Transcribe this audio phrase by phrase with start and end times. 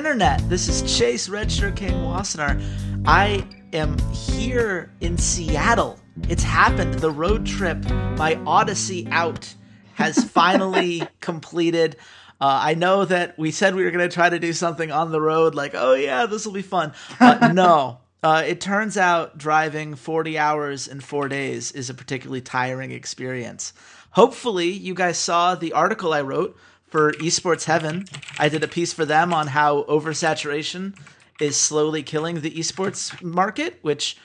[0.00, 0.48] Internet.
[0.48, 2.58] This is Chase Redshirt King Wassenaar.
[3.04, 6.00] I am here in Seattle.
[6.30, 6.94] It's happened.
[6.94, 7.84] The road trip,
[8.16, 9.54] my Odyssey out,
[9.96, 11.96] has finally completed.
[12.40, 15.12] Uh, I know that we said we were going to try to do something on
[15.12, 16.94] the road, like, oh yeah, this will be fun.
[17.20, 17.98] Uh, no.
[18.22, 23.74] Uh, it turns out driving 40 hours in four days is a particularly tiring experience.
[24.12, 26.56] Hopefully, you guys saw the article I wrote
[26.90, 28.06] for Esports Heaven.
[28.38, 30.96] I did a piece for them on how oversaturation
[31.40, 34.16] is slowly killing the esports market, which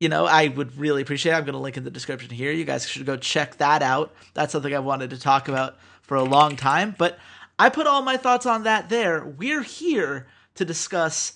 [0.00, 1.34] you know I would really appreciate.
[1.34, 2.50] I'm going to link in the description here.
[2.50, 4.14] You guys should go check that out.
[4.34, 7.18] That's something I've wanted to talk about for a long time, but
[7.58, 9.24] I put all my thoughts on that there.
[9.24, 11.34] We're here to discuss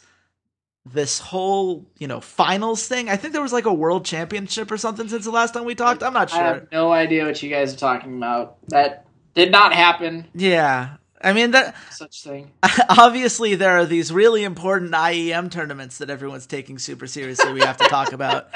[0.84, 3.08] this whole, you know, finals thing.
[3.08, 5.74] I think there was like a world championship or something since the last time we
[5.74, 6.02] talked.
[6.02, 6.40] I'm not sure.
[6.40, 8.56] I have no idea what you guys are talking about.
[8.68, 10.27] That did not happen.
[10.34, 10.97] Yeah.
[11.20, 12.50] I mean that such thing.
[12.88, 17.52] Obviously, there are these really important IEM tournaments that everyone's taking super seriously.
[17.52, 18.48] We have to talk about,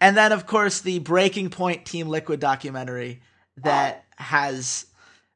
[0.00, 3.22] and then of course the Breaking Point Team Liquid documentary
[3.56, 4.22] that oh.
[4.22, 4.86] has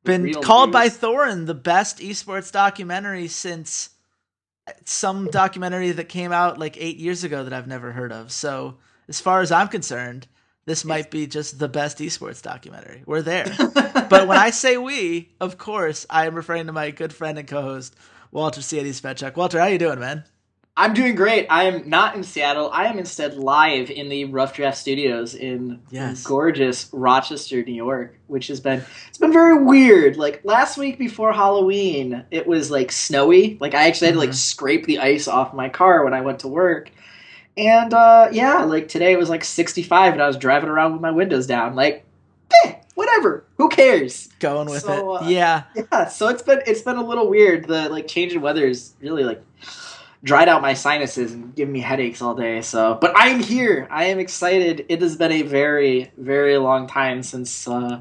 [0.05, 0.75] been called news.
[0.75, 3.91] by Thorin the best esports documentary since
[4.85, 8.31] some documentary that came out like eight years ago that I've never heard of.
[8.33, 8.77] So
[9.09, 10.27] as far as I'm concerned,
[10.67, 13.03] this might be just the best esports documentary.
[13.07, 13.45] We're there.
[13.75, 17.47] but when I say we, of course, I am referring to my good friend and
[17.47, 17.95] co-host
[18.31, 19.37] Walter Ciades Fetchuk.
[19.37, 20.25] Walter, how you doing, man?
[20.77, 21.47] I'm doing great.
[21.51, 22.69] I am not in Seattle.
[22.73, 26.25] I am instead live in the Rough Draft Studios in yes.
[26.25, 30.17] gorgeous Rochester, New York, which has been it's been very weird.
[30.17, 33.57] Like last week before Halloween, it was like snowy.
[33.61, 34.35] Like I actually had to like mm-hmm.
[34.35, 36.91] scrape the ice off my car when I went to work.
[37.57, 41.01] And uh, yeah, like today it was like 65 and I was driving around with
[41.01, 41.75] my windows down.
[41.75, 42.05] Like,
[42.65, 43.45] eh, whatever.
[43.59, 44.29] Who cares?
[44.41, 45.23] Going with so, it.
[45.23, 45.63] Uh, yeah.
[45.75, 46.09] Yeah.
[46.09, 47.67] So it's been it's been a little weird.
[47.67, 49.43] The like change in weather is really like
[50.25, 52.61] dried out my sinuses and giving me headaches all day.
[52.63, 53.87] So, but I'm here.
[53.91, 54.87] I am excited.
[54.89, 58.01] It has been a very very long time since uh,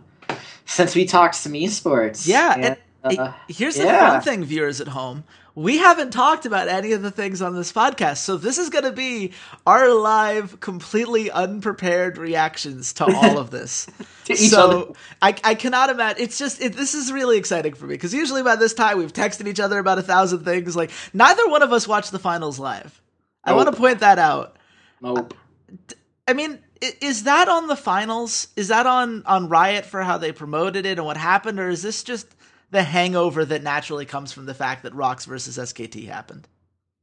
[0.66, 2.28] since we talked some esports.
[2.28, 2.56] Yeah.
[2.56, 4.10] And, and uh, here's the yeah.
[4.10, 5.26] fun thing, viewers at home
[5.56, 8.18] we haven't talked about any of the things on this podcast.
[8.18, 9.34] So this is going to be
[9.68, 13.88] our live, completely unprepared reactions to all of this.
[14.36, 16.24] so I, I cannot imagine.
[16.24, 19.14] It's just it, this is really exciting for me because usually by this time we've
[19.14, 20.76] texted each other about a thousand things.
[20.76, 23.02] Like neither one of us watched the finals live.
[23.46, 23.54] Nope.
[23.54, 24.58] I want to point that out.
[25.02, 25.36] Nope.
[26.28, 26.60] I mean,
[27.02, 28.48] is that on the finals?
[28.56, 31.84] Is that on on Riot for how they promoted it and what happened, or is
[31.84, 32.28] this just
[32.74, 36.48] the hangover that naturally comes from the fact that ROX versus SKT happened.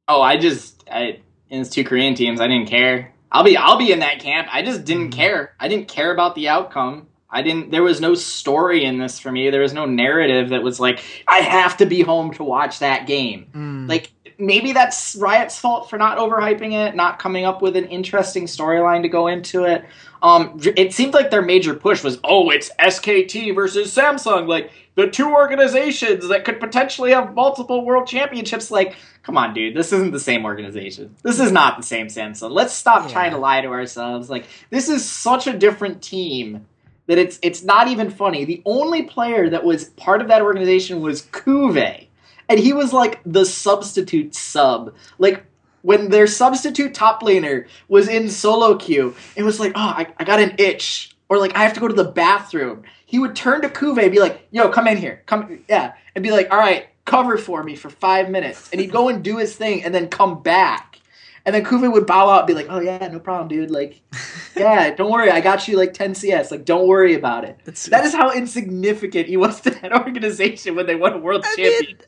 [0.08, 3.14] Oh, I just I in two Korean teams, I didn't care.
[3.32, 4.48] I'll be I'll be in that camp.
[4.50, 5.20] I just didn't mm-hmm.
[5.20, 5.54] care.
[5.58, 7.06] I didn't care about the outcome.
[7.30, 9.48] I didn't there was no story in this for me.
[9.50, 13.06] There was no narrative that was like I have to be home to watch that
[13.06, 13.46] game.
[13.54, 13.88] Mm.
[13.88, 14.10] Like
[14.40, 19.02] maybe that's Riot's fault for not overhyping it, not coming up with an interesting storyline
[19.02, 19.84] to go into it.
[20.22, 24.48] Um, it seemed like their major push was, oh, it's SKT versus Samsung.
[24.48, 24.70] Like,
[25.00, 28.70] the two organizations that could potentially have multiple world championships.
[28.70, 31.16] Like, come on, dude, this isn't the same organization.
[31.22, 32.50] This is not the same Samsung.
[32.50, 33.12] Let's stop yeah.
[33.12, 34.30] trying to lie to ourselves.
[34.30, 36.66] Like, this is such a different team
[37.06, 38.44] that it's it's not even funny.
[38.44, 42.06] The only player that was part of that organization was CuVee.
[42.48, 44.94] And he was like the substitute sub.
[45.18, 45.44] Like
[45.82, 50.24] when their substitute top laner was in solo queue, it was like, oh, I, I
[50.24, 51.16] got an itch.
[51.30, 54.12] Or like I have to go to the bathroom he would turn to CuVee and
[54.12, 57.64] be like, "Yo, come in here, come, yeah," and be like, "All right, cover for
[57.64, 61.00] me for five minutes," and he'd go and do his thing and then come back,
[61.44, 63.72] and then CuVee would bow out and be like, "Oh yeah, no problem, dude.
[63.72, 64.00] Like,
[64.56, 66.52] yeah, don't worry, I got you like 10 CS.
[66.52, 70.76] Like, don't worry about it." That's, that is how insignificant he was to that organization
[70.76, 72.06] when they won a world I championship.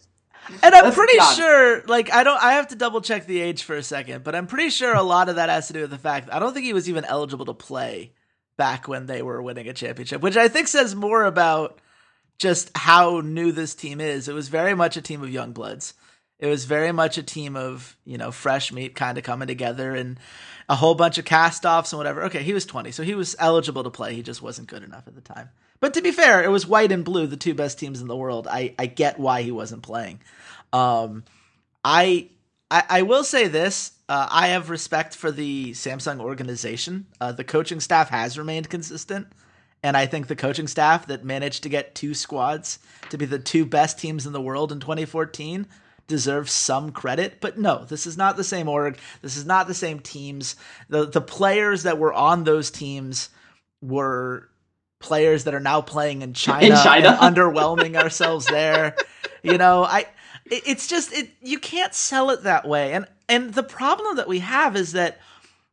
[0.62, 1.36] And I'm Let's pretty honest.
[1.36, 4.34] sure, like, I don't, I have to double check the age for a second, but
[4.36, 6.52] I'm pretty sure a lot of that has to do with the fact I don't
[6.52, 8.12] think he was even eligible to play
[8.56, 11.80] back when they were winning a championship, which I think says more about
[12.38, 14.28] just how new this team is.
[14.28, 15.94] It was very much a team of young bloods.
[16.38, 19.94] It was very much a team of, you know, fresh meat kind of coming together
[19.94, 20.18] and
[20.68, 22.24] a whole bunch of cast offs and whatever.
[22.24, 24.14] Okay, he was 20, so he was eligible to play.
[24.14, 25.50] He just wasn't good enough at the time.
[25.78, 28.16] But to be fair, it was white and blue, the two best teams in the
[28.16, 28.48] world.
[28.48, 30.20] I, I get why he wasn't playing.
[30.72, 31.24] Um,
[31.84, 32.28] I,
[32.72, 37.06] I I will say this: uh, I have respect for the Samsung organization.
[37.20, 39.28] Uh, the coaching staff has remained consistent,
[39.82, 42.78] and I think the coaching staff that managed to get two squads
[43.10, 45.66] to be the two best teams in the world in 2014
[46.08, 47.40] deserves some credit.
[47.40, 48.98] But no, this is not the same org.
[49.20, 50.56] This is not the same teams.
[50.88, 53.28] the The players that were on those teams
[53.80, 54.48] were
[55.00, 57.18] players that are now playing in China, In China?
[57.20, 58.96] underwhelming ourselves there.
[59.44, 60.06] You know, I
[60.52, 62.92] it, it's just it you can't sell it that way.
[62.92, 65.18] And and the problem that we have is that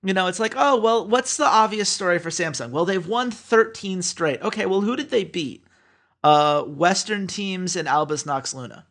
[0.01, 2.69] you know, it's like, oh, well, what's the obvious story for Samsung?
[2.71, 4.41] Well, they've won 13 straight.
[4.41, 5.65] Okay, well, who did they beat?
[6.23, 8.85] Uh Western teams and Albus Nox Luna.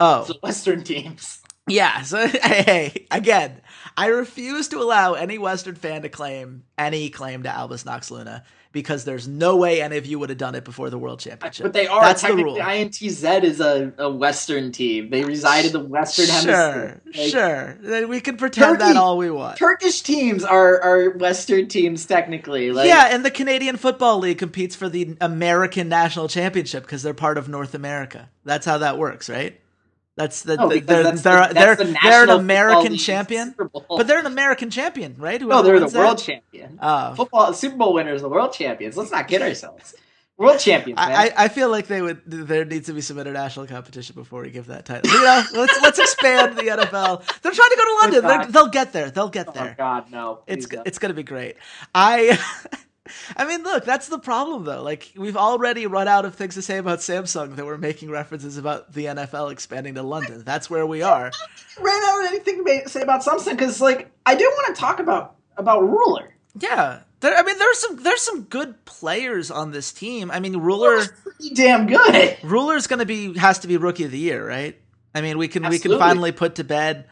[0.00, 1.40] Oh, The Western teams.
[1.68, 3.60] yeah, so hey, again,
[3.96, 8.44] I refuse to allow any Western fan to claim any claim to Albus Nox Luna
[8.72, 11.62] because there's no way any of you would have done it before the World Championship.
[11.62, 12.56] But they are That's the rule.
[12.56, 15.10] INTZ is a, a Western team.
[15.10, 17.02] They reside in the Western Sure, Hemisphere.
[17.14, 17.78] Like, sure.
[17.80, 19.58] Then We can pretend Turkey- that all we want.
[19.58, 22.72] Turkish teams are, are Western teams technically.
[22.72, 27.14] Like, yeah, and the Canadian Football League competes for the American National Championship because they're
[27.14, 28.30] part of North America.
[28.44, 29.58] That's how that works, right?
[30.16, 33.54] That's the, No, the- they're that's they're the, they're, the they're an American champion,
[33.88, 35.40] but they're an American champion, right?
[35.40, 36.78] no, they're the wins world champion.
[36.82, 37.14] Oh.
[37.14, 38.96] Football Super Bowl winners, the world champions.
[38.96, 39.94] Let's not kid ourselves.
[40.36, 41.12] World champions, man.
[41.12, 42.20] I, I I feel like they would.
[42.26, 45.10] There needs to be some international competition before we give that title.
[45.10, 47.40] You know, let's let's expand the NFL.
[47.40, 48.22] They're trying to go to London.
[48.26, 49.10] They're, they'll get there.
[49.10, 49.74] They'll get oh there.
[49.78, 50.40] God, no!
[50.46, 50.86] it's don't.
[50.86, 51.56] it's gonna be great.
[51.94, 52.38] I
[53.36, 54.82] I mean, look, that's the problem though.
[54.82, 58.56] Like we've already run out of things to say about Samsung that we're making references
[58.56, 60.42] about the NFL expanding to London.
[60.44, 61.30] That's where we are.
[61.80, 65.00] ran out of anything to say about Samsung because, like, I do want to talk
[65.00, 66.34] about about Ruler.
[66.58, 67.00] Yeah.
[67.20, 70.30] There, I mean, there's some there's some good players on this team.
[70.30, 72.36] I mean, Ruler pretty damn good.
[72.42, 74.76] Ruler's gonna be has to be rookie of the year, right?
[75.14, 77.06] I mean, we can we can finally put to bed.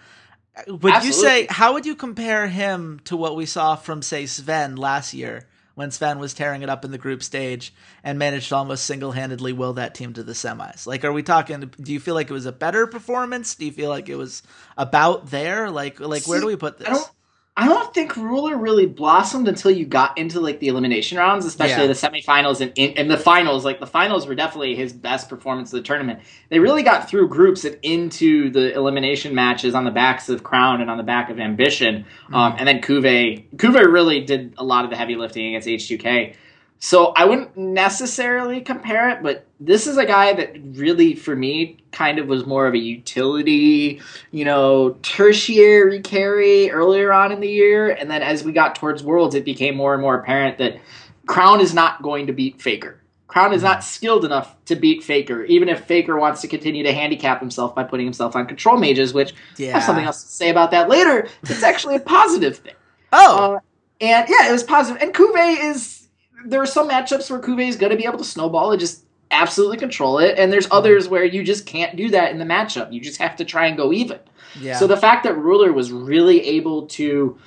[0.67, 4.77] Would you say how would you compare him to what we saw from say Sven
[4.77, 7.73] last year when Sven was tearing it up in the group stage
[8.03, 10.87] and managed to almost single handedly will that team to the semis?
[10.87, 11.73] Like, are we talking?
[11.81, 13.55] Do you feel like it was a better performance?
[13.55, 14.43] Do you feel like it was
[14.77, 15.71] about there?
[15.71, 16.89] Like, like where do we put this?
[16.89, 17.11] I don't.
[17.57, 21.83] I don't think Ruler really blossomed until you got into like the elimination rounds, especially
[21.83, 21.89] Yeah.
[21.89, 23.65] the semifinals and in, and the finals.
[23.65, 26.21] Like the finals were definitely his best performance of the tournament.
[26.49, 30.81] They really got through groups and into the elimination matches on the backs of Crown
[30.81, 32.07] and on the back of Ambition.
[32.33, 36.35] Um, and then CuVee, CuVee really did a lot of the heavy lifting against H2K.
[36.83, 41.77] So I wouldn't necessarily compare it, but this is a guy that really, for me,
[41.93, 44.01] kind of was more of a utility,
[44.31, 47.91] you know, tertiary carry earlier on in the year.
[47.91, 50.81] And then as we got towards Worlds, it became more and more apparent that
[51.27, 52.99] Crown is not going to beat Faker.
[53.27, 56.95] Crown is not skilled enough to beat Faker, even if Faker wants to continue to
[56.95, 59.69] handicap himself by putting himself on control mages, which yeah.
[59.69, 61.29] I have something else to say about that later.
[61.43, 62.75] It's actually a positive thing.
[63.13, 63.61] Oh, Uh,
[64.01, 65.03] and yeah, it was positive.
[65.03, 66.00] And CuVee is
[66.45, 69.05] there are some matchups where CuVee is going to be able to snowball and just
[69.31, 72.93] absolutely control it, and there's others where you just can't do that in the matchup.
[72.93, 74.19] You just have to try and go even.
[74.59, 74.77] yeah.
[74.79, 77.39] So the fact that Ruler was really able to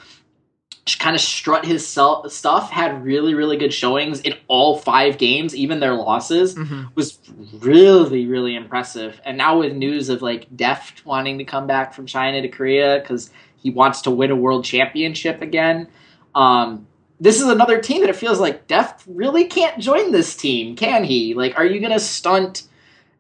[1.00, 5.56] kind of strut his sel- stuff, had really really good showings in all five games,
[5.56, 6.90] even their losses Mhm.
[6.96, 7.20] was
[7.60, 9.20] really really impressive.
[9.26, 13.00] And now with news of like Deft wanting to come back from China to Korea
[13.00, 15.88] because he wants to win a world championship again.
[16.36, 16.86] Um,
[17.24, 21.06] this is another team that it feels like Deft really can't join this team, can
[21.06, 21.34] he?
[21.34, 22.64] Like, are you going to stunt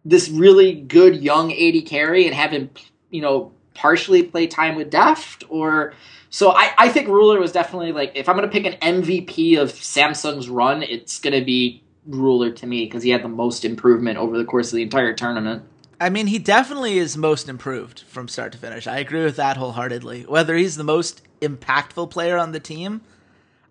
[0.03, 2.69] this really good young AD carry and have him,
[3.11, 5.45] you know, partially play time with Deft?
[5.47, 5.93] Or
[6.29, 9.57] so I, I think Ruler was definitely like, if I'm going to pick an MVP
[9.57, 13.63] of Samsung's run, it's going to be Ruler to me because he had the most
[13.63, 15.63] improvement over the course of the entire tournament.
[16.01, 18.85] I mean, he definitely is most improved from start to finish.
[18.85, 20.23] I agree with that wholeheartedly.
[20.23, 22.99] Whether he's the most impactful player on the team,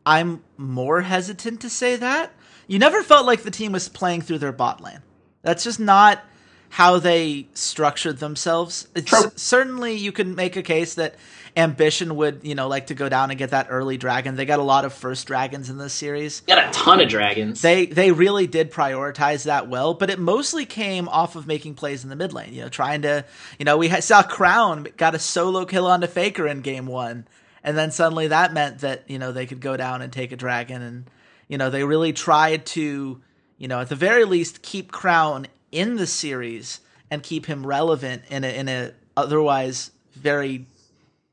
[0.04, 2.32] I'm more hesitant to say that.
[2.66, 5.02] You never felt like the team was playing through their bot lane.
[5.42, 6.22] That's just not
[6.70, 8.88] how they structured themselves.
[9.04, 9.30] True.
[9.36, 11.16] certainly, you can make a case that
[11.54, 14.36] ambition would you know like to go down and get that early dragon.
[14.36, 16.40] They got a lot of first dragons in this series.
[16.40, 17.60] Got a ton of dragons.
[17.60, 22.04] They they really did prioritize that well, but it mostly came off of making plays
[22.04, 22.54] in the mid lane.
[22.54, 23.24] You know, trying to
[23.58, 27.26] you know we had, saw Crown got a solo kill onto Faker in game one,
[27.64, 30.36] and then suddenly that meant that you know they could go down and take a
[30.36, 31.10] dragon, and
[31.48, 33.20] you know they really tried to
[33.58, 38.22] you know at the very least keep Crown in the series and keep him relevant
[38.30, 40.66] in a in a otherwise very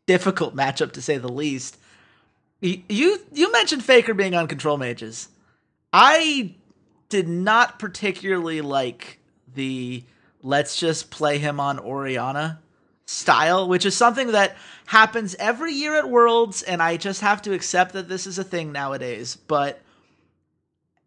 [0.05, 1.77] difficult matchup to say the least.
[2.61, 5.29] You you, mentioned Faker being on control mages.
[5.93, 6.55] I
[7.07, 9.19] did not particularly like
[9.53, 10.03] the
[10.43, 12.59] let's just play him on Orianna
[13.09, 17.53] style, which is something that happens every year at Worlds, and I just have to
[17.53, 19.35] accept that this is a thing nowadays.
[19.35, 19.81] But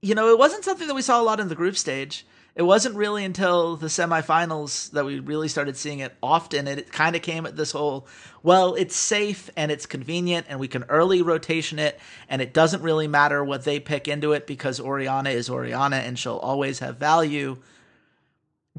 [0.00, 2.62] you know, it wasn't something that we saw a lot in the group stage it
[2.62, 6.68] wasn't really until the semifinals that we really started seeing it often.
[6.68, 8.06] It kind of came at this whole,
[8.42, 12.82] well, it's safe and it's convenient and we can early rotation it and it doesn't
[12.82, 16.98] really matter what they pick into it because Orianna is Orianna and she'll always have
[16.98, 17.56] value.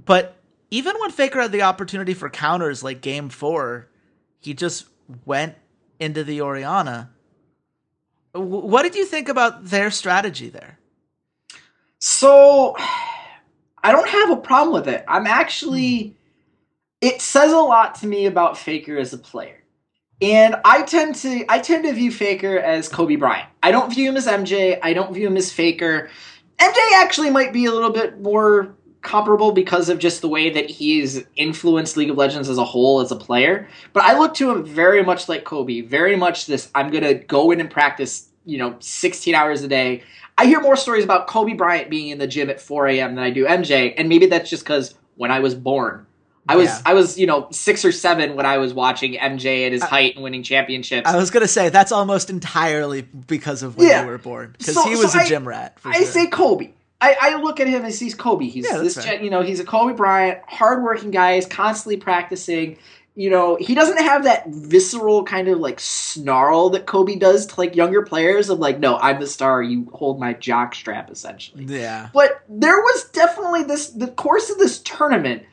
[0.06, 0.36] But
[0.74, 3.89] even when Faker had the opportunity for counters like game four,
[4.39, 4.86] he just
[5.24, 5.53] went
[6.00, 7.12] into the Orianna.
[8.32, 10.80] What did you think about their strategy there?
[12.00, 12.75] So
[13.84, 15.06] I don't have a problem with it.
[15.08, 16.13] I'm actually hmm.
[17.01, 19.63] it says a lot to me about Faker as a player.
[20.24, 23.48] And I tend to I tend to view Faker as Kobe Bryant.
[23.62, 24.80] I don't view him as MJ.
[24.82, 26.10] I don't view him as Faker.
[26.58, 30.70] MJ actually might be a little bit more comparable because of just the way that
[30.70, 33.68] he's influenced League of Legends as a whole as a player.
[33.92, 37.14] But I look to him very much like Kobe, very much this I'm going to
[37.14, 40.04] go in and practice, you know, 16 hours a day.
[40.38, 43.14] I hear more stories about Kobe Bryant being in the gym at 4 a.m.
[43.16, 46.08] than I do MJ, and maybe that's just because when I was born,
[46.50, 46.82] I was Yeah.
[46.88, 50.16] I was you know six or seven when I was watching MJ at his height
[50.16, 51.08] and winning championships.
[51.08, 54.02] I was gonna say that's almost entirely because of when Yeah.
[54.02, 55.80] you were born, because So- he was so a I- gym rat.
[55.80, 56.06] For I sure.
[56.06, 56.72] say Kobe.
[57.04, 58.46] I, I look at him as he's Kobe.
[58.48, 59.22] He's Yeah, this fair.
[59.22, 61.36] you know he's a Kobe Bryant, hardworking guy.
[61.36, 62.78] He's constantly practicing.
[63.16, 67.60] You know he doesn't have that visceral kind of like snarl that Kobe does to
[67.60, 71.66] like younger players of like no I'm the star you hold my jock strap essentially.
[71.66, 75.44] yeah, But there was definitely this the course of this tournament.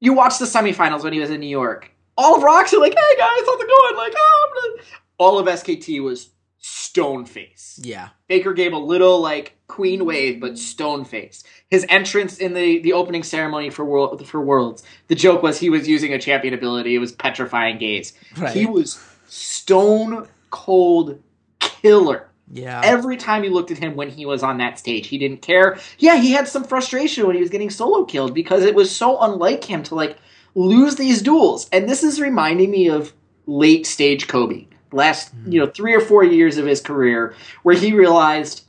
[0.00, 1.90] You watch the semifinals when he was in New York.
[2.16, 4.82] All of ROX are like, "Hey guys, how's it going?" Like, "Oh." I'm gonna-"
[5.18, 6.30] All of SKT was
[6.64, 7.78] stone face.
[7.82, 11.42] yeah, Faker gave a little like queen wave, but stone face.
[11.70, 14.82] His entrance in the the opening ceremony for world for Worlds.
[15.08, 16.94] The joke was he was using a champion ability.
[16.94, 18.12] It was petrifying gaze.
[18.38, 18.54] right.
[18.54, 21.20] He was stone cold
[21.58, 22.28] killer.
[22.52, 25.40] yeah, Every time you looked at him when he was on that stage, he didn't
[25.42, 25.78] care.
[25.98, 29.18] Yeah, he had some frustration when he was getting solo killed because it was so
[29.20, 30.18] unlike him to like
[30.54, 31.68] lose these duels.
[31.72, 33.14] And this is reminding me of
[33.46, 34.66] late stage Kobe.
[34.92, 35.52] Last, hmm.
[35.52, 38.64] you know, 3 or 4 years of his career where he realized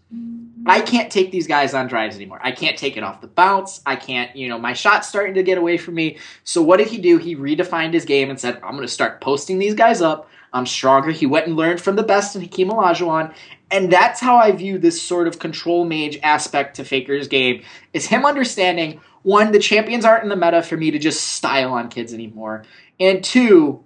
[0.66, 2.40] I can't take these guys on drives anymore.
[2.42, 3.82] I can't take it off the bounce.
[3.86, 6.18] I can't, you know, my shot's starting to get away from me.
[6.46, 7.18] So what did he do?
[7.18, 10.30] He redefined his game and said, I'm going to start posting these guys up.
[10.54, 11.12] I'm stronger.
[11.12, 13.34] He went and learned from the best in Hakeem Olajuwon.
[13.72, 17.64] And that's how I view this sort of control mage aspect to Faker's game.
[17.92, 21.74] Is him understanding one, the champions aren't in the meta for me to just style
[21.74, 22.66] on kids anymore.
[23.00, 23.84] And two,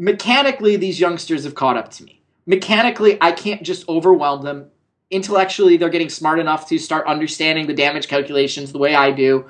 [0.00, 2.22] mechanically these youngsters have caught up to me.
[2.46, 4.70] Mechanically, I can't just overwhelm them.
[5.10, 9.48] Intellectually, they're getting smart enough to start understanding the damage calculations the way I do.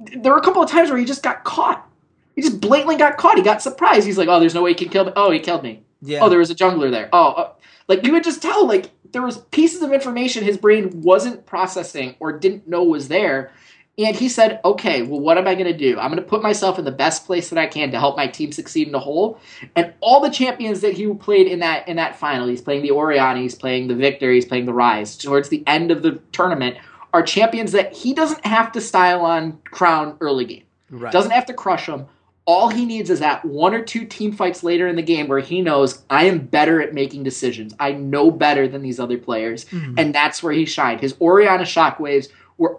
[0.00, 1.88] There were a couple of times where he just got caught.
[2.34, 3.36] He just blatantly got caught.
[3.36, 4.04] He got surprised.
[4.04, 5.84] He's like, "Oh, there's no way he can kill me." Oh, he killed me.
[6.00, 6.18] yeah.
[6.20, 7.08] Oh, there was a jungler there.
[7.12, 7.56] Oh, oh.
[7.86, 12.16] like you would just tell like there was pieces of information his brain wasn't processing
[12.18, 13.52] or didn't know was there.
[13.98, 15.98] And he said, "Okay, well, what am I going to do?
[15.98, 18.26] I'm going to put myself in the best place that I can to help my
[18.26, 19.38] team succeed in the whole."
[19.76, 22.90] And all the champions that he played in that in that final, he's playing the
[22.90, 25.20] Orianna, he's playing the Viktor, he's playing the Ryze.
[25.22, 26.78] Towards the end of the tournament,
[27.12, 30.62] are champions that he doesn't have to style on crown early game.
[30.90, 31.12] right.
[31.12, 32.06] Doesn't have to crush them.
[32.46, 35.38] All he needs is that one or two team fights later in the game where
[35.38, 37.74] he knows I am better at making decisions.
[37.78, 39.94] I know better than these other players, Mhm.
[39.98, 41.00] and that's where he shined.
[41.02, 42.78] His Orianna shockwaves were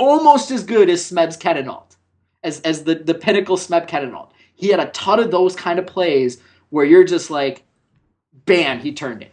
[0.00, 1.96] almost as good as Smeb's Kennen ult,
[2.42, 4.32] as as the the pinnacle Smeb Kennen ult.
[4.54, 6.38] He had a ton of those kind of plays
[6.70, 7.62] where you're just like,
[8.46, 9.32] bam, he turned it.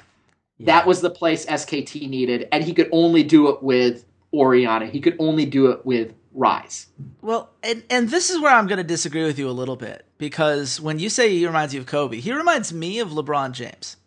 [0.59, 4.87] That was the place SKT needed, and he could only do it with Orianna.
[4.87, 6.87] He could only do it with Ryze.
[7.21, 10.05] Well, and and this is where I'm going to disagree with you a little bit
[10.17, 13.97] because when you say he reminds you of Kobe, he reminds me of LeBron James.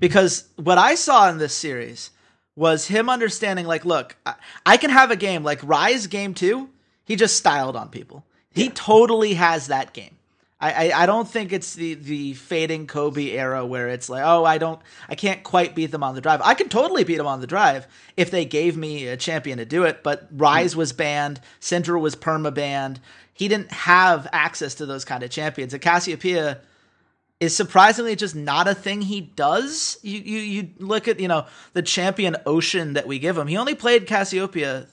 [0.00, 2.10] Because what I saw in this series
[2.54, 6.68] was him understanding like, look, I, I can have a game like Ryze game 2,
[7.04, 8.24] he just styled on people.
[8.54, 10.16] He totally has that game.
[10.62, 14.44] I, I, I don't think it's the the fading Kobe era where it's like, oh,
[14.44, 16.40] I don't, I can't quite beat them on the drive.
[16.44, 19.64] I could totally beat them on the drive if they gave me a champion to
[19.64, 20.04] do it.
[20.04, 23.00] But Ryze was banned, Syndra was perma banned.
[23.34, 25.72] He didn't have access to those kind of champions.
[25.72, 26.60] And Cassiopeia
[27.42, 29.98] is surprisingly just not a thing he does.
[30.02, 33.48] You you you look at you know the champion ocean that we give him.
[33.48, 34.86] He only played Cassiopeia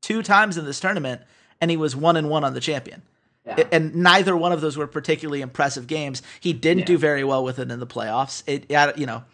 [0.00, 1.20] two times in this tournament,
[1.60, 3.02] and he was one and one on the champion.
[3.44, 3.64] Yeah.
[3.70, 6.22] And neither one of those were particularly impressive games.
[6.40, 6.86] He didn't yeah.
[6.86, 8.42] do very well with it in the playoffs.
[8.46, 9.24] It, you know,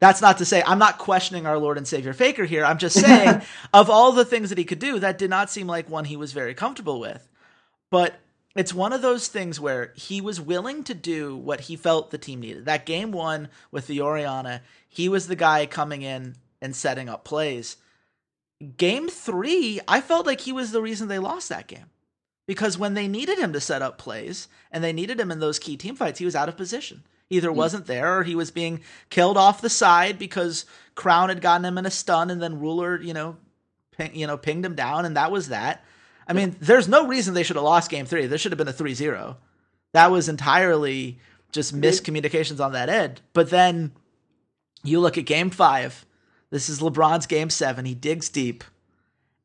[0.00, 2.64] that's not to say I'm not questioning our Lord and Savior Faker here.
[2.64, 5.68] I'm just saying, of all the things that he could do, that did not seem
[5.68, 7.28] like one he was very comfortable with.
[7.90, 8.18] But
[8.56, 12.18] it's one of those things where he was willing to do what he felt the
[12.18, 12.64] team needed.
[12.64, 17.24] That game one with the Orianna, he was the guy coming in and setting up
[17.24, 17.76] plays.
[18.76, 21.86] Game three, I felt like he was the reason they lost that game
[22.46, 25.58] because when they needed him to set up plays and they needed him in those
[25.58, 27.04] key team fights, he was out of position.
[27.30, 27.56] Either hmm.
[27.56, 30.66] wasn't there or he was being killed off the side because
[30.96, 33.36] Crown had gotten him in a stun and then Ruler, you know,
[33.92, 35.84] ping, you know, pinged him down and that was that.
[36.30, 38.26] I mean, there's no reason they should have lost game 3.
[38.26, 39.36] There should have been a 3-0.
[39.92, 41.18] That was entirely
[41.50, 43.20] just miscommunications on that end.
[43.32, 43.92] But then
[44.84, 46.06] you look at game 5.
[46.50, 47.84] This is LeBron's game 7.
[47.84, 48.64] He digs deep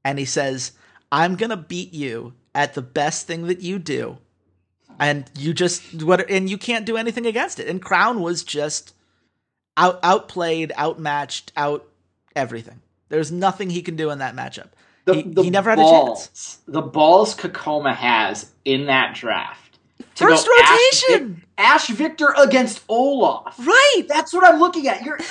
[0.03, 0.73] and he says,
[1.11, 4.19] "I'm going to beat you at the best thing that you do
[4.99, 8.93] and you just what and you can't do anything against it and crown was just
[9.77, 11.85] out outplayed outmatched out
[12.35, 14.69] everything there's nothing he can do in that matchup
[15.05, 19.15] the, he, the he never balls, had a chance the balls kkOma has in that
[19.15, 19.79] draft
[20.15, 25.19] first rotation ashe, ashe viktor against olaf right that's what i'm looking at you're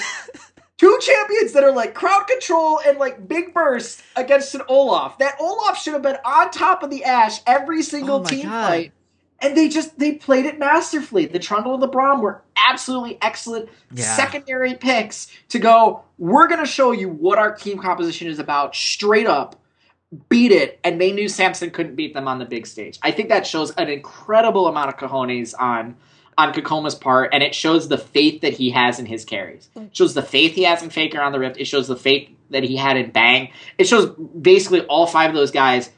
[0.84, 5.18] two champions that are like crowd control and like big burst against an Olaf.
[5.18, 8.68] That Olaf should have been on top of the Ashe every single oh team God.
[8.68, 8.92] fight.
[9.40, 11.26] And they just they played it masterfully.
[11.26, 14.04] The Trundle and the Braum were absolutely excellent yeah.
[14.16, 19.26] secondary picks to go, we're gonna show you what our team composition is about straight
[19.26, 19.60] up.
[20.28, 22.98] Beat it, and they knew Samsung couldn't beat them on the big stage.
[23.02, 25.96] I think that shows an incredible amount of cojones on
[26.36, 29.68] on kkOma's part, and it shows the faith that he has in his carries.
[29.76, 29.86] Mm.
[29.86, 31.58] It shows the faith he has in Faker on the Rift.
[31.58, 33.50] It shows the faith that he had in Bang.
[33.78, 35.90] It shows basically all five of those guys.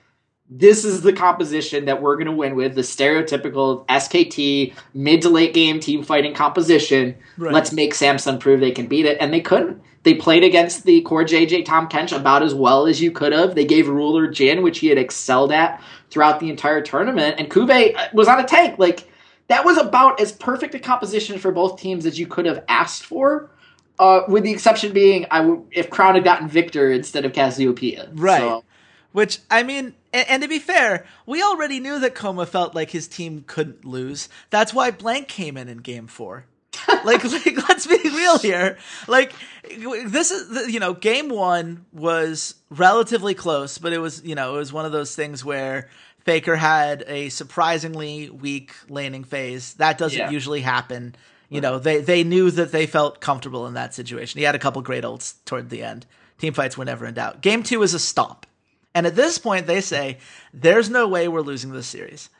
[0.49, 5.29] This is the composition that we're going to win with the stereotypical SKT mid to
[5.29, 7.17] late game team fighting composition.
[7.37, 7.53] Right.
[7.53, 9.83] Let's make Samsung prove they can beat it, and they couldn't.
[10.07, 13.57] They played against the core JJ Tahm Kench about as well as you could have.
[13.57, 18.15] They gave Ruler Jhin, which he had excelled at throughout the entire tournament, and CuVee
[18.15, 18.79] was on a tank.
[18.79, 19.11] Like
[19.49, 23.05] that was about as perfect a composition for both teams as you could have asked
[23.05, 23.51] for.
[23.99, 28.09] Uh, with the exception being, I w- if Crown had gotten Viktor instead of Cassiopeia.
[28.13, 28.39] Right.
[28.39, 28.63] So.
[29.11, 32.91] Which, I mean, and, and, to be fair, we already knew that kkOma felt like
[32.91, 34.29] his team couldn't lose.
[34.51, 36.45] That's why Blank came in in game four.
[37.05, 38.79] like, like, let's be real here.
[39.09, 39.33] Like,
[39.65, 44.59] this is, you know, game one was relatively close, but it was, you know, it
[44.59, 45.89] was one of those things where
[46.21, 49.75] Faker had a surprisingly weak laning phase.
[49.75, 50.31] That doesn't yeah.
[50.31, 51.15] usually happen.
[51.49, 54.39] You know, they they knew that they felt comfortable in that situation.
[54.39, 56.05] He had a couple great ults toward the end.
[56.39, 57.41] Team fights were never in doubt.
[57.41, 58.47] Game two is a stomp.
[58.95, 60.19] And at this point, they say,
[60.53, 62.31] there's no way we're losing this series.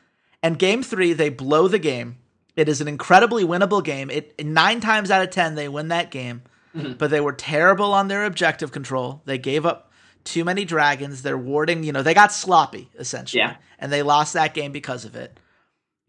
[0.43, 2.17] And game three, they blow the game.
[2.57, 4.09] It is an incredibly winnable game.
[4.09, 6.41] It nine times out of ten, they win that game.
[6.75, 6.93] Mm-hmm.
[6.93, 9.21] But they were terrible on their objective control.
[9.25, 9.91] They gave up
[10.23, 11.21] too many dragons.
[11.21, 13.41] They're warding, you know, they got sloppy essentially.
[13.41, 13.55] Yeah.
[13.79, 15.39] And they lost that game because of it.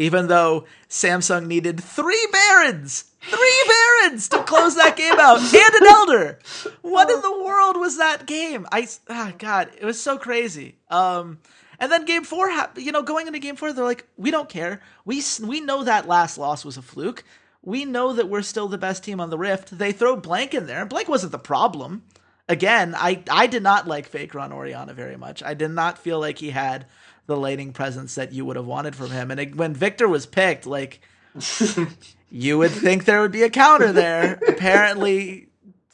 [0.00, 5.86] Even though Samsung needed three barons, three barons to close that game out, and an
[5.86, 6.38] elder.
[6.82, 8.66] What in the world was that game?
[8.70, 10.76] I, oh God, it was so crazy.
[10.88, 11.38] Um,
[11.78, 14.80] and then game four, you know, going into game four, they're like, we don't care.
[15.04, 17.24] We we know that last loss was a fluke.
[17.62, 19.76] We know that we're still the best team on the Rift.
[19.76, 22.02] They throw Blank in there, and Blank wasn't the problem
[22.48, 25.42] again, I I did not like Faker on Orianna very much.
[25.42, 26.86] I did not feel like he had
[27.26, 29.30] the laning presence that you would have wanted from him.
[29.30, 31.00] And it, when Viktor was picked, like
[32.30, 34.40] you would think there would be a counter there.
[34.48, 35.47] Apparently,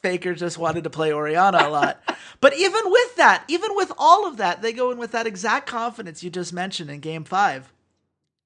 [0.05, 1.99] Faker just wanted to play Orianna a lot.
[2.41, 5.67] But even with that, even with all of that, they go in with that exact
[5.67, 7.71] confidence you just mentioned in Game Five.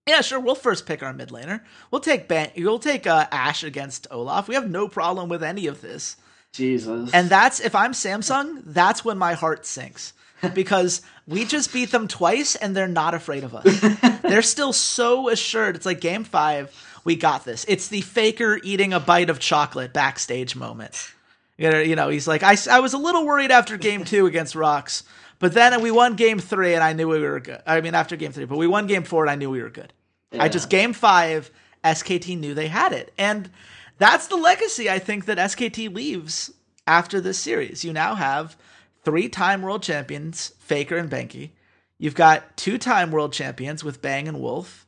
[0.07, 0.39] Yeah, sure.
[0.39, 1.61] We'll first pick our mid laner.
[1.89, 4.47] We'll take ban- We'll take uh, Ashe against Olaf.
[4.47, 6.17] We have no problem with any of this.
[6.53, 7.11] Jesus.
[7.13, 10.13] And that's if I'm Samsung, that's when my heart sinks.
[10.53, 14.21] because we just beat them twice and they're not afraid of us.
[14.21, 15.75] they're still so assured.
[15.75, 17.65] It's like game five, we got this.
[17.67, 21.11] It's the faker eating a bite of chocolate backstage moment.
[21.59, 24.25] You know, you know, he's like, I, I was a little worried after game two
[24.25, 25.03] against ROX,
[25.39, 27.61] but then we won game three and I knew we were good.
[27.67, 29.69] I mean, after game three, but we won game four and I knew we were
[29.69, 29.91] good.
[30.31, 31.51] I just game five,
[31.83, 33.11] SKT knew they had it.
[33.17, 33.51] And
[33.97, 36.53] that's the legacy I think that SKT leaves
[36.87, 37.83] after this series.
[37.83, 38.55] You now have
[39.03, 41.49] three time world champions, Faker and Bengi.
[41.97, 44.87] You've got two time world champions with Bang and Wolf.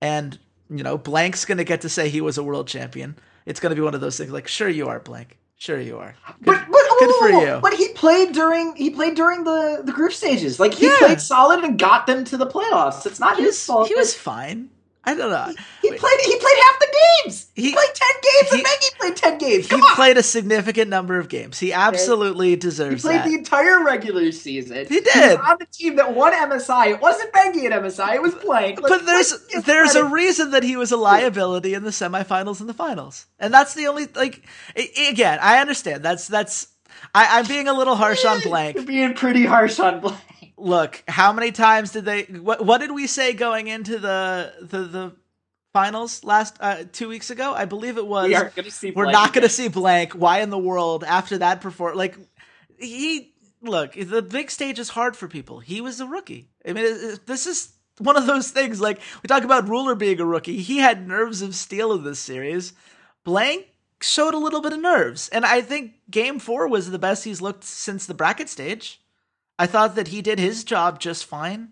[0.00, 0.38] And,
[0.70, 3.16] you know, Blank's going to get to say he was a world champion.
[3.46, 5.38] It's going to be one of those things like, sure you are, Blank.
[5.56, 6.14] Sure you are.
[6.26, 7.58] Good, But, but good oh, for you.
[7.62, 10.58] But he played during he played during the the group stages.
[10.60, 10.96] Like he Yeah.
[10.98, 13.06] played solid and got them to the playoffs.
[13.06, 13.88] It's not he his was, fault.
[13.88, 14.68] he was fine.
[15.06, 15.52] I don't know.
[15.82, 16.20] He played.
[16.20, 17.46] He played half the games.
[17.54, 19.68] He, He- played ten games, he- and Bengi played ten games.
[19.68, 19.94] He on.
[19.94, 21.58] played a significant number of games.
[21.58, 23.28] He absolutely he deserves He played that.
[23.28, 24.86] the entire regular season.
[24.86, 25.38] He did.
[25.38, 26.92] was on the team that won MSI.
[26.94, 28.14] It wasn't Bengi at MSI.
[28.14, 28.80] It was Blank.
[28.80, 32.68] Like, but there's there's a reason that he was a liability in the semifinals and
[32.68, 34.42] the finals, and that's the only like.
[35.08, 36.02] Again, I understand.
[36.02, 36.68] That's that's.
[37.14, 38.86] I, I'm being a little harsh on eh, You're blank.
[38.86, 40.18] being pretty harsh on Blank.
[40.56, 42.22] Look, how many times did they?
[42.24, 45.12] What what did we say going into the the the
[45.72, 47.52] finals last uh, two weeks ago?
[47.54, 48.28] I believe it was.
[48.28, 48.90] We are going to see.
[48.92, 50.12] We're Blank not going to see blank.
[50.12, 51.96] Why in the world after that perform?
[51.96, 52.16] Like
[52.78, 55.58] he look, the big stage is hard for people.
[55.60, 56.50] He was a rookie.
[56.66, 58.80] I mean, it, it- this is one of those things.
[58.80, 60.58] Like we talk about Ruler being a rookie.
[60.58, 62.74] He had nerves of steel in this series.
[63.24, 63.66] Blank
[64.00, 67.40] showed a little bit of nerves, and I think Game Four was the best he's
[67.42, 69.00] looked since the bracket stage.
[69.58, 71.70] I thought that he did his job just fine.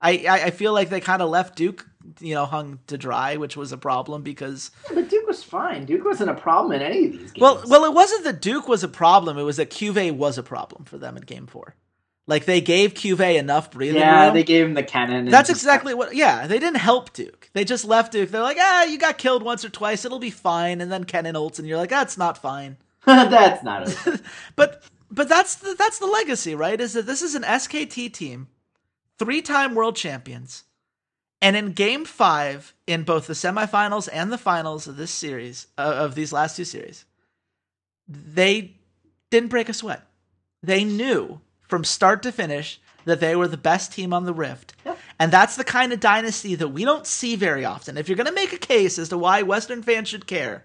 [0.00, 1.86] I, I, I feel like they kind of left Duke,
[2.20, 5.86] you know, hung to dry, which was a problem because Yeah, But Duke was fine.
[5.86, 7.40] Duke wasn't a problem in any of these games.
[7.40, 9.38] well, well, it wasn't that Duke was a problem.
[9.38, 11.74] It was that CuVee was a problem for them in Game Four.
[12.26, 14.34] Like they gave CuVee enough breathing yeah, room.
[14.34, 15.26] they gave him the cannon.
[15.26, 16.14] That's exactly what.
[16.14, 17.50] Yeah, they didn't help Duke.
[17.52, 18.30] They just left Duke.
[18.30, 20.04] They're like, ah, you got killed once or twice.
[20.06, 20.80] It'll be fine.
[20.80, 22.78] And then Kennen ults, and you're like, that's not fine.
[23.06, 24.22] That's not it.
[24.56, 24.82] But
[25.14, 26.80] but that's the, that's the legacy, right?
[26.80, 28.48] Is that this is an SKT team,
[29.18, 30.64] three time world champions,
[31.40, 35.94] and in Game Five in both the semifinals and the finals of this series uh,
[35.96, 37.04] of these last two series,
[38.08, 38.76] they
[39.30, 40.06] didn't break a sweat.
[40.62, 44.74] They knew from start to finish that they were the best team on the Rift.
[45.18, 47.96] And that's the kind of dynasty that we don't see very often.
[47.96, 50.64] If you're going to make a case as to why Western fans should care,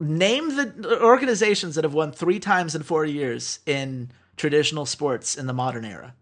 [0.00, 5.46] name the organizations that have won three times in four years in traditional sports in
[5.46, 6.14] the modern era.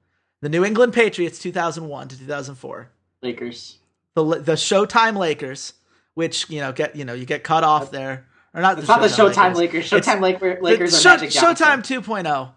[0.42, 2.90] The New England Patriots, 2001 to 2004.
[3.22, 3.78] Lakers.
[4.14, 5.74] The the Showtime Lakers,
[6.14, 8.78] which you know get you know you get cut off there, or not.
[8.78, 9.90] It's the not the Showtime Lakers.
[9.90, 11.66] Showtime Laker- Lakers the are Show- Magic Johnson.
[11.82, 12.52] Showtime 2.0.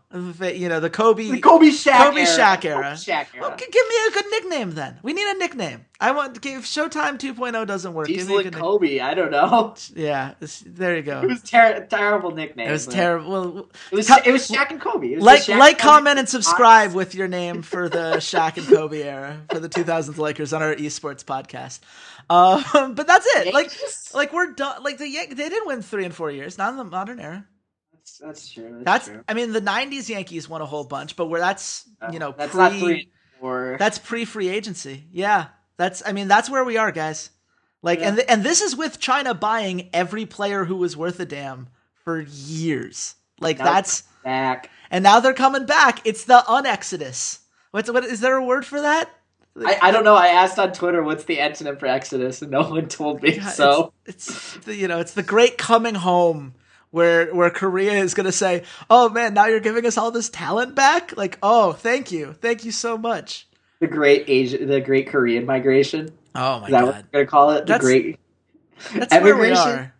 [0.58, 1.30] You know the Kobe.
[1.32, 2.28] The Kobe Shaq Kobe era.
[2.28, 2.84] Shaq era.
[2.84, 3.42] Kobe Shaq era.
[3.42, 5.00] Well, give me a good nickname then.
[5.04, 5.86] We need a nickname.
[6.02, 8.08] I want if Showtime 2.0 doesn't work.
[8.08, 9.00] Give me Diesel good and Kobe.
[9.00, 9.76] I don't know.
[9.96, 10.34] Yeah,
[10.66, 11.22] there you go.
[11.22, 12.68] It was ter- terrible nickname.
[12.68, 13.30] It was terrible.
[13.30, 15.14] Well, It was, it was Shaq and Kobe.
[15.14, 18.68] It was like Shaq like comment and subscribe with your name for the Shaq and
[18.68, 21.80] Kobe era for the 2000s Lakers on our esports podcast.
[22.32, 23.54] Um, but that's it.
[23.54, 24.12] Like Yankees?
[24.14, 24.84] like we're done.
[24.84, 27.46] Like the Yan- they didn't win three and four years, not in the modern era.
[27.94, 28.82] That's, that's true.
[28.84, 29.24] That's, That's true.
[29.28, 32.52] I mean the 90s Yankees won a whole bunch, but where that's you know that's
[32.52, 33.10] pre not three
[33.42, 35.06] or that's pre free agency.
[35.12, 37.30] Yeah, that's I mean that's where we are, guys.
[37.84, 38.08] Like Yeah.
[38.10, 41.68] and th- and this is with China buying every player who was worth a damn
[42.04, 43.16] for years.
[43.40, 44.70] Like Now that's back.
[44.90, 46.02] and now they're coming back.
[46.06, 47.40] It's the unexodus.
[47.72, 49.10] What's what is there a word for that?
[49.60, 50.16] I, I don't know.
[50.16, 53.38] I asked on Twitter what's the antonym for Exodus, and no one told me.
[53.38, 56.54] God, so it's, it's the, you know it's the great coming home
[56.92, 60.76] where where Korea is gonna say, oh man, now you're giving us all this talent
[60.76, 61.16] back.
[61.18, 63.48] Like oh thank you, thank you so much.
[63.80, 66.12] the great Asia, the great Korean migration.
[66.34, 67.62] Oh my Is that what we're gonna call it?
[67.62, 68.20] The That's- great.
[68.94, 69.94] That's where we are.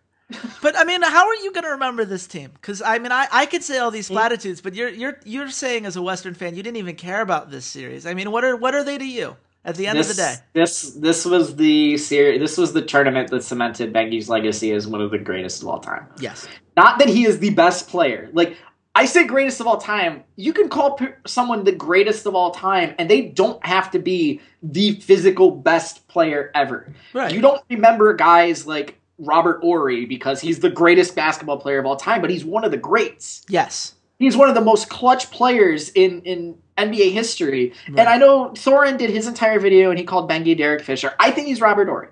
[0.60, 2.50] But I mean, how are you going to remember this team?
[2.54, 5.86] Because I mean, I, I could say all these platitudes, but you're you're you're saying
[5.86, 8.06] as a Western fan, you didn't even care about this series.
[8.06, 10.22] I mean, what are what are they to you at the end this, of the
[10.22, 10.34] day?
[10.52, 12.40] This this was the series.
[12.40, 15.80] This was the tournament that cemented Bengi's legacy as one of the greatest of all
[15.80, 16.06] time.
[16.18, 18.30] Yes, Not that he is the best player.
[18.32, 18.56] Like
[18.94, 20.24] I say, greatest of all time.
[20.36, 24.40] You can call someone the greatest of all time, and they don't have to be
[24.62, 26.92] the physical best player ever.
[27.14, 27.32] right.
[27.32, 31.96] You don't remember guys like Robert Horry because he's the greatest basketball player of all
[31.96, 33.44] time, but he's one of the greats.
[33.48, 37.72] yes, He's one of the most clutch players in in NBA history.
[37.88, 38.00] Right.
[38.00, 41.12] And I know Thorin did his entire video and he called Bengi Derek Fisher.
[41.18, 42.08] I think he's Robert Horry.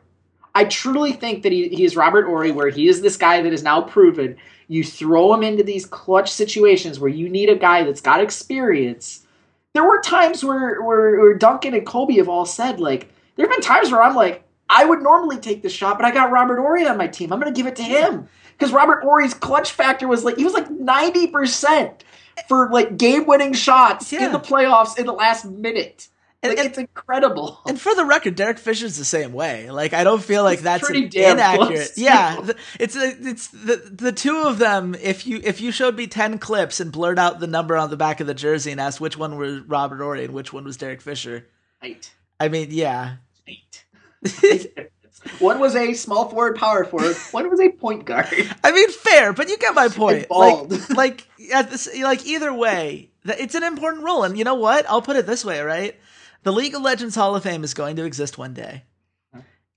[0.54, 3.52] I truly think that he, he is Robert Horry, where he is this guy that
[3.52, 4.36] is now proven.
[4.66, 9.24] You throw him into these clutch situations where you need a guy that's got experience.
[9.72, 13.54] There were times where, where, where Duncan and Kobe have all said, like, there have
[13.54, 14.42] been times where I'm like,
[14.72, 17.32] I would normally take the shot, but I got Robert Horry on my team.
[17.32, 18.28] I'm going to give it to him.
[18.56, 22.04] because Robert Horry's clutch factor was like he was like ninety percent
[22.48, 24.26] for like game winning shots Yeah.
[24.26, 26.08] in the playoffs in the last minute.
[26.42, 27.60] And- Like and- it's incredible.
[27.66, 29.70] And for the record, Derek Fisher's the same way.
[29.70, 31.92] Like I don't feel like It's that's pretty damn inaccurate.
[31.96, 34.94] yeah, the, it's it's the the two of them.
[34.94, 37.96] If you if you showed me ten clips and blurred out the number on the
[37.98, 40.76] back of the jersey and asked which one was Robert Horry and which one was
[40.78, 41.46] Derek Fisher,
[41.82, 42.10] Eight.
[42.38, 43.84] I mean, yeah, Eight.
[45.38, 47.16] one was a small forward, power forward.
[47.30, 48.28] One was a point guard.
[48.64, 50.28] I mean, fair, but you get my point.
[50.28, 50.70] bald.
[50.90, 54.24] Like, like at this, like either way, it's an important role.
[54.24, 54.88] And you know what?
[54.88, 55.96] I'll put it this way, right?
[56.42, 58.84] The League of Legends Hall of Fame is going to exist one day,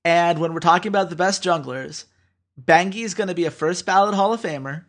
[0.05, 2.05] and when we're talking about the best junglers,
[2.61, 4.85] Bengi is going to be a first ballot Hall of Famer,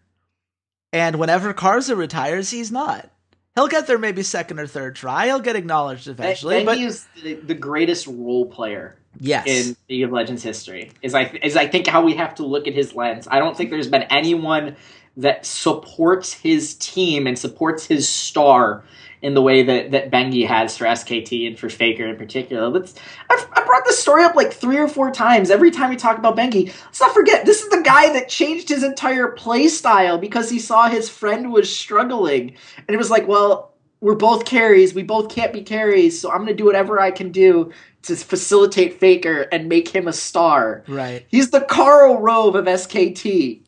[0.92, 3.10] and whenever Karsa retires, he's not.
[3.56, 5.26] He'll get there maybe second or third try.
[5.26, 10.02] He'll get acknowledged eventually, Bengi but is the, the greatest role player yes, in League
[10.02, 10.90] of Legends history.
[11.02, 13.28] Is I is I think how we have to look at his lens.
[13.30, 14.76] I don't think there's been anyone
[15.16, 18.84] that supports his team and supports his star
[19.22, 22.68] in the way that that Bengi has for SKT and for Faker in particular.
[22.68, 22.94] Let's
[23.30, 25.50] I've, I brought this story up like three or four times.
[25.50, 28.68] Every time we talk about Bengi, let's not forget this is the guy that changed
[28.68, 33.26] his entire play style because he saw his friend was struggling, and it was like,
[33.26, 33.70] well.
[34.00, 34.92] We're both carries.
[34.92, 37.72] We both can't be carries, so I'm going to do whatever I can do
[38.04, 40.84] to facilitate Faker and make him a star.
[40.88, 41.24] right.
[41.28, 43.62] He's the Karl Rove of SKT.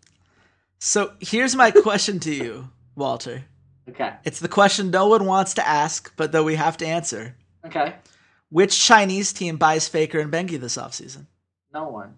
[0.78, 3.44] So here's my question to you, Walter.
[3.88, 4.14] Okay.
[4.24, 7.36] It's the question no one wants to ask, but though we have to answer.
[7.64, 7.94] Okay.
[8.50, 11.26] Which Chinese team buys Faker and Bengi this offseason?
[11.72, 12.16] No one.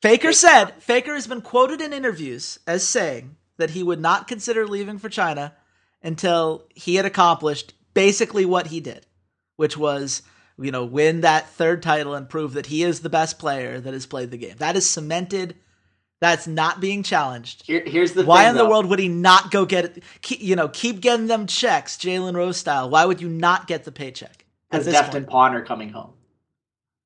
[0.00, 4.66] Faker said, Faker has been quoted in interviews as saying that he would not consider
[4.66, 5.54] leaving for China
[6.02, 9.06] until he had accomplished basically what he did,
[9.56, 10.22] which was,
[10.58, 13.92] you know, win that third title and prove that he is the best player that
[13.92, 14.56] has played the game.
[14.58, 15.56] That is cemented.
[16.20, 17.66] That's not being challenged.
[17.66, 20.02] Here, here's the Why thing, in the world would he not go get it?
[20.20, 22.88] Keep, you know, keep getting them checks, Jalen Rose style.
[22.88, 26.12] Why would you not get the paycheck Because this Deft and Pawn are coming home.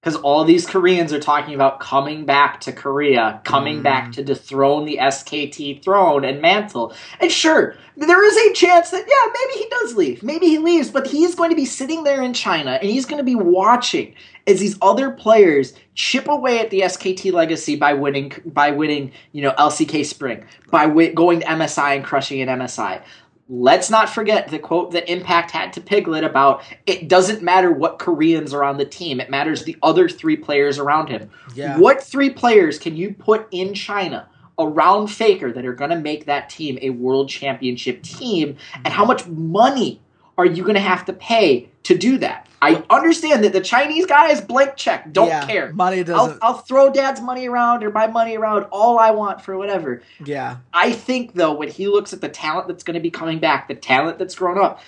[0.06, 3.82] Because all these Koreans are talking about coming back to Korea, coming Mm.
[3.82, 6.94] back to dethrone the SKT throne and mantle.
[7.20, 10.22] And sure, there is a chance that, yeah, maybe he does leave.
[10.22, 13.18] Maybe he leaves, but he's going to be sitting there in China and he's going
[13.18, 14.14] to be watching
[14.46, 19.42] as these other players chip away at the SKT legacy by winning, by winning, you
[19.42, 23.00] know, LCK Spring, by wi- going to MSI and crushing an MSI.
[23.48, 28.00] Let's not forget the quote that Impact had to Piglet about it doesn't matter what
[28.00, 31.30] Koreans are on the team, it matters the other three players around him.
[31.54, 31.78] Yeah.
[31.78, 34.28] What three players can you put in China
[34.58, 38.56] around Faker that are going to make that team a world championship team?
[38.84, 39.08] And how mm-hmm.
[39.08, 40.00] much money
[40.36, 42.45] are you going to have to pay to do that?
[42.62, 45.72] I understand that the Chinese guys blank check, don't Yeah, care.
[45.72, 46.38] Money doesn't.
[46.42, 50.02] I'll throw dad's money around or my money around all I want for whatever.
[50.24, 50.58] yeah.
[50.72, 53.68] I think though when he looks at the talent that's going to be coming back,
[53.68, 54.80] the talent that's grown up,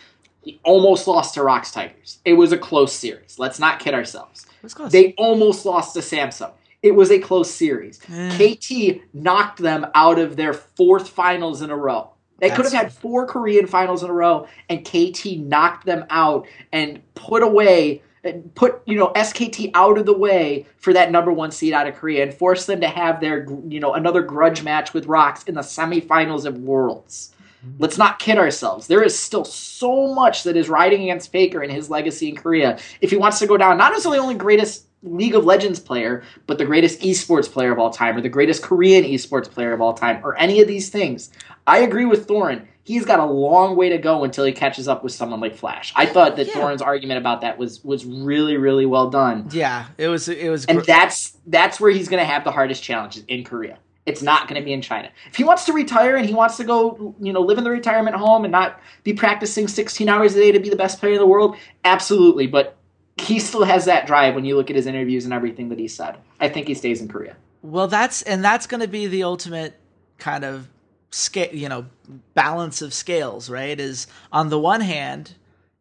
[0.43, 2.19] he almost lost to ROX Tigers.
[2.25, 3.39] It was a close series.
[3.39, 4.47] Let's not kid ourselves.
[4.91, 6.53] They almost lost to Samsung.
[6.83, 8.01] It was a close series.
[8.11, 8.55] Eh.
[8.57, 12.13] KT knocked them out of their fourth finals in a row.
[12.39, 16.47] They could have had four Korean finals in a row, and KT knocked them out
[16.73, 21.33] and put away, and put you know SKT out of the way for that number
[21.33, 24.63] one seed out of Korea, and forced them to have their you know another grudge
[24.63, 27.35] match with ROX in the semifinals of Worlds.
[27.65, 27.83] Mm-hmm.
[27.83, 28.87] Let's not kid ourselves.
[28.87, 32.79] There is still so much that is riding against Faker and his legacy in Korea.
[33.01, 36.23] If he wants to go down, not as the only greatest League of Legends player,
[36.47, 39.81] but the greatest esports player of all time, or the greatest Korean esports player of
[39.81, 41.31] all time, or any of these things.
[41.67, 42.67] I agree with Thorin.
[42.83, 45.93] He's got a long way to go until he catches up with someone like Flash.
[45.95, 46.55] I thought that Yeah.
[46.55, 49.49] Thorin's argument about that was was really, really well done.
[49.53, 50.29] Yeah, it was.
[50.29, 50.65] It was.
[50.65, 53.79] And gr- that's that's where he's going to have the hardest challenges in Korea.
[54.07, 55.11] It's not going to be in China.
[55.29, 57.71] If he wants to retire and he wants to go, you know, live in the
[57.71, 61.13] retirement home and not be practicing 16 hours a day to be the best player
[61.13, 62.47] in the world, absolutely.
[62.47, 62.78] But
[63.21, 65.89] he still has that drive when you look at his interviews and everything that he
[65.89, 66.17] said.
[66.41, 67.37] I think he stays in Korea.
[67.63, 69.79] Well, that's and that's going to be the ultimate
[70.19, 70.69] kind of
[71.11, 71.87] scale, you know,
[72.35, 73.79] balance of scales, right?
[73.79, 75.35] Is on the one hand,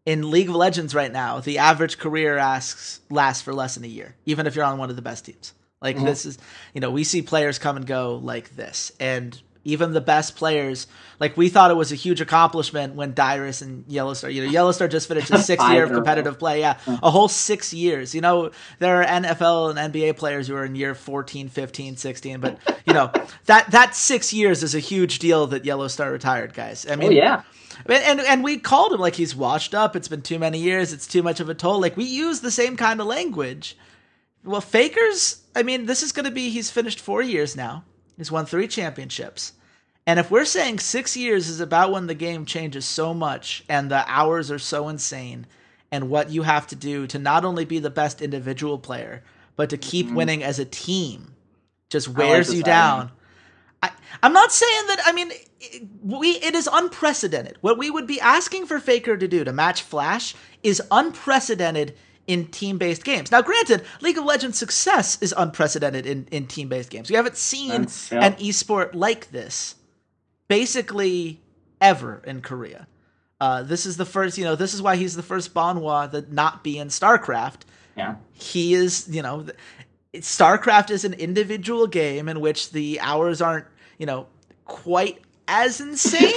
[0.05, 3.87] in League of Legends right now, the average career asks lasts for less than a
[3.87, 5.53] year, even if you're on one of the best teams.
[5.81, 6.05] Like mm-hmm.
[6.05, 6.37] this is,
[6.73, 10.87] you know, we see players come and go like this, and even the best players,
[11.19, 14.89] like we thought it was a huge accomplishment when Dyrus and Yellowstar, you know, Yellowstar
[14.89, 16.01] just finished his sixth year of in a row.
[16.01, 16.61] competitive play.
[16.61, 18.15] Yeah, a whole six years.
[18.15, 22.39] You know, there are NFL and NBA players who are in year 14, 15, 16,
[22.39, 23.11] but you know,
[23.45, 26.85] that that six years is a huge deal that Yellowstar retired, guys.
[26.85, 27.41] I oh, mean, Oh yeah,
[27.85, 29.97] and, and and we called him like he's washed up.
[29.97, 30.93] It's been too many years.
[30.93, 31.81] It's too much of a toll.
[31.81, 33.77] Like we use the same kind of language.
[34.45, 35.43] Well, Faker's.
[35.53, 36.51] I mean, this is going to be.
[36.51, 37.83] He's finished four years now.
[38.17, 39.53] He's won three championships.
[40.07, 43.91] And if we're saying six years is about when the game changes so much and
[43.91, 45.45] the hours are so insane,
[45.91, 49.21] and what you have to do to not only be the best individual player,
[49.57, 50.15] but to keep mm-hmm.
[50.15, 51.35] winning as a team,
[51.89, 53.11] just wears like you down.
[53.83, 53.91] I,
[54.23, 55.01] I'm not saying that.
[55.05, 55.31] I mean,
[56.01, 57.57] we it is unprecedented.
[57.61, 61.95] What we would be asking for Faker to do to match Flash is unprecedented
[62.27, 63.31] in team-based games.
[63.31, 67.09] Now, granted, League of Legends success is unprecedented in, in team-based games.
[67.09, 69.75] We haven't seen an esport like this
[70.47, 71.41] basically
[71.81, 72.87] ever in Korea.
[73.39, 76.31] Uh, this is the first, you know, this is why he's the first Bonjwa that
[76.31, 77.61] not be in StarCraft.
[77.95, 78.15] Yeah.
[78.33, 79.45] He is, you know,
[80.15, 83.65] StarCraft is an individual game in which the hours aren't,
[83.97, 84.27] you know,
[84.65, 86.33] quite as insane.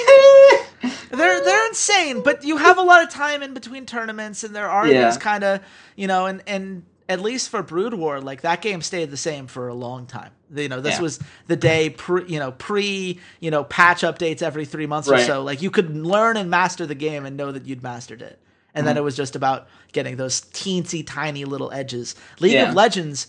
[1.10, 4.68] they're they're insane, but you have a lot of time in between tournaments, and there
[4.68, 5.06] are yeah.
[5.06, 5.60] these kind of,
[5.96, 9.48] you know, and and at least for Brood War, like that game stayed the same
[9.48, 10.30] for a long time.
[10.54, 11.02] You know, this yeah.
[11.02, 11.18] was
[11.48, 15.20] the day pre, you know, pre, you know, patch updates every three months right.
[15.20, 15.42] or so.
[15.42, 18.38] Like you could learn and master the game and know that you'd mastered it.
[18.72, 18.86] And mm-hmm.
[18.86, 22.14] then it was just about getting those teensy tiny little edges.
[22.38, 22.68] League yeah.
[22.68, 23.26] of Legends,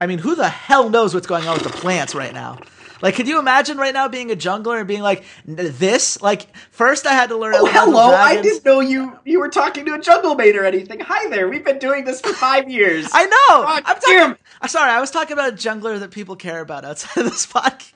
[0.00, 2.58] I mean, who the hell knows what's going on with the plants right now?
[3.00, 6.20] Like, could you imagine right now being a jungler and being like this?
[6.20, 7.54] Like, first I had to learn.
[7.56, 8.10] Oh, hello!
[8.10, 11.00] I didn't know you you were talking to a jungle mate or anything.
[11.00, 11.48] Hi there.
[11.48, 13.08] We've been doing this for five years.
[13.12, 13.64] I know.
[13.64, 14.36] God, I'm talking.
[14.60, 14.90] I'm sorry.
[14.90, 17.92] I was talking about a jungler that people care about outside of this podcast.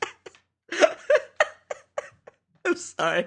[2.64, 3.26] I'm sorry.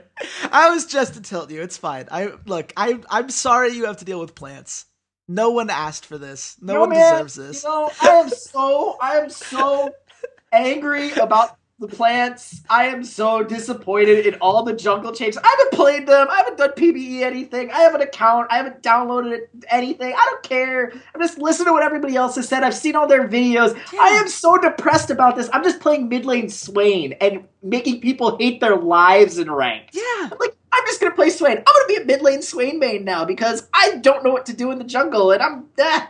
[0.52, 1.62] I was just to tilt you.
[1.62, 2.08] It's fine.
[2.10, 2.72] I look.
[2.78, 4.86] I I'm sorry you have to deal with plants.
[5.28, 6.56] No one asked for this.
[6.62, 7.64] No, one man, deserves this.
[7.64, 9.94] You know, I am so I am so
[10.54, 12.62] angry about the plants.
[12.70, 15.38] I am so disappointed in all the jungle changes.
[15.44, 16.28] I haven't played them.
[16.30, 17.70] I haven't done PBE anything.
[17.70, 18.48] I have an account.
[18.50, 20.14] I haven't downloaded anything.
[20.14, 20.94] I don't care.
[21.14, 22.64] I'm just listening to what everybody else has said.
[22.64, 23.78] I've seen all their videos.
[23.92, 24.00] Yeah.
[24.02, 25.50] I am so depressed about this.
[25.52, 29.96] I'm just playing mid lane Swain and making people hate their lives in ranked.
[29.96, 30.30] Yeah.
[30.32, 31.58] I'm like, I'm just gonna play Swain.
[31.58, 34.54] I'm gonna be a mid lane Swain main now because I don't know what to
[34.54, 36.06] do in the jungle and I'm eh,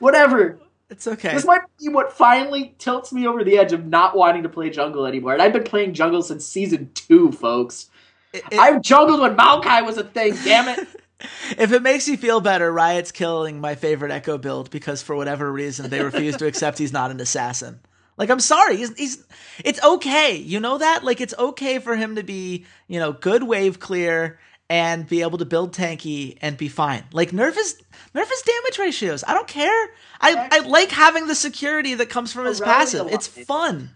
[0.00, 0.58] whatever.
[0.88, 1.34] It's okay.
[1.34, 4.70] This might be what finally tilts me over the edge of not wanting to play
[4.70, 5.32] jungle anymore.
[5.32, 7.90] And I've been playing jungle since season two, folks.
[8.32, 10.86] It, it, I've jungled when Maokai was a thing, damn it.
[11.58, 15.50] if it makes you feel better, Riot's killing my favorite Ekko build because for whatever
[15.50, 17.80] reason they refuse to accept he's not an assassin.
[18.16, 19.24] Like I'm sorry, he's he's
[19.64, 20.36] it's okay.
[20.36, 21.04] You know that?
[21.04, 25.38] Like it's okay for him to be, you know, good wave clear and be able
[25.38, 27.04] to build tanky and be fine.
[27.12, 27.80] Like nerf is
[28.14, 29.24] nerf is damage ratios.
[29.26, 29.88] I don't care.
[30.20, 33.08] I, I like having the security that comes from his passive.
[33.08, 33.90] It's fun.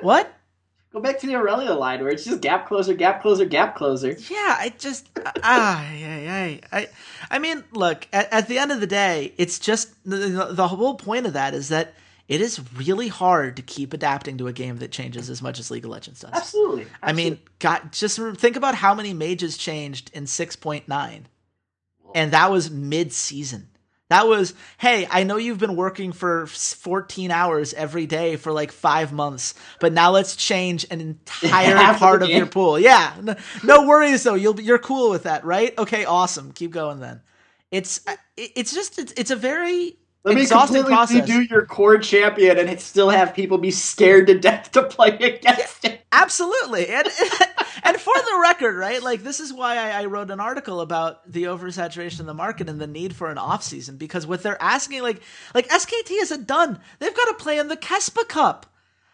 [0.00, 0.32] what?
[0.92, 4.14] Go back to the Aurelia line where it's just gap closer, gap closer, gap closer.
[4.28, 5.08] Yeah, I just
[5.42, 6.58] ah, yeah, yeah.
[6.70, 6.88] I,
[7.30, 8.06] I mean, look.
[8.12, 11.54] At, at the end of the day, it's just the, the whole point of that
[11.54, 11.94] is that
[12.32, 15.70] it is really hard to keep adapting to a game that changes as much as
[15.70, 16.30] League of Legends does.
[16.32, 16.82] Absolutely.
[16.84, 16.86] Absolutely.
[17.02, 21.24] I mean, God, just think about how many mages changed in 6.9.
[22.14, 23.68] And that was mid season.
[24.08, 28.72] That was, hey, I know you've been working for 14 hours every day for like
[28.72, 32.78] five months, but now let's change an entire part of your pool.
[32.78, 33.14] Yeah.
[33.20, 34.36] No, no worries though.
[34.36, 35.76] You'll be, you're cool with that, right?
[35.76, 36.52] Okay, awesome.
[36.52, 37.20] Keep going then.
[37.70, 41.28] It's, uh, it's just, it's, it's a very let me completely process.
[41.28, 45.84] redo your core champion and still have people be scared to death to play against
[45.84, 46.00] it.
[46.12, 47.06] Absolutely, and
[47.82, 49.02] and for the record, right?
[49.02, 52.68] Like this is why I, I, wrote an article about the oversaturation of the market
[52.68, 55.22] and the need for an off season because what they're asking, like
[55.54, 56.78] like SKT isn't done.
[57.00, 58.66] They've got to play in the KeSPA Cup.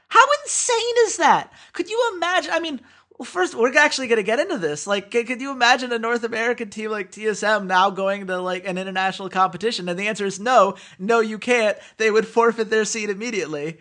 [0.08, 1.52] How insane is that?
[1.72, 2.52] Could you imagine?
[2.52, 2.80] I mean,
[3.18, 4.86] well, first, we're actually going to get into this.
[4.86, 8.78] Like, could you imagine a North American team like TSM now going to like an
[8.78, 9.88] international competition?
[9.88, 11.76] And the answer is no, no, you can't.
[11.96, 13.78] They would forfeit their seat immediately.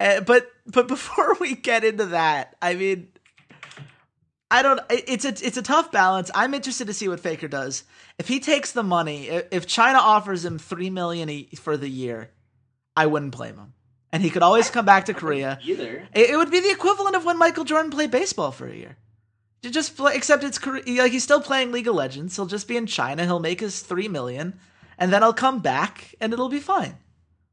[0.00, 3.08] Uh, but but before we get into that, I mean,
[4.50, 4.80] I don't.
[4.88, 6.30] It's a it's a tough balance.
[6.34, 7.84] I'm interested to see what Faker does.
[8.18, 12.30] If he takes the money, if China offers him three million for the year,
[12.96, 13.74] I wouldn't blame him
[14.12, 15.58] and he could always come back to Korea.
[15.62, 18.96] Either it, would be the equivalent of when Michael Jordan played baseball for a year.
[19.62, 22.36] Just play, except it's like he's still playing League of Legends.
[22.36, 23.24] He'll just be in China.
[23.24, 24.58] He'll make his three million,
[24.98, 26.96] and then I'll come back, and it'll be fine.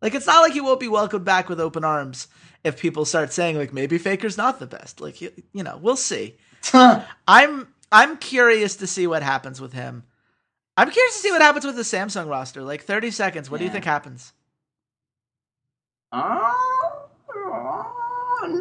[0.01, 2.27] Like it's not like he won't be welcomed back with open arms
[2.63, 5.01] if people start saying like maybe Faker's not the best.
[5.01, 6.37] Like you, you know, we'll see.
[6.73, 10.03] I'm I'm curious to see what happens with him.
[10.77, 12.61] I'm curious to see what happens with the Samsung roster.
[12.61, 13.49] Like 30 seconds.
[13.49, 13.63] What yeah.
[13.63, 14.33] do you think happens?
[16.15, 16.53] Uh,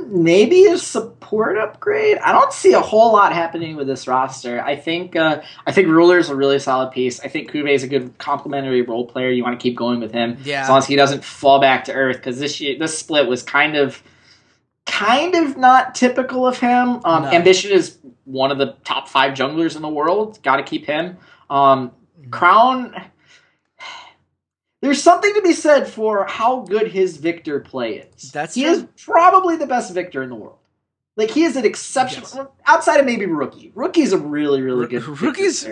[0.08, 2.18] maybe a support upgrade.
[2.18, 4.60] I don't see a whole lot happening with this roster.
[4.60, 7.20] I think uh, I think Ruler is a really solid piece.
[7.20, 9.30] I think CuVee is a good complementary role player.
[9.30, 10.62] You want to keep going with him, yeah.
[10.62, 13.42] As long as he doesn't fall back to earth, because this year, this split was
[13.42, 14.02] kind of
[14.86, 17.00] kind of not typical of him.
[17.04, 17.30] Um, No.
[17.30, 20.42] Ambition is one of the top five junglers in the world.
[20.42, 21.18] Got to keep him.
[21.48, 21.92] Um,
[22.30, 22.94] Crown.
[24.84, 28.30] There's something to be said for how good his Viktor play is.
[28.32, 28.70] That's he true.
[28.72, 30.58] is probably the best Viktor in the world.
[31.16, 33.72] Like he is an exceptional outside of maybe rookie.
[33.74, 35.02] Rookie's a really really good.
[35.04, 35.66] Viktor Rookie's-.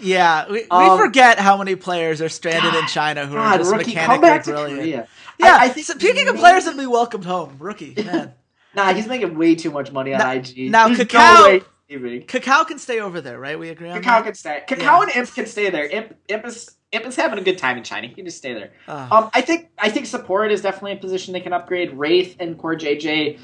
[0.00, 3.72] Yeah, we, we Um, forget how many players are stranded in China who are just
[3.72, 4.80] rookie, come back mechanically to brilliant.
[4.80, 5.08] Korea.
[5.38, 8.34] Yeah, I, I think speaking of players that we welcomed home, rookie man.
[8.74, 10.70] Nah, he's making way too much money on Now- IG.
[10.70, 11.96] now There's Kakao- no.
[11.98, 13.58] Kakao can stay over there, right?
[13.58, 14.24] We agree on Kakao that.
[14.24, 14.62] can stay.
[14.68, 15.02] Kakao Yeah.
[15.02, 15.86] and Imp can stay there.
[15.86, 18.08] Imp, Imp is Imp is having a good time in China.
[18.08, 18.72] He can just stay there.
[18.88, 19.24] Ah.
[19.24, 21.92] Um, I think I think support is definitely a position they can upgrade.
[21.94, 23.38] Wraith and Core JJ,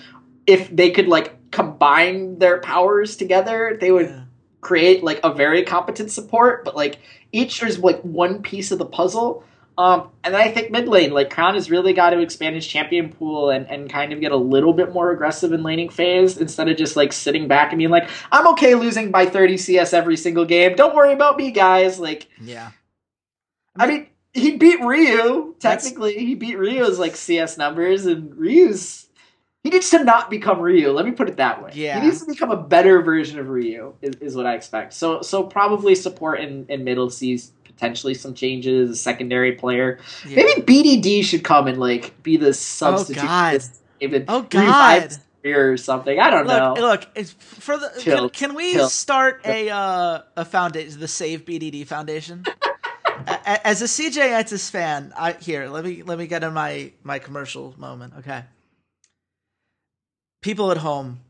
[0.46, 4.22] if they could like combine their powers together, they would Yeah.
[4.62, 6.64] create like a very competent support.
[6.64, 6.98] But like
[7.30, 9.44] each is like one piece of the puzzle.
[9.78, 12.66] Um, and then I think mid lane, like Crown has really got to expand his
[12.66, 16.38] champion pool and, and kind of get a little bit more aggressive in laning phase
[16.38, 19.92] instead of just like sitting back and being like, I'm okay losing by 30 CS
[19.92, 20.74] every single game.
[20.76, 22.00] Don't worry about me, guys.
[22.00, 22.70] Like, Yeah.
[23.78, 25.54] I mean, he beat Ryu.
[25.60, 29.04] That's- Technically, he beat Ryu's like CS numbers, and Ryu's
[29.64, 30.92] he needs to not become Ryu.
[30.92, 31.72] Let me put it that way.
[31.74, 31.98] Yeah.
[32.00, 33.94] he needs to become a better version of Ryu.
[34.00, 34.92] Is, is what I expect.
[34.92, 38.90] So so probably support in in middle sees potentially some changes.
[38.90, 40.36] A secondary player, yeah.
[40.36, 43.22] maybe BDD should come and like be the substitute.
[43.24, 43.62] Oh, God.
[44.00, 45.16] David Oh, God.
[45.44, 46.18] Or something.
[46.18, 46.74] I don't know.
[46.74, 47.06] Look, look.
[47.14, 47.88] It's for the.
[47.94, 48.30] Can, Chill.
[48.30, 48.88] can we Chill.
[48.88, 52.44] start a uh, a foundation, the Save BDD Foundation?
[53.46, 57.18] As a CJ Entus fan, I here let me let me get in my my
[57.18, 58.14] commercial moment.
[58.18, 58.44] Okay,
[60.42, 61.20] people at home,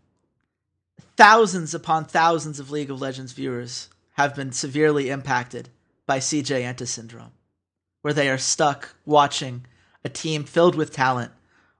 [1.16, 5.68] thousands upon thousands of League of Legends viewers have been severely impacted
[6.06, 7.32] by CJ Entus syndrome,
[8.02, 9.66] where they are stuck watching
[10.04, 11.32] a team filled with talent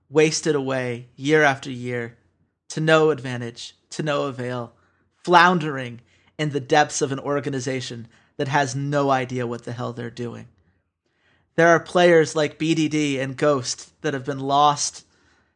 [0.09, 2.16] wasted away year after year
[2.68, 4.72] to no advantage, to no avail,
[5.24, 6.00] floundering
[6.38, 8.07] in the depths of an organization
[8.37, 10.47] that has no idea what the hell they're doing.
[11.57, 15.05] There are players like BDD and Ghost that have been lost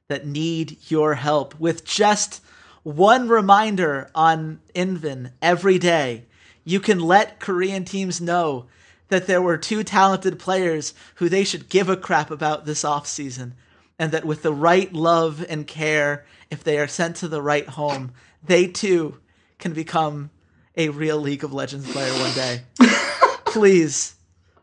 [0.08, 2.42] that need your help with just
[2.82, 6.24] one reminder on Inven every day.
[6.64, 8.66] You can let Korean teams know
[9.08, 13.52] that there were two talented players who they should give a crap about this offseason
[13.98, 17.68] and that with the right love and care, if they are sent to the right
[17.68, 18.12] home,
[18.42, 19.18] they too
[19.58, 20.30] can become
[20.76, 22.62] a real League of Legends player one day.
[23.46, 24.14] please,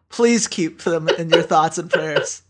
[0.09, 2.41] please keep them in your thoughts and prayers.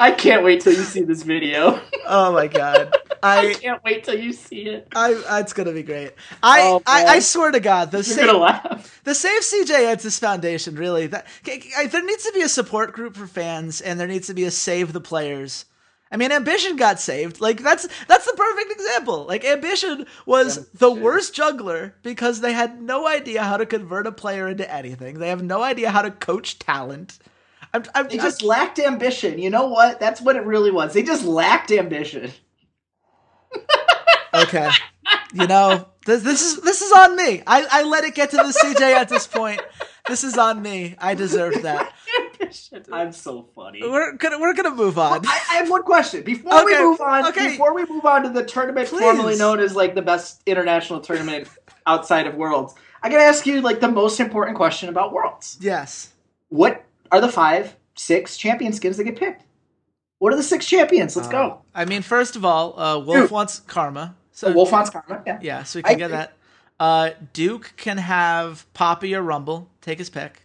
[0.00, 1.80] I can't wait till you see this video.
[2.04, 2.92] Oh my god.
[3.22, 4.88] I I, can't wait till you see it.
[4.94, 6.12] I, it's gonna be great.
[6.42, 7.04] I, Oh, I.
[7.04, 9.00] I swear to God, the You're gonna laugh.
[9.04, 13.16] the Save CJ Entus Foundation really that I- there needs to be a support group
[13.16, 15.64] for fans, and there needs to be a save the players.
[16.12, 17.40] I mean, Ambition got saved.
[17.40, 19.24] Like that's that's the perfect example.
[19.24, 21.02] Like Ambition was the Ambition.
[21.02, 25.18] worst juggler because they had no idea how to convert a player into anything.
[25.18, 27.18] They have no idea how to coach talent.
[27.72, 29.38] I'm, I'm, They just lacked ambition.
[29.38, 29.98] You know what?
[29.98, 30.92] That's what it really was.
[30.92, 32.30] They just lacked ambition.
[34.34, 34.70] okay.
[35.32, 37.42] You know, this, this is this is on me.
[37.46, 39.62] I, I let it get to the CJ at this point.
[40.06, 40.94] This is on me.
[40.98, 41.90] I deserved that.
[42.52, 42.84] Ambition.
[42.92, 43.80] I'm so funny.
[43.82, 45.26] We're gonna we're gonna move on.
[45.26, 47.26] I, I have one question before we move on.
[47.28, 47.48] okay.
[47.50, 49.00] Before we move on to the tournament Please.
[49.00, 51.48] formerly known as like the best international tournament
[51.86, 55.58] outside of Worlds, I gotta ask you like the most important question about Worlds.
[55.60, 56.12] Yes.
[56.48, 59.44] What are the five, six champion skins that get picked?
[60.18, 61.16] What are the six champions?
[61.16, 61.62] Let's go.
[61.74, 63.30] I mean, first of all, uh, Wolf Dude.
[63.30, 64.14] wants karma.
[64.30, 65.22] So Wolf wants karma.
[65.26, 65.38] Yeah.
[65.42, 66.16] yeah, so we can I get agree.
[66.18, 66.32] that.
[66.78, 69.68] Uh, Duke can have Poppy or Rumble.
[69.80, 70.42] Take his pick.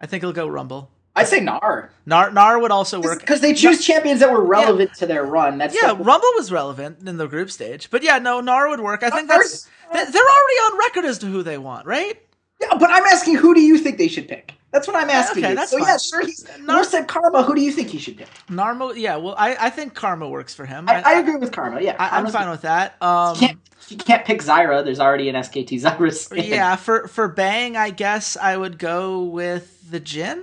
[0.00, 0.90] I think he'll go Rumble.
[1.16, 1.90] I'd say Gnar.
[2.08, 3.20] Gnar Gnar would also work.
[3.20, 5.58] Because they choose champions that were relevant to their run.
[5.58, 9.02] That's Yeah, Rumble was relevant in the group stage, but yeah, no, Gnar would work.
[9.02, 12.20] I think that's they- they're already on record as to who they want, right?
[12.60, 14.54] Yeah, but I'm asking who do you think they should pick?
[14.72, 15.44] That's what I'm asking.
[15.44, 15.56] okay, you.
[15.56, 15.86] that's so fine.
[15.86, 16.26] yeah, sure.
[16.26, 17.44] He's Gnar- said Karma.
[17.44, 18.26] Who do you think he should pick?
[18.48, 19.16] Narmo, yeah.
[19.16, 20.88] Well, I, I think Karma works for him.
[20.88, 21.80] I, I agree with Karma.
[21.80, 23.00] Yeah, I, am fine with that.
[23.00, 23.58] Um, You can't,
[23.88, 24.84] you can't pick Zyra.
[24.84, 26.44] There's already an SKT Zyra skin.
[26.46, 30.42] yeah, for for Bang, I guess I would go with the Jhin.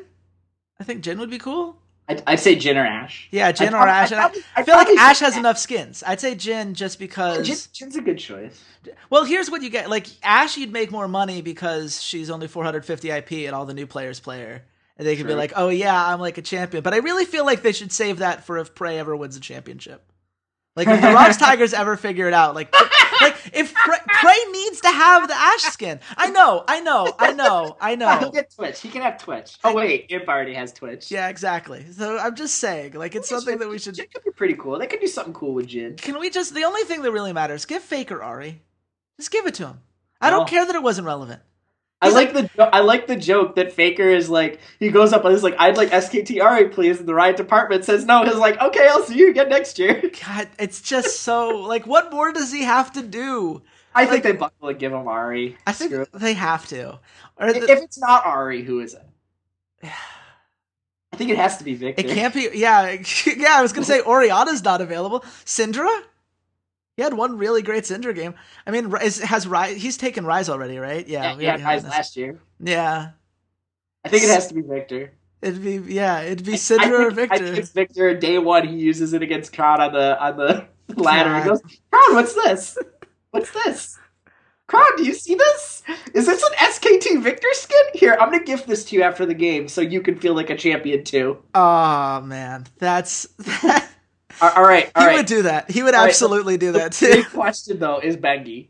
[0.81, 1.77] I think Jhin would be cool.
[2.09, 3.27] I'd, I'd say Jhin or Ashe.
[3.29, 4.11] Yeah, Jhin I'd or prob- Ashe.
[4.13, 5.39] I'd probably- I I'd feel like Ashe has Ashe.
[5.39, 6.03] enough skins.
[6.05, 7.47] I'd say Jhin just because.
[7.47, 8.59] Jhin, Jhin's a good choice.
[9.11, 9.89] Well, here's what you get.
[9.91, 13.85] Like Ashe, you'd make more money because she's only 450 IP, and all the new
[13.85, 14.63] players play her,
[14.97, 17.45] and they can be like, "Oh yeah, I'm like a champion." But I really feel
[17.45, 20.01] like they should save that for if Prey ever wins a championship.
[20.75, 22.73] Like if the ROX Tigers ever figure it out, like
[23.21, 25.99] like if Prey, Prey needs to have the Ashe skin.
[26.15, 28.17] I know, I know, I know, I know.
[28.19, 28.79] He'll get Twitch.
[28.79, 29.57] He can have Twitch.
[29.63, 31.11] Oh wait, Imp already has Twitch.
[31.11, 31.85] Yeah, exactly.
[31.91, 33.95] So I'm just saying, like it's something that we should.
[33.95, 34.79] Jhin could be pretty cool.
[34.79, 35.97] They could do something cool with Jhin.
[35.97, 36.53] Can we just?
[36.55, 38.59] The only thing that really matters, give Faker Ahri.
[39.17, 39.79] Just give it to him.
[40.21, 41.41] I don't care that it wasn't relevant.
[42.01, 45.23] I He's like the I like the joke that Faker is like he goes up
[45.23, 48.35] and is like I'd like SKT Ahri please and the Riot department says no he's
[48.35, 52.31] like okay I'll see you again next year God, it's just so like, what more
[52.33, 53.61] does he have to do?
[53.93, 56.09] I think they buckle and give him Ahri I think Screw it.
[56.13, 56.99] they have to.
[57.37, 59.89] Or if, the- if it's not Ahri who is it
[61.13, 62.49] I think it has to be Viktor It can't be.
[62.53, 62.97] Yeah,
[63.37, 63.55] yeah.
[63.57, 65.19] I was gonna say Orianna's not available.
[65.45, 66.03] Syndra.
[67.01, 68.35] He had one really great Syndra game.
[68.67, 69.73] I mean, is, has Ryze?
[69.77, 71.07] He's taken Ryze already, right?
[71.07, 71.31] Yeah.
[71.31, 71.91] yeah, we yeah already have guys this.
[71.91, 73.09] last year Yeah.
[74.05, 76.21] I think it has to be Viktor It'd be yeah.
[76.21, 77.37] It'd be I- I think, or I Viktor.
[77.39, 81.35] think it's Viktor day one he uses it against Crown on the on the ladder
[81.39, 81.59] he goes
[81.91, 82.77] Crown what's this
[83.31, 83.97] what's this
[84.67, 85.83] Crown, do you see this?
[86.13, 87.81] Is this an SKT Viktor skin?
[87.93, 90.49] Here, I'm gonna gift this to you after the game so you can feel like
[90.49, 91.39] a champion too.
[91.53, 93.89] Oh man, that's that.
[94.41, 95.17] All all right, all he right.
[95.17, 95.69] would do that.
[95.69, 97.13] He would All right, absolutely do that The too.
[97.13, 98.69] big question though is Bengi.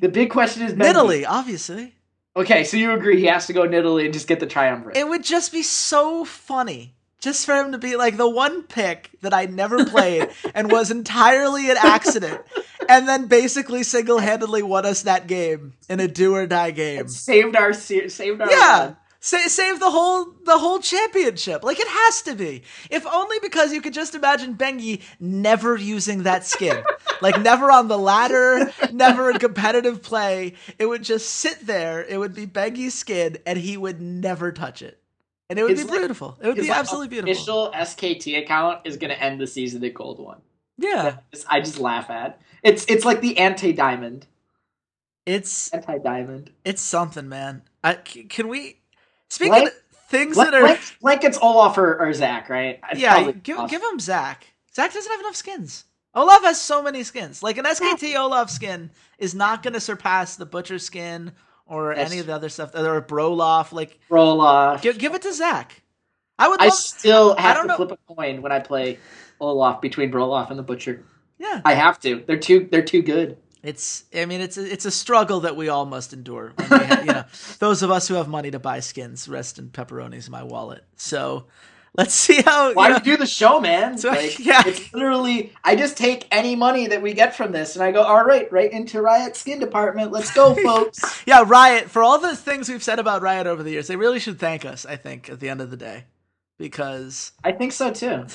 [0.00, 0.92] The big question is Bengi.
[0.94, 1.94] Nidalee, obviously.
[2.36, 4.96] Okay, so you agree he has to go to Italy and just get the triumvirate.
[4.96, 6.94] It would just be so funny.
[7.20, 10.92] Just for him to be like the one pick that I never played and was
[10.92, 12.40] entirely an accident,
[12.88, 17.00] and then basically single handedly won us that game in a do or die game.
[17.06, 18.78] It saved our saved our Yeah.
[18.84, 18.96] run.
[19.20, 21.64] Sa- save the whole the whole championship.
[21.64, 22.62] Like it has to be.
[22.90, 26.82] If only because you could just imagine Bengi never using that skin.
[27.20, 30.54] like never on the ladder, never in competitive play.
[30.78, 32.04] It would just sit there.
[32.04, 35.00] It would be Bengi's skin and he would never touch it.
[35.50, 36.38] And it would be like- beautiful.
[36.40, 37.32] It would be absolutely beautiful.
[37.32, 40.40] Official SKT account is gonna end the season at gold one.
[40.76, 41.16] yeah.
[41.48, 42.40] I just laugh at.
[42.62, 44.26] It's it's like the anti diamond.
[45.26, 46.52] It's Anti diamond.
[46.64, 47.62] it's something, man.
[47.84, 48.77] I, c- can we
[49.30, 49.74] speaking Blank- of
[50.08, 52.80] things Blank, that are Blank, Blank gets Olaf or, or Zac, right?
[52.82, 53.70] I'd Yeah, give, Olaf.
[53.70, 54.46] give him Zac.
[54.74, 55.84] Zac doesn't have enough skins.
[56.14, 57.42] Olaf has so many skins.
[57.42, 61.32] Like an SKT Olaf skin is not going to surpass the Butcher skin
[61.66, 62.74] or That's any of the other stuff.
[62.74, 63.72] Or Brolaf.
[63.72, 64.80] Like, Olaf.
[64.82, 65.82] give, give it to Zac.
[66.38, 66.74] I would I love.
[66.74, 68.98] still have don't to know- flip a coin when I play
[69.40, 71.04] Olaf between Brolaf and the Butcher.
[71.38, 72.24] yeah, I have to.
[72.26, 72.68] They're too.
[72.70, 73.36] They're too good.
[73.62, 74.04] It's.
[74.14, 76.52] I mean, it's a, it's a struggle that we all must endure.
[76.56, 77.24] When we ha- you know,
[77.58, 80.84] those of us who have money to buy skins, rest in pepperonis in my wallet.
[80.96, 81.46] So,
[81.96, 82.72] let's see how.
[82.74, 83.98] Why you know, do you do the show, man?
[83.98, 84.62] So, like, yeah.
[84.66, 85.52] It's literally.
[85.64, 88.50] I just take any money that we get from this, and I go, all right,
[88.52, 90.12] right into Riot Skin Department.
[90.12, 91.22] Let's go, folks.
[91.26, 91.90] yeah, Riot.
[91.90, 94.64] For all the things we've said about Riot over the years, they really should thank
[94.64, 94.86] us.
[94.86, 96.04] I think at the end of the day,
[96.58, 98.26] because I think so too.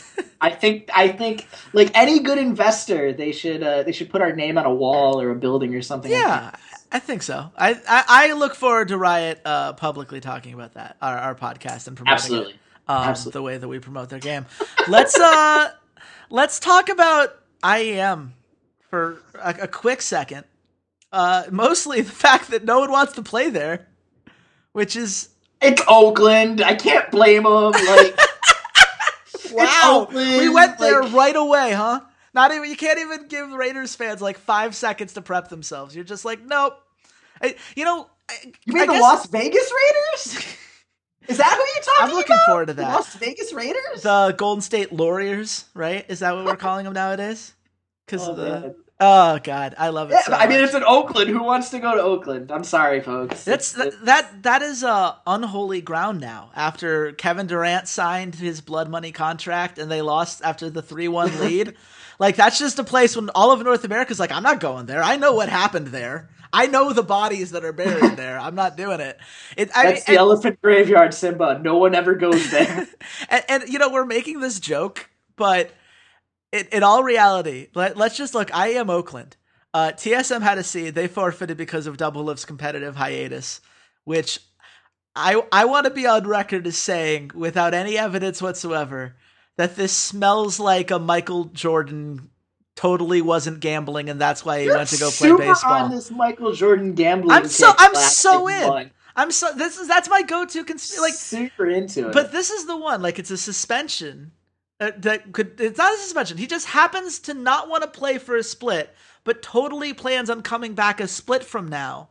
[0.42, 0.90] I think.
[0.94, 3.62] I think like any good investor, they should.
[3.62, 6.12] Uh, they should put our name on a wall or a building or something.
[6.12, 6.52] like Yeah,
[6.92, 7.52] I think so.
[7.58, 11.88] I, I, I look forward to Riot uh, publicly talking about that our, our podcast
[11.88, 12.54] and promoting Absolutely.
[12.54, 13.40] it, um, Absolutely.
[13.40, 14.46] the way that we promote their game.
[14.88, 15.72] Let's uh
[16.30, 18.32] let's talk about IEM
[18.90, 20.46] for a, a quick second.
[21.12, 23.88] Uh, mostly the fact that no one wants to play there,
[24.72, 25.30] which is
[25.64, 26.62] It's Oakland.
[26.62, 27.72] I can't blame them.
[27.72, 28.18] Like,
[29.52, 30.08] wow.
[30.08, 32.02] Oakland, We went there like- right away, huh?
[32.34, 35.96] Not even you can't even give Raiders fans like five seconds to prep themselves.
[35.96, 36.74] You're just like, nope.
[37.42, 38.34] I, you know, I,
[38.66, 40.46] you mean I the guess- Las Vegas Raiders?
[41.30, 42.46] Is that who you're talking I'm looking about?
[42.48, 42.96] forward to The that.
[42.96, 44.02] Las Vegas Raiders.
[44.02, 46.06] the Golden State Warriors, right?
[46.10, 47.54] Is that what we're calling them nowadays?
[48.06, 48.76] Because Oh, of the man.
[49.00, 50.14] Oh god, I love it.
[50.14, 51.30] Yeah, so I mean, it's in Oakland.
[51.30, 52.52] Who wants to go to Oakland?
[52.52, 53.44] I'm sorry, folks.
[53.44, 56.52] that's It's- that that is uh, unholy ground now.
[56.56, 61.38] After Kevin Durant signed his blood money contract and they lost after the three one
[61.42, 61.76] lead,
[62.20, 65.04] like that's just a place when all of North America's like, I'm not going there.
[65.04, 66.30] I know what happened there.
[66.56, 68.38] I know the bodies that are buried there.
[68.38, 69.18] I'm not doing it.
[69.58, 71.60] It I That's the and- elephant graveyard, Simba.
[71.64, 72.88] No one ever goes there.
[73.30, 75.72] and, and you know we're making this joke, but
[76.54, 78.54] in, in all reality, let, let's just look.
[78.56, 79.36] I am Oakland.
[79.74, 80.94] Uh, TSM had a seed.
[80.94, 83.60] They forfeited because of Doublelift's competitive hiatus,
[84.04, 84.40] which
[85.16, 89.16] I I want to be on record as saying, without any evidence whatsoever,
[89.58, 92.30] that this smells like a Michael Jordan
[92.76, 95.74] totally wasn't gambling, and that's why he You're went to go play baseball.
[95.74, 97.32] on this Michael Jordan gambling.
[97.32, 98.92] I'm so- I'm so in.
[99.16, 102.14] I'm so this is that's my go-to cons- like super into it.
[102.14, 104.32] But this is the one, like it's a suspension
[104.80, 105.60] uh, that could.
[105.60, 106.38] It's not a suspension.
[106.38, 108.94] He just happens to not want to play for a split,
[109.24, 112.10] but totally plans on coming back a split from now.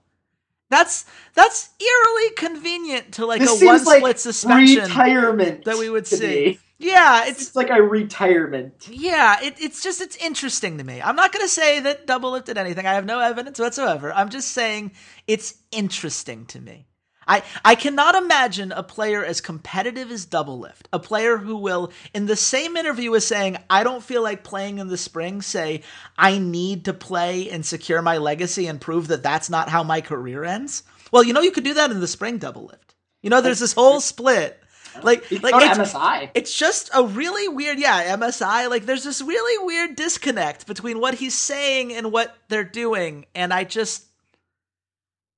[0.71, 1.05] That's
[1.35, 6.07] that's eerily convenient to like this a one like split suspension retirement that we would
[6.07, 6.27] see.
[6.27, 6.59] me.
[6.79, 8.89] Yeah, it's It's like a retirement.
[8.91, 11.01] Yeah, it, it's just it's interesting to me.
[11.01, 12.87] I'm not going to say that double lifted anything.
[12.87, 14.13] I have no evidence whatsoever.
[14.13, 14.93] I'm just saying
[15.27, 16.87] it's interesting to me.
[17.33, 22.27] I I cannot imagine a player as competitive as Doublelift, a player who will, in
[22.27, 25.83] the same interview as saying I don't feel like playing in the spring, say
[26.19, 30.03] I need to play and secure my legacy and prove that that's not how my
[30.03, 30.83] career ends.
[31.11, 32.79] Well, you know you could do that in the spring Doublelift.
[33.23, 34.59] You know, there's this whole split.
[35.03, 36.31] Like, like it's, MSI.
[36.35, 38.69] it's just a really weird, yeah, MSI.
[38.69, 43.55] Like, there's this really weird disconnect between what he's saying and what they're doing, and
[43.55, 44.05] I just,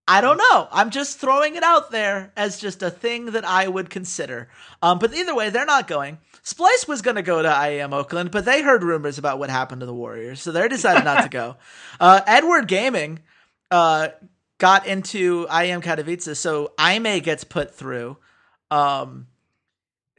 [0.07, 0.69] I don't know.
[0.71, 4.49] I'm just throwing it out there as just a thing that I would consider.
[4.83, 6.19] Um, but either way, they're not going.
[6.45, 9.81] Splyce was going to go to IEM Oakland, but they heard rumors about what happened
[9.81, 11.57] to the Warriors, so they decided not to go.
[12.01, 13.21] Uh, Edward Gaming
[13.71, 14.09] uh,
[14.59, 18.19] got into IEM Katowice, so I May gets put through.
[18.71, 19.29] Um,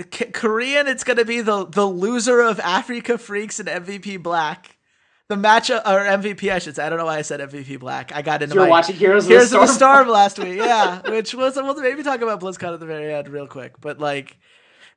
[0.09, 4.74] K- Korean, it's going to be the the loser of Afreeca Freecs and MVP Black.
[5.27, 6.85] The matchup uh, or MVP, I should say.
[6.85, 8.11] I don't know why I said MVP Black.
[8.13, 10.07] I got into You were my watching Heroes of the Heroes of the Storm?
[10.07, 13.47] Last week, yeah, which was we'll maybe talk about BlizzCon at the very end real
[13.47, 14.37] quick, but like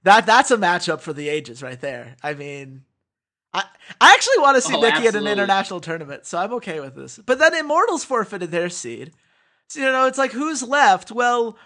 [0.02, 2.16] that that's a matchup for the ages right there.
[2.22, 2.82] I mean,
[3.54, 3.64] I
[4.00, 6.94] I actually want to see Oh, Nikki at an international tournament, so I'm okay with
[6.94, 7.18] this.
[7.24, 9.12] But then Immortals forfeited their seed,
[9.68, 11.10] so you know it's like who's left?
[11.10, 11.56] Well,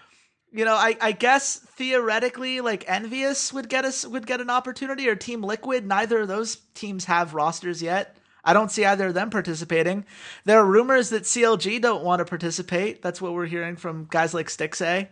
[0.53, 5.09] you know, I, I guess theoretically, like EnVyUs would get us would get an opportunity,
[5.09, 5.85] or Team Liquid.
[5.85, 8.15] Neither of those teams have rosters yet.
[8.43, 10.05] I don't see either of them participating.
[10.45, 13.01] There are rumors that CLG don't want to participate.
[13.01, 15.07] That's what we're hearing from guys like Stixxay.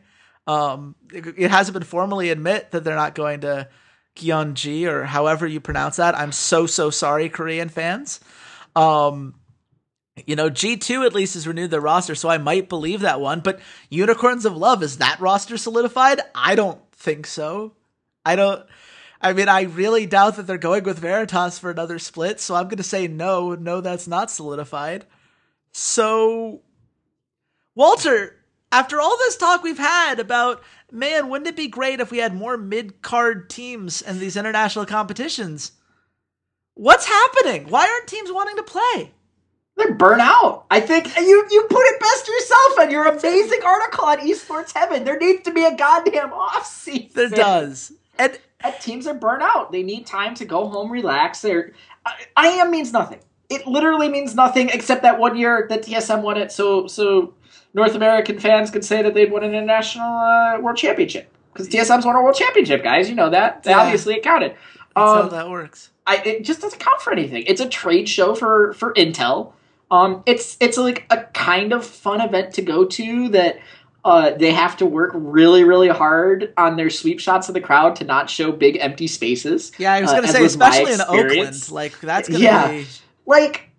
[0.48, 3.70] Um, it, it hasn't been formally admit that they're not going to
[4.16, 6.18] Gyeonggi or however you pronounce that.
[6.18, 8.20] I'm so so sorry, Korean fans.
[8.76, 9.36] Um,
[10.26, 13.40] you know, G2 at least has renewed their roster, so I might believe that one.
[13.40, 13.60] But
[13.90, 16.20] Unicorns of Love, is that roster solidified?
[16.36, 17.74] I don't think so.
[18.26, 18.66] I don't.
[19.22, 22.66] I mean, I really doubt that they're going with Veritas for another split, so I'm
[22.66, 23.54] going to say no.
[23.54, 25.06] No, that's not solidified.
[25.72, 26.62] So,
[27.76, 28.36] Walter,
[28.72, 32.34] after all this talk we've had about, man, wouldn't it be great if we had
[32.34, 35.74] more mid card teams in these international competitions?
[36.74, 37.70] What's happening?
[37.70, 39.12] Why aren't teams wanting to play?
[39.78, 40.66] They're burnt out.
[40.70, 45.04] I think you you put it best yourself in your amazing article on Esports Heaven.
[45.04, 47.10] There needs to be a goddamn off season.
[47.14, 47.92] There does.
[48.18, 48.40] And And
[48.82, 49.72] teams are burnt out.
[49.72, 51.42] They need time to go home, relax.
[51.42, 51.72] They're
[52.06, 53.20] I- IEM means nothing.
[53.50, 56.52] It literally means nothing except that one year that TSM won it.
[56.52, 57.34] So so
[57.74, 62.06] North American fans could say that they'd won an international uh, world championship because TSM's
[62.06, 63.10] won a world championship, guys.
[63.10, 63.64] You know that.
[63.66, 63.80] Yeah.
[63.80, 64.52] Obviously, it counted.
[64.52, 64.60] that's
[64.96, 65.90] how Um, that works.
[66.08, 67.44] I, it just doesn't count for anything.
[67.48, 69.54] It's a trade show for for Intel.
[69.92, 73.60] Um, it's it's like a kind of fun event to go to that.
[74.04, 77.96] Uh, they have to work really, really hard on their sweep shots of the crowd
[77.98, 79.72] to not show big empty spaces.
[79.78, 82.46] Yeah, I was uh, going to as say, especially in Oakland, like that's going to
[82.46, 82.68] Yeah.
[82.68, 82.88] be.
[83.28, 83.70] Like,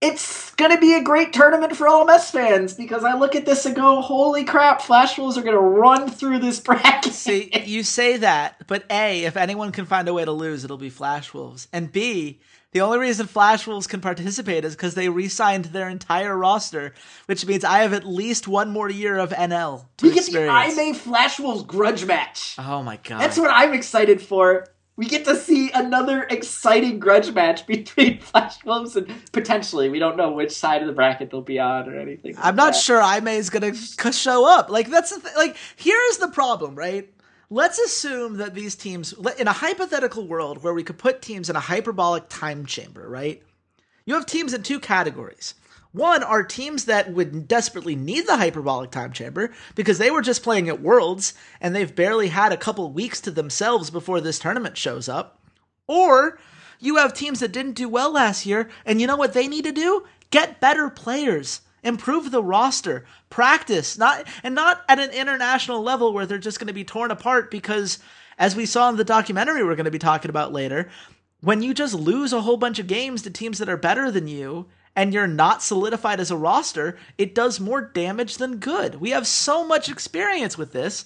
[0.00, 3.74] it's gonna be a great tournament for LMS fans because I look at this and
[3.74, 4.80] go, "Holy crap!
[4.80, 9.36] Flash Wolves are gonna run through this bracket." See, you say that, but A, if
[9.36, 11.66] anyone can find a way to lose, it'll be Flash Wolves.
[11.72, 12.38] And B,
[12.72, 16.92] the only reason Flash Wolves can participate is because they re signed their entire roster,
[17.26, 20.48] which means I have at least one more year of NL to we get the.
[20.48, 22.56] IMA Flash Wolves grudge match.
[22.58, 23.20] oh my god.
[23.20, 24.66] That's what I'm excited for.
[24.96, 30.16] We get to see another exciting grudge match between Flash Wolves and potentially we don't
[30.16, 32.34] know which side of the bracket they'll be on or anything.
[32.36, 32.80] I'm not that.
[32.80, 34.70] sure I May is gonna c- show up.
[34.70, 37.08] Like that's the th- like here's the problem, right?
[37.50, 41.56] Let's assume that these teams, in a hypothetical world where we could put teams in
[41.56, 43.42] a hyperbolic time chamber, right?
[44.04, 45.54] You have teams in two categories.
[45.92, 50.42] One are teams that would desperately need the hyperbolic time chamber because they were just
[50.42, 54.76] playing at Worlds and they've barely had a couple weeks to themselves before this tournament
[54.76, 55.40] shows up.
[55.86, 56.38] Or
[56.78, 59.64] you have teams that didn't do well last year, and you know what they need
[59.64, 60.04] to do?
[60.30, 66.26] Get better players, improve the roster, practice, not and not at an international level where
[66.26, 67.98] they're just going to be torn apart because
[68.38, 70.88] as we saw in the documentary we're going to be talking about later,
[71.40, 74.26] when you just lose a whole bunch of games to teams that are better than
[74.26, 74.66] you
[74.96, 78.96] and you're not solidified as a roster, it does more damage than good.
[78.96, 81.04] We have so much experience with this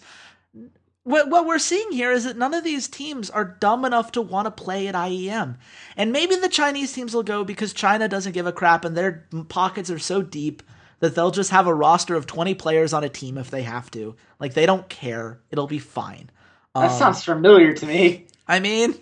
[1.04, 4.22] what, what we're seeing here is that none of these teams are dumb enough to
[4.22, 5.56] want to play at IEM.
[5.96, 9.26] And maybe the Chinese teams will go because China doesn't give a crap and their
[9.48, 10.62] pockets are so deep
[11.00, 13.90] that they'll just have a roster of 20 players on a team if they have
[13.90, 14.14] to.
[14.38, 15.40] Like, they don't care.
[15.50, 16.30] It'll be fine.
[16.74, 18.26] That um, sounds familiar to me.
[18.46, 18.94] I mean,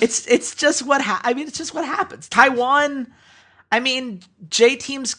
[0.00, 2.28] it's it's just what ha- I mean, it's just what happens.
[2.28, 3.12] Taiwan,
[3.70, 5.16] I mean, J teams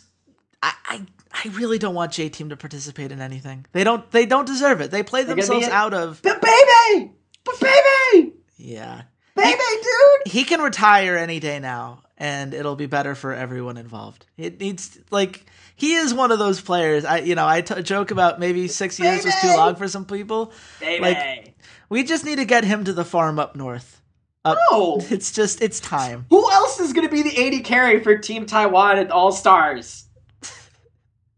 [0.62, 3.66] I, I I really don't want J team to participate in anything.
[3.72, 4.92] They don't they don't deserve it.
[4.92, 7.12] They play gonna themselves out of But baby!
[7.44, 8.34] But baby!
[8.58, 9.04] Yeah.
[9.36, 10.32] Bebe, dude.
[10.34, 14.26] He can retire any day now, and it'll be better for everyone involved.
[14.36, 17.06] It needs like he is one of those players.
[17.06, 20.06] I you know I t- joke about maybe six years was too long for some
[20.06, 20.54] people.
[20.80, 21.02] Bebe.
[21.02, 21.54] Like-
[21.90, 24.02] We just need to get him to the farm up north.
[24.44, 25.00] Up, no.
[25.10, 26.26] It's just it's time.
[26.30, 30.07] Who else is going to be the AD carry for Team Taiwan at All Stars?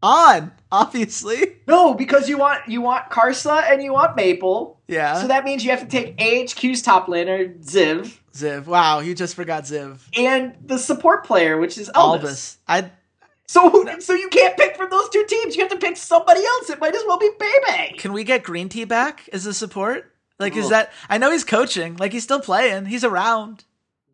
[0.02, 1.56] On obviously.
[1.66, 4.80] No, because you want you want Karsa and you want Maple.
[4.88, 5.20] Yeah.
[5.20, 8.66] So that means you have to take AHQ's top laner, Ziv, Ziv.
[8.66, 9.98] Wow, you just forgot Ziv.
[10.16, 12.20] and the support player, which is Elvis.
[12.22, 12.56] Albis.
[12.66, 12.90] I
[13.46, 15.54] So who- so you can't pick from those two teams.
[15.56, 16.70] You have to pick somebody else.
[16.70, 17.98] It might as well be Bebe.
[17.98, 20.06] can we get Green Tea back as a support?
[20.38, 20.90] Like, is that?
[21.10, 21.96] I know he's coaching.
[21.96, 22.86] Like, he's still playing.
[22.86, 23.64] He's around.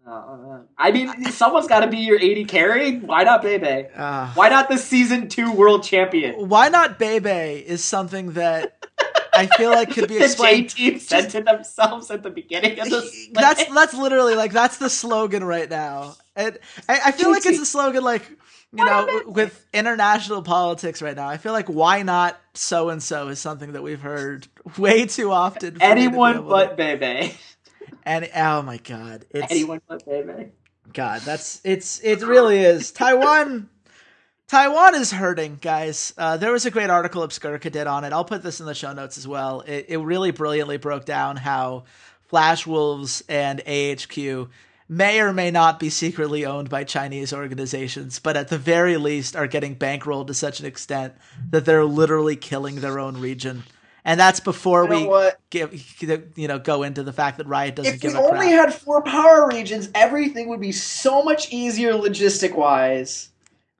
[0.07, 2.99] Uh, I mean, someone's got to be your AD carry.
[2.99, 3.89] Why not Bebe?
[3.95, 6.49] Uh, Why not the season two world champion?
[6.49, 8.87] why not Bebe is something that
[9.35, 10.71] I feel like could be The J explained.
[10.71, 13.29] team said to themselves at the beginning of this.
[13.33, 16.57] That's that's literally like that's the slogan right now, and
[16.89, 18.23] I, I feel like it's a slogan like
[18.73, 21.27] you know w- with international politics right now.
[21.29, 24.47] I feel like why not so and so is something that we've heard
[24.79, 25.73] way too often.
[25.73, 27.35] for me to anyone but to- Bebe.
[28.07, 30.53] And oh my god, it's Anyone but Bebe.
[30.93, 32.93] God, that's it's it really is.
[32.93, 33.69] Taiwan
[34.47, 36.15] Taiwan is hurting, guys.
[36.17, 38.13] Uh, there was a great article Obscurica did on it.
[38.13, 39.63] I'll put this in the show notes as well.
[39.63, 41.83] It, it really brilliantly broke down how
[42.29, 44.51] Flash Wolves and AHQ
[44.89, 49.35] may or may not be secretly owned by Chinese organizations, but at the very least
[49.35, 51.15] are getting bankrolled to such an extent
[51.51, 53.65] that they're literally killing their own region.
[54.07, 55.41] And that's before You know we what?
[55.51, 58.33] give you know go into the fact that Riot doesn't If give we a crap.
[58.35, 63.31] only had four power regions, everything would be so much easier logistic wise.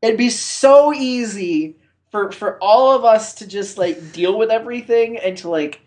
[0.03, 1.77] It'd be so easy
[2.11, 5.81] for for all of us to just like deal with everything and to like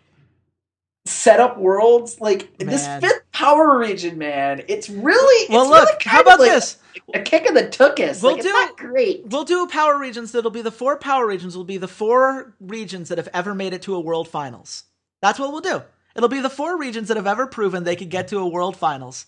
[1.05, 2.21] set up worlds.
[2.21, 6.49] Like this fifth power region, man, it's really well, it's look, really how about like
[6.51, 6.77] this?
[7.13, 8.21] A kick in the tuchus.
[8.21, 9.25] We'll like, do- it's not great.
[9.25, 12.53] We'll do a power regions that'll be the four power regions will be the four
[12.59, 14.83] regions that have ever made it to a world finals.
[15.21, 15.81] That's what we'll do.
[16.15, 18.75] It'll be the four regions that have ever proven they could get to a world
[18.77, 19.25] finals.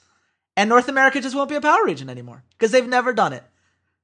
[0.57, 3.43] And North America just won't be a power region anymore because they've never done it.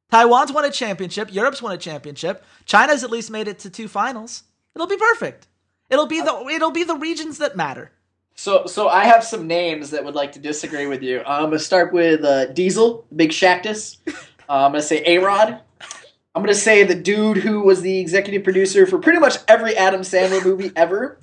[0.09, 3.89] Taiwan's won a championship, Europe's won a championship, China's at least made it to two
[3.89, 4.43] finals.
[4.74, 5.47] It'll be perfect.
[5.89, 7.91] It'll be the uh, it'll be the regions that matter.
[8.39, 11.21] So, so I have some names that would like to disagree with you.
[11.25, 13.97] I'm gonna start with uh, Diesel, Big Shaqtus.
[14.07, 14.11] Uh,
[14.49, 15.59] I'm gonna say A Rod.
[16.35, 20.01] I'm gonna say the dude who was the executive producer for pretty much every Adam
[20.01, 21.19] Sandler movie ever.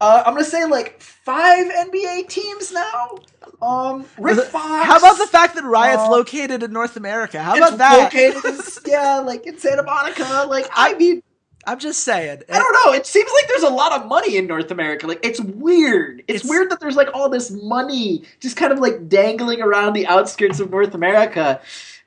[0.00, 3.18] Uh, I'm gonna say like five NBA teams now.
[3.62, 4.84] Um, Rick Fox.
[4.84, 7.40] How about the fact that Riot's Uh, located in North America?
[7.40, 8.12] How about that?
[8.12, 10.44] located yeah, like in Santa Monica.
[10.48, 11.22] Like I mean,
[11.66, 12.42] I'm just saying.
[12.50, 12.92] I don't know.
[12.94, 15.06] It seems like there's a lot of money in North America.
[15.06, 16.20] Like it's weird.
[16.28, 19.92] It's, It's- weird that there's like all this money just kind of like dangling around
[19.92, 21.60] the outskirts of North America.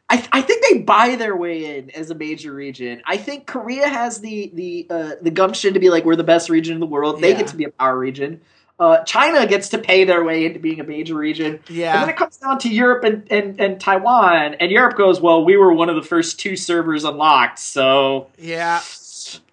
[0.10, 3.02] I, I think they buy their way in as a major region.
[3.06, 6.50] I think Korea has the the uh, the gumption to be like we're the best
[6.50, 7.22] region in the world.
[7.22, 7.38] They Yeah.
[7.38, 8.42] get to be a power region.
[8.80, 11.60] Uh, China gets to pay their way into being a major region.
[11.70, 11.94] Yeah.
[11.94, 15.46] And then it comes down to Europe and, and, and Taiwan, and Europe goes, well,
[15.46, 18.80] we were one of the first two servers unlocked, so Yeah.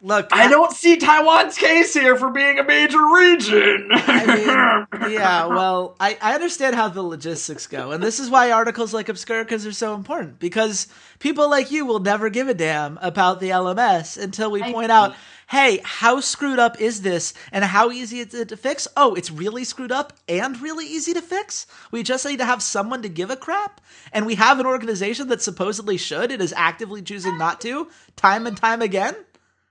[0.00, 3.88] Look, I don't see Taiwan's case here for being a major region.
[3.92, 7.90] I mean, yeah, well, I, I understand how the logistics go.
[7.92, 10.38] And this is why articles like Obscurica's are so important.
[10.38, 10.86] Because
[11.18, 14.88] people like you will never give a damn about the LMS until we I point
[14.88, 14.92] see.
[14.92, 15.16] out,
[15.48, 17.34] hey, how screwed up is this?
[17.50, 18.86] And how easy is it to fix?
[18.96, 21.66] Oh, it's really screwed up and really easy to fix?
[21.90, 23.80] We just need to have someone to give a crap?
[24.12, 28.46] And we have an organization that supposedly should and is actively choosing not to, time
[28.46, 29.16] and time again?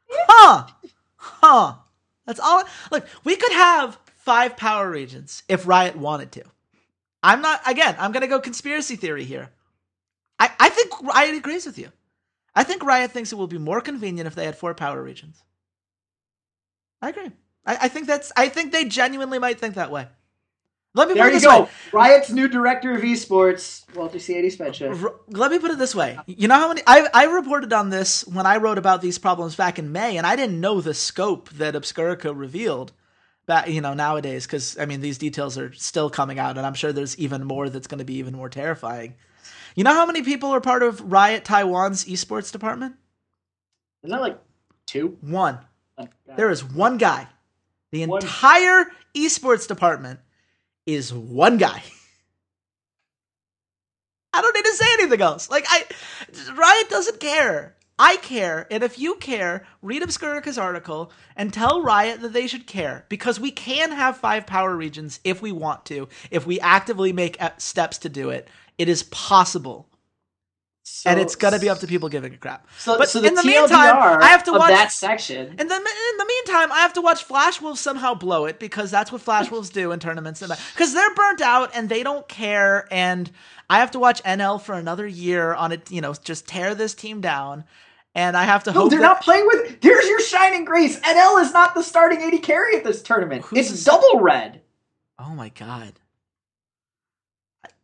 [0.10, 0.68] Huh.
[1.16, 1.76] Huh.
[2.26, 2.64] That's all.
[2.92, 6.44] Look, we could have five power regions if Riot wanted to.
[7.24, 9.50] I'm not, again, I'm to go conspiracy theory here.
[10.40, 11.92] I, I think Riot agrees with you.
[12.54, 15.44] I think Riot thinks it will be more convenient if they had four power regions.
[17.02, 17.32] I agree.
[17.66, 20.08] I, I think that's, I think they genuinely might think that way.
[20.98, 21.64] Let me there put it this go.
[21.64, 21.70] way.
[21.94, 24.90] Riot's new director of esports, Walter C80 Spencer.
[25.08, 26.20] R- let me put it this way.
[26.26, 29.56] You know how many I I reported on this when I wrote about these problems
[29.56, 32.92] back in May, and I didn't know the scope that Obscurica revealed.
[33.46, 36.74] Back, you know, nowadays, because I mean, these details are still coming out, and I'm
[36.74, 39.14] sure there's even more that's going to be even more terrifying.
[39.74, 42.96] You know how many people are part of Riot Taiwan's esports department?
[44.04, 44.38] Isn't that like
[44.86, 45.18] two?
[45.22, 45.60] One.
[45.98, 47.28] Oh, There is one guy.
[47.92, 48.22] The One.
[48.22, 50.20] entire esports department
[50.88, 51.84] is one guy.
[54.34, 55.50] I don't need to say anything else.
[55.50, 55.84] Like I
[56.56, 57.76] Riot doesn't care.
[58.00, 62.68] I care, and if you care, read Obscurica's article and tell Riot that they should
[62.68, 67.12] care because we can have five power regions if we want to, if we actively
[67.12, 68.48] make steps to do it.
[68.78, 69.90] It is possible,
[70.90, 72.66] So, and it's gonna be up to people giving a crap.
[72.78, 75.48] So, but so the in the TLDR meantime, I have to watch- that section.
[75.60, 78.90] And then in the meantime, I have to watch Flash Wolves somehow blow it because
[78.90, 80.40] that's what Flash Wolves do in tournaments.
[80.40, 82.88] Because they're burnt out and they don't care.
[82.90, 83.30] And
[83.70, 86.94] I have to watch NL for another year on it, you know, just tear this
[86.96, 87.66] team down.
[88.16, 89.78] And I have to No, hope they're that- not playing with.
[89.84, 91.00] Here's your shining grace.
[91.02, 93.44] NL is not the starting AD carry at this tournament.
[93.44, 94.62] Who's it's this- double red.
[95.20, 96.00] Oh my god,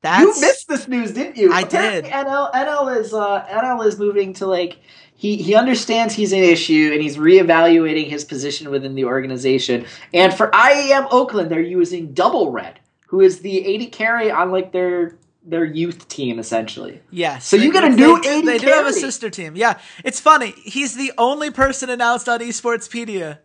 [0.03, 1.51] that's You missed this news, didn't you?
[1.51, 2.11] I Apparently did.
[2.11, 4.77] NL NL is uh, NL is moving to like
[5.15, 9.85] he he understands he's an issue and he's reevaluating his position within the organization.
[10.13, 14.73] And for IEM Oakland, they're using double red, who is the AD carry on like
[14.73, 17.01] their their youth team essentially.
[17.09, 17.45] yes.
[17.45, 19.55] So you get a new they, 80 They do have a sister team.
[19.55, 20.53] Yeah, it's funny.
[20.63, 23.39] He's the only person announced on Esportspedia.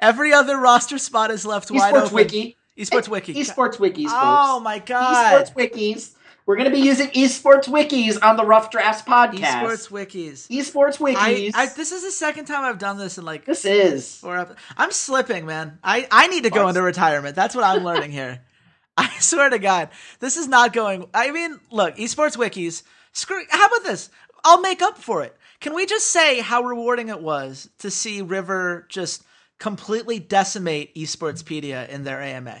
[0.00, 2.12] Every other roster spot is left wide open.
[2.12, 2.56] Wiki.
[2.76, 3.34] Esports Wiki.
[3.34, 4.12] Esports wikis, folks.
[4.14, 5.46] Oh my god.
[5.46, 6.14] Esports wikis.
[6.44, 9.62] We're going to be using esports wikis on the Rough Drafts podcast.
[9.62, 10.48] Esports wikis.
[10.48, 11.52] Esports wikis.
[11.54, 14.16] I, this is the second time I've done this in like this is.
[14.16, 15.78] four I'm slipping, man.
[15.84, 17.36] I, I need to go into retirement.
[17.36, 18.40] That's what I'm learning here.
[18.96, 21.06] I swear to God, this is not going.
[21.14, 22.82] I mean, look, esports wikis.
[23.12, 23.42] Screw.
[23.48, 24.10] How about this?
[24.44, 25.36] I'll make up for it.
[25.60, 29.22] Can we just say how rewarding it was to see River just
[29.58, 32.58] completely decimate Esportspedia in their AMA?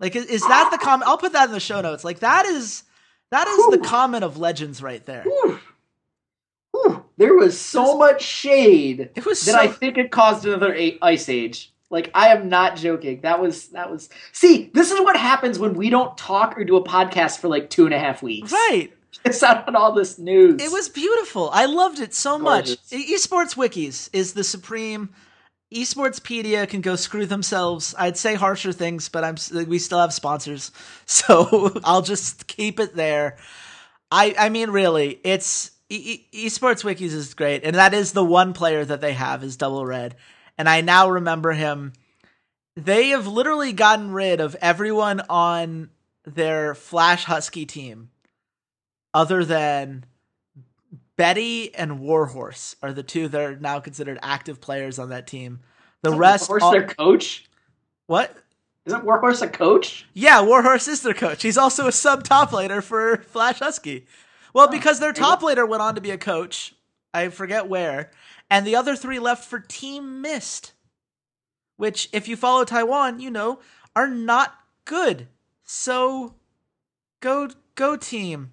[0.00, 1.08] Like, is, that the comment?
[1.08, 2.04] I'll put that in the show notes.
[2.04, 2.82] Like, that is
[3.30, 5.22] that is the comment of legends right there.
[5.22, 5.58] Whew.
[6.72, 7.04] Whew.
[7.16, 10.98] There was so much shade It was that so, I think it caused another a-
[11.00, 11.72] ice age.
[11.90, 13.20] Like I am not joking.
[13.20, 14.08] That was that was.
[14.32, 17.68] See, this is what happens when we don't talk or do a podcast for like
[17.70, 18.50] two and a half weeks.
[18.52, 18.90] right.
[19.26, 20.60] It's out on all this news.
[20.60, 21.50] It was beautiful.
[21.52, 22.66] I loved it so much.
[22.66, 22.92] Gorgeous.
[22.92, 25.10] E- Esports Wikis is the supreme.
[25.72, 27.94] Esportspedia can go screw themselves.
[27.98, 30.70] I'd say harsher things, but I'm we still have sponsors,
[31.06, 33.36] so I'll just keep it there.
[34.10, 38.24] I I mean, really, it's e- e- Esports Wikis is great, and that is the
[38.24, 40.16] one player that they have is Double Red,
[40.58, 41.92] and I now remember him.
[42.76, 45.90] They have literally gotten rid of everyone on
[46.24, 48.10] their Flash Husky team,
[49.12, 50.04] other than
[51.16, 55.60] Betty and Warhorse are the two that are now considered active players on that team.
[56.02, 57.44] The Isn't rest, Warhorse all- their coach.
[58.06, 58.36] what?
[58.86, 60.06] Isn't Warhorse a coach?
[60.12, 61.42] Yeah, Warhorse is their coach.
[61.42, 64.06] He's also a sub top laner for Flash Husky.
[64.52, 66.74] Well, oh, because their top laner went on to be a coach,
[67.14, 68.10] I forget where,
[68.50, 70.72] and the other three left for Team Mist,
[71.76, 73.60] which, if you follow Taiwan, you know
[73.94, 74.54] are not
[74.84, 75.28] good.
[75.62, 76.34] So,
[77.20, 78.52] go go team.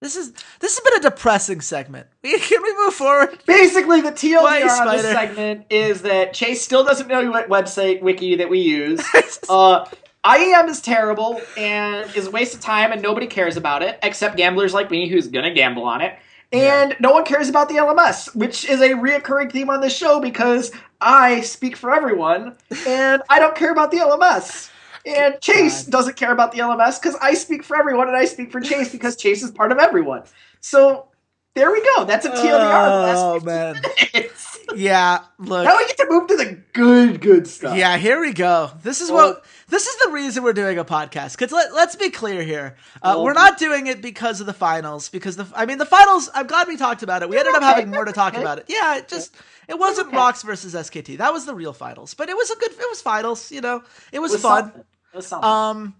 [0.00, 2.06] This is this has been a depressing segment.
[2.22, 3.38] Can we move forward?
[3.44, 8.00] Basically, the TLDR Why, on this segment is that Chase still doesn't know what website
[8.00, 9.00] wiki that we use.
[9.50, 9.84] uh,
[10.24, 14.38] IEM is terrible and is a waste of time, and nobody cares about it except
[14.38, 16.18] gamblers like me who's gonna gamble on it.
[16.52, 20.18] And no one cares about the LMS, which is a reoccurring theme on this show
[20.18, 24.69] because I speak for everyone and I don't care about the LMS.
[25.06, 25.92] And Chase God.
[25.92, 28.90] doesn't care about the LMS because I speak for everyone and I speak for Chase
[28.92, 30.24] because Chase is part of everyone.
[30.60, 31.08] So
[31.54, 32.04] there we go.
[32.04, 32.36] That's a TLDR.
[32.36, 33.80] of the last Oh man,
[34.14, 34.58] minutes.
[34.76, 35.20] yeah.
[35.38, 37.76] Look, Now we get to move to the good, good stuff.
[37.76, 38.70] Yeah, here we go.
[38.82, 41.32] This is Well- what this is the reason we're doing a podcast.
[41.38, 44.52] Because let, let's be clear here, uh, Well, we're not doing it because of the
[44.52, 45.08] finals.
[45.08, 46.28] Because the I mean the finals.
[46.34, 47.28] I'm glad we talked about it.
[47.28, 48.42] We ended up having more to talk okay.
[48.42, 48.64] about it.
[48.68, 49.34] Yeah, it just
[49.68, 50.16] it wasn't okay.
[50.16, 51.18] ROX versus SKT.
[51.18, 52.14] That was the real finals.
[52.14, 52.72] But it was a good.
[52.72, 53.50] It was finals.
[53.52, 53.82] You know,
[54.12, 54.62] it was, It was fun.
[54.64, 54.84] something.
[55.12, 55.48] It was something.
[55.48, 55.94] Um,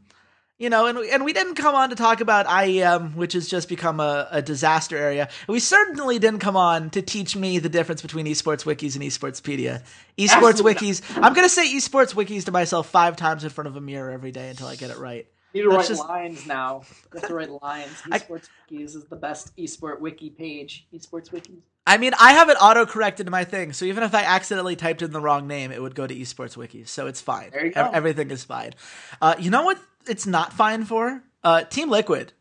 [0.59, 3.67] you know, and and we didn't come on to talk about IEM, which has just
[3.69, 5.23] become a, a disaster area.
[5.23, 9.03] And we certainly didn't come on to teach me the difference between esports wikis and
[9.03, 9.83] esportspedia.
[10.19, 11.03] Esports Absolutely wikis.
[11.23, 14.33] I'm gonna say esports wikis to myself five times in front of a mirror every
[14.33, 15.27] day until I get it right.
[15.55, 16.83] You need to that's write just- lines now.
[17.15, 18.03] You have to write lines.
[18.13, 20.87] I- Esports Wikis is the best esport wiki page.
[20.95, 21.63] Esports Wikis.
[21.87, 24.77] I mean, I have it auto corrected to my thing, so even if I accidentally
[24.77, 27.51] typed in the wrong name, it would go to esports Wiki, so it's fine.
[27.51, 27.91] There you go.
[27.93, 28.75] everything is fine.
[29.21, 29.79] Uh, you know what?
[30.07, 32.33] It's not fine for uh, Team Liquid.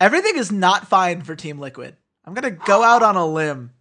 [0.00, 1.96] Everything is not fine for Team Liquid.
[2.24, 3.72] I'm gonna go out on a limb.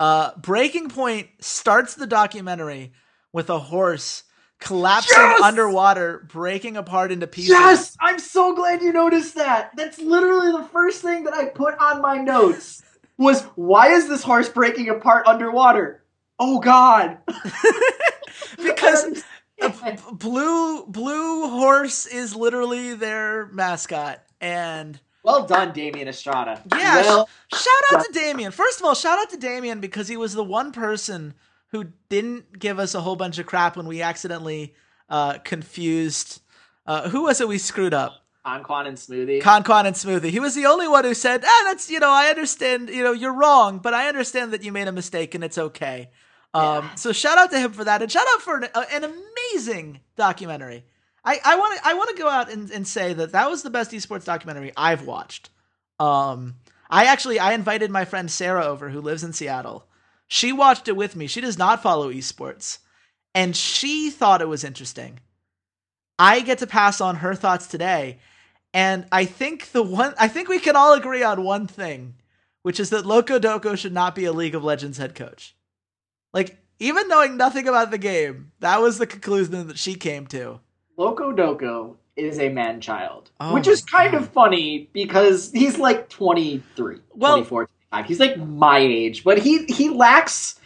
[0.00, 2.92] Uh, Breaking Point starts the documentary
[3.32, 4.24] with a horse
[4.58, 5.42] collapsing Yes!
[5.42, 7.50] underwater, breaking apart into pieces.
[7.50, 9.70] Yes, I'm so glad you noticed that.
[9.76, 12.82] That's literally the first thing that I put on my notes.
[13.22, 16.02] Was why is this horse breaking apart underwater?
[16.38, 17.18] Oh God!
[18.62, 19.22] because
[20.12, 26.60] blue blue horse is literally their mascot and Well done, Damien Estrada.
[26.72, 28.50] Yeah, Well, sh- shout out to Damien.
[28.50, 31.34] First of all, shout out to Damien because he was the one person
[31.68, 34.74] who didn't give us a whole bunch of crap when we accidentally
[35.08, 36.42] uh, confused.
[36.86, 38.21] Uh, who was it we screwed up?
[38.44, 39.40] Anquan and Smoothie.
[39.40, 40.30] Concon and Smoothie.
[40.30, 42.88] He was the only one who said, "Ah, that's you know, I understand.
[42.88, 46.10] You know, you're wrong, but I understand that you made a mistake and it's okay."
[46.54, 49.04] Um, so shout out to him for that, and shout out for an, uh, an
[49.04, 50.84] amazing documentary.
[51.24, 53.62] I I want to I want to go out and, and say that that was
[53.62, 55.50] the best esports documentary I've watched.
[55.98, 56.56] Um,
[56.90, 59.86] I actually I invited my friend Sarah over who lives in Seattle.
[60.26, 61.26] She watched it with me.
[61.26, 62.78] She does not follow esports,
[63.34, 65.20] and she thought it was interesting.
[66.18, 68.18] I get to pass on her thoughts today,
[68.74, 72.14] and I think the one I think we can all agree on one thing,
[72.62, 75.54] which is that Locodoco should not be a League of Legends head coach.
[76.32, 80.60] Like even knowing nothing about the game, that was the conclusion that she came to.
[80.98, 84.22] Locodoco is a man child, Oh which is kind God.
[84.22, 88.06] of funny because he's like 23, Well- 24, 25.
[88.06, 90.58] He's like my age, but he he lacks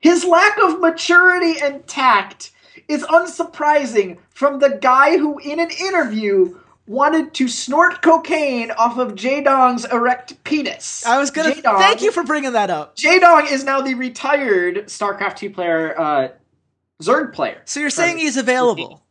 [0.00, 2.50] his lack of maturity and tact
[2.88, 9.14] is unsurprising from the guy who in an interview wanted to snort cocaine off of
[9.14, 11.04] Jaedong's erect penis.
[11.06, 12.96] I was gonna Jaedong- thank you for bringing that up.
[12.96, 16.28] Jaedong is now the retired StarCraft 2 player uh
[17.02, 17.60] Zerg player.
[17.64, 19.02] So you're saying he's available?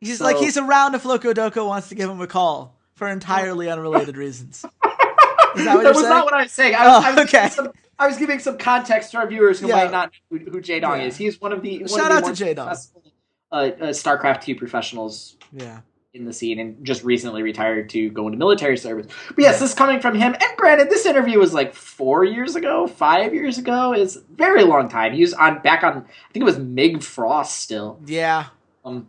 [0.00, 3.70] He's So- like he's around if Locodoco wants to give him a call for entirely
[3.70, 4.56] unrelated reasons.
[4.56, 4.68] Is that
[5.82, 6.08] that was saying?
[6.10, 6.74] not what I was saying.
[6.74, 7.30] I was, Oh, I was okay.
[7.42, 9.76] Giving some, I was giving some context to our viewers who Yeah.
[9.76, 11.04] might not know who, who Jaedong Yeah.
[11.04, 11.16] is.
[11.16, 12.68] He's one of the one Shout of the out to Jaedong.
[12.74, 13.02] successful,
[13.50, 15.80] Uh, uh, StarCraft two professionals yeah.
[16.14, 19.06] In the scene, and just recently retired to go into military service.
[19.28, 20.32] But yes, this is coming from him.
[20.32, 23.92] And granted, this interview was like four years ago, five years ago.
[23.92, 25.12] Is very long time.
[25.12, 25.98] He was on back on.
[25.98, 28.00] I think it was MiG Frost still.
[28.06, 28.46] Yeah.
[28.86, 29.08] Um,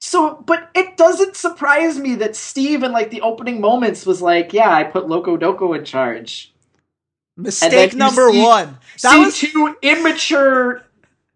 [0.00, 4.54] so, but it doesn't surprise me that Steve in like the opening moments was like,
[4.54, 6.54] "Yeah, I put Locodoco in charge."
[7.36, 8.78] Mistake number see- one.
[9.02, 10.85] That See was two immature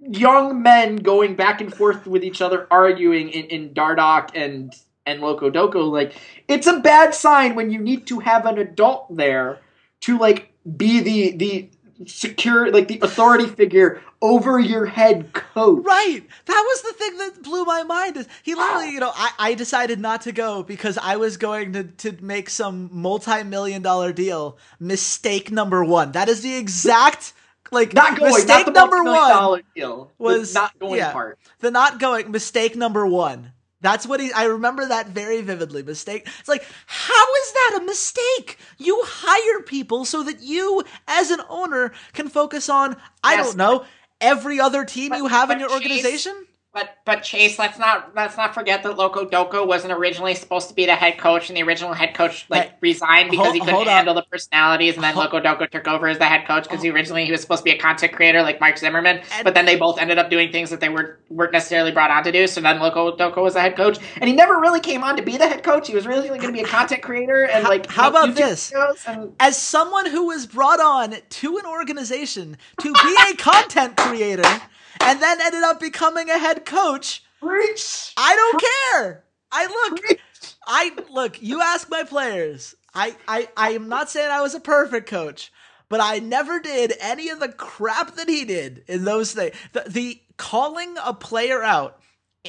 [0.00, 4.74] young men going back and forth with each other, arguing in, in Dardoch and
[5.06, 5.90] and Locodoco.
[5.90, 6.14] Like,
[6.46, 9.58] it's a bad sign when you need to have an adult there
[10.00, 11.70] to like be the the
[12.06, 15.84] secure like the authority figure over your head coach.
[15.84, 16.22] Right.
[16.46, 18.16] That was the thing that blew my mind.
[18.16, 21.72] Is he literally, you know, I, I decided not to go because I was going
[21.72, 24.58] to, to make some multi-million dollar deal.
[24.78, 26.12] Mistake number one.
[26.12, 27.32] That is the exact
[27.70, 28.32] like Not going.
[28.32, 29.62] mistake not number one.
[29.74, 30.12] deal.
[30.18, 31.12] was- not going yeah.
[31.12, 31.38] part.
[31.60, 33.52] The not going mistake number one.
[33.82, 34.30] That's what he.
[34.32, 35.82] I remember that very vividly.
[35.82, 36.28] Mistake.
[36.40, 38.58] It's like, how is that a mistake?
[38.76, 42.96] You hire people so that you, as an owner, can focus on.
[43.24, 43.84] I Yes, don't know
[44.20, 46.46] every other team but- you have in your Chase- organization.
[46.72, 50.86] But but Chase, let's not let's not forget that Locodoco wasn't originally supposed to be
[50.86, 53.88] the head coach, and the original head coach like Hey, resigned because hold- he couldn't
[53.88, 56.90] handle the personalities, and then Locodoco took over as the head coach because oh.
[56.90, 59.64] originally he was supposed to be a content creator like Mark Zimmerman, And- but then
[59.66, 62.46] they both ended up doing things that they were weren't necessarily brought on to do.
[62.46, 65.36] So then Locodoco was the head coach, And he never really came on to be
[65.36, 65.88] the head coach.
[65.88, 68.36] He was really going to be a content creator and like how make about YouTube
[68.36, 68.72] this?
[69.08, 74.60] and As someone who was brought on to an organization to be a content creator
[75.00, 78.12] and then ended up becoming a head coach, Preach.
[78.16, 79.24] I don't care.
[79.50, 80.20] I look.
[80.66, 81.42] I look.
[81.42, 82.74] You ask my players.
[82.94, 85.50] I, I I am not saying I was a perfect coach,
[85.88, 89.56] but I never did any of the crap that he did in those things.
[89.72, 92.00] The, the calling a player out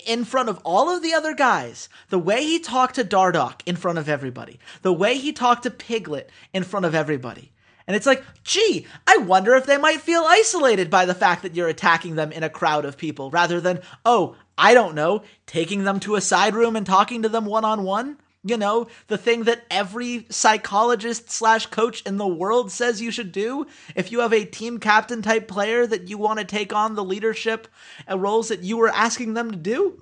[0.06, 3.76] in front of all of the other guys, the way he talked to Dardoch in
[3.76, 7.52] front of everybody, the way he talked to Piglet in front of everybody.
[7.88, 11.56] And it's like, gee, I wonder if they might feel isolated by the fact that
[11.56, 15.84] you're attacking them in a crowd of people rather than, oh, I don't know, taking
[15.84, 18.18] them to a side room and talking to them one on one.
[18.44, 23.32] You know, the thing that every psychologist slash coach in the world says you should
[23.32, 26.96] do if you have a team captain type player that you want to take on
[26.96, 27.68] the leadership
[28.10, 30.02] uh, roles that you were asking them to do.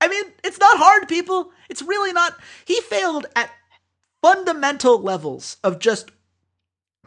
[0.00, 1.50] I mean, it's not hard, people.
[1.68, 2.36] It's really not.
[2.64, 3.50] He failed at
[4.20, 6.12] fundamental levels of just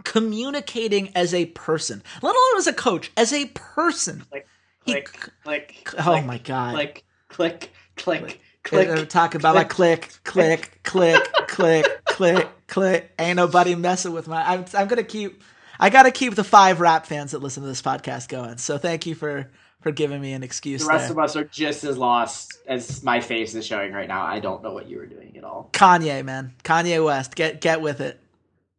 [0.04, 4.24] communicating as a person, let alone as a coach, as a person.
[4.30, 4.48] Click,
[4.86, 5.94] He click, click.
[6.00, 6.74] oh click, my god!
[6.76, 8.90] Click, click, click, Click, click.
[8.90, 13.12] Uh, talk about my click, click, click, click, click, click.
[13.20, 14.42] Ain't nobody messing with my.
[14.44, 15.44] I'm, I'm gonna keep.
[15.80, 18.58] I gotta keep the five rap fans that listen to this podcast going.
[18.58, 21.12] So thank you for for giving me an excuse The rest there.
[21.12, 24.24] of us are just as lost as my face is showing right now.
[24.26, 25.70] I don't know what you were doing at all.
[25.74, 28.20] Kanye, man, Kanye West, get get with it,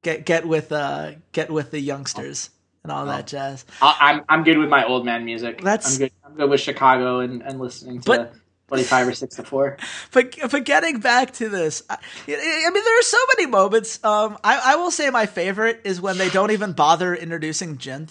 [0.06, 2.50] get get with uh get with the youngsters
[2.84, 3.64] and all that jazz.
[3.82, 5.60] I'm I'm good with my old man music.
[5.60, 6.12] That's- I'm good.
[6.24, 8.06] I'm good with Chicago and, and listening to.
[8.06, 8.34] But-
[8.68, 9.76] 25 or 6 to 4.
[10.12, 14.02] but but getting back to this, I, I mean, there are so many moments.
[14.04, 18.10] Um, I, I will say my favorite is when they don't even bother introducing Jinth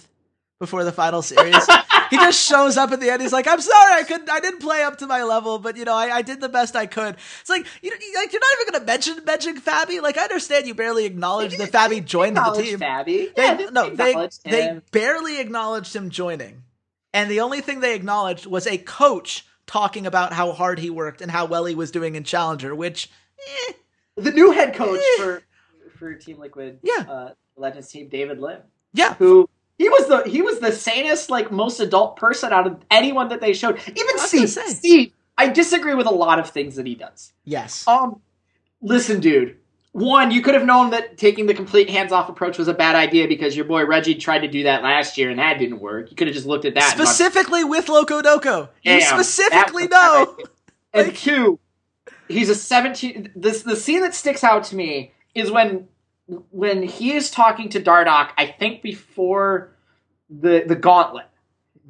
[0.58, 1.58] before the final series.
[2.10, 3.22] he just shows up at the end.
[3.22, 5.86] He's like, "I'm sorry, I couldn't, I didn't play up to my level, but you
[5.86, 8.49] know, I, I did the best I could." It's like you know, like you're not
[8.62, 10.01] even going to mention mention Fabbbi.
[10.01, 12.80] Like I understand you barely acknowledged that Fabbbi joined the team.
[12.80, 13.34] Fabbbi.
[13.36, 16.64] They, Yeah, no, they acknowledged they barely acknowledged him joining,
[17.14, 21.22] and the only thing they acknowledged was a coach talking about how hard he worked
[21.22, 22.76] and how well he was doing in Challenger.
[22.76, 23.10] Which,
[23.70, 23.74] eh,
[24.16, 25.41] the new head coach for
[25.97, 27.06] for Team Liquid, Yeah.
[27.10, 28.62] uh, Legends team, David Lim,
[28.93, 32.78] yeah, who he was the he was the sanest, like most adult person out of
[32.92, 33.78] anyone that they showed.
[33.88, 34.50] Even Steve.
[34.50, 37.34] Steve, I disagree with a lot of things that he does.
[37.44, 38.22] yes, Um,
[38.82, 39.58] listen, dude.
[39.92, 43.30] One, you could have known that taking the complete hands-off approach was a bad idea
[43.30, 46.12] because your boy Reggie tried to do that last year and that didn't work.
[46.12, 46.92] You could have just looked at that.
[46.92, 48.68] specifically with Locodoco.
[48.84, 50.38] You specifically know.
[50.94, 51.60] And Like- two,
[52.28, 53.32] he's a 17.
[53.38, 55.88] This the scene that sticks out to me is when
[56.28, 58.32] when he is talking to Dardoch.
[58.38, 59.76] I think before
[60.30, 61.28] the the gauntlet,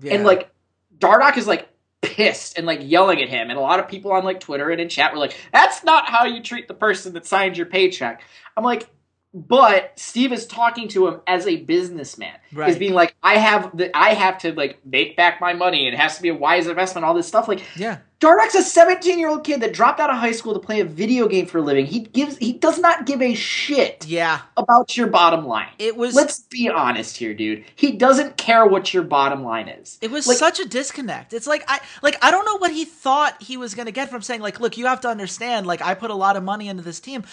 [0.10, 0.50] and like
[0.98, 1.70] Dardoch is like
[2.02, 4.82] pissed and like yelling at him, and a lot of people on like Twitter and
[4.82, 8.22] in chat were like, "That's not how you treat the person that signed your paycheck."
[8.58, 8.90] I'm like.
[9.38, 12.36] But Steve is talking to him as a businessman.
[12.52, 12.80] Is Right.
[12.80, 15.90] being like, I have the, I have to like make back my money.
[15.90, 17.04] It has to be a wise investment.
[17.04, 17.50] All this stuff.
[17.50, 20.60] Like, yeah, Dardoch's a 17 year old kid that dropped out of high school to
[20.60, 21.86] play a video game for a living.
[21.86, 24.42] He gives he does not give a shit yeah.
[24.58, 25.70] about your bottom line.
[25.78, 27.66] It was Let's be honest here, dude.
[27.76, 30.00] He doesn't care what your bottom line is.
[30.02, 31.34] It was Like- such a disconnect.
[31.34, 34.10] It's like I like I don't know what he thought he was going to get
[34.10, 35.68] from saying like, look, you have to understand.
[35.68, 37.26] Like I put a lot of money into this team.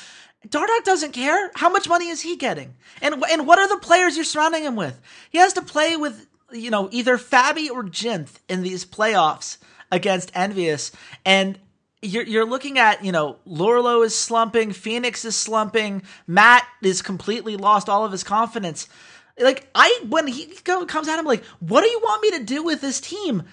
[0.46, 1.50] Dardoch doesn't care.
[1.54, 2.74] How much money is he getting?
[3.00, 5.00] And and what are the players you're surrounding him with?
[5.30, 9.56] He has to play with you know either Fabbbi or Jinth in these playoffs
[9.92, 10.92] against EnVyUs,
[11.24, 11.56] and
[12.00, 17.56] you're you're looking at you know Lourlo is slumping, FeniX is slumping, Matt is completely
[17.56, 18.88] lost all of his confidence.
[19.38, 22.44] Like I when he go, comes at him like, what do you want me to
[22.44, 23.44] do with this team?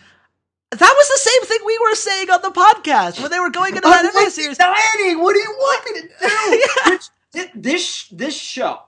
[0.71, 3.75] That was the same thing we were saying on the podcast when they were going
[3.75, 4.57] into that NBA series.
[4.57, 6.97] Danny, what do you want me to do?
[7.31, 8.79] Thi- this this show,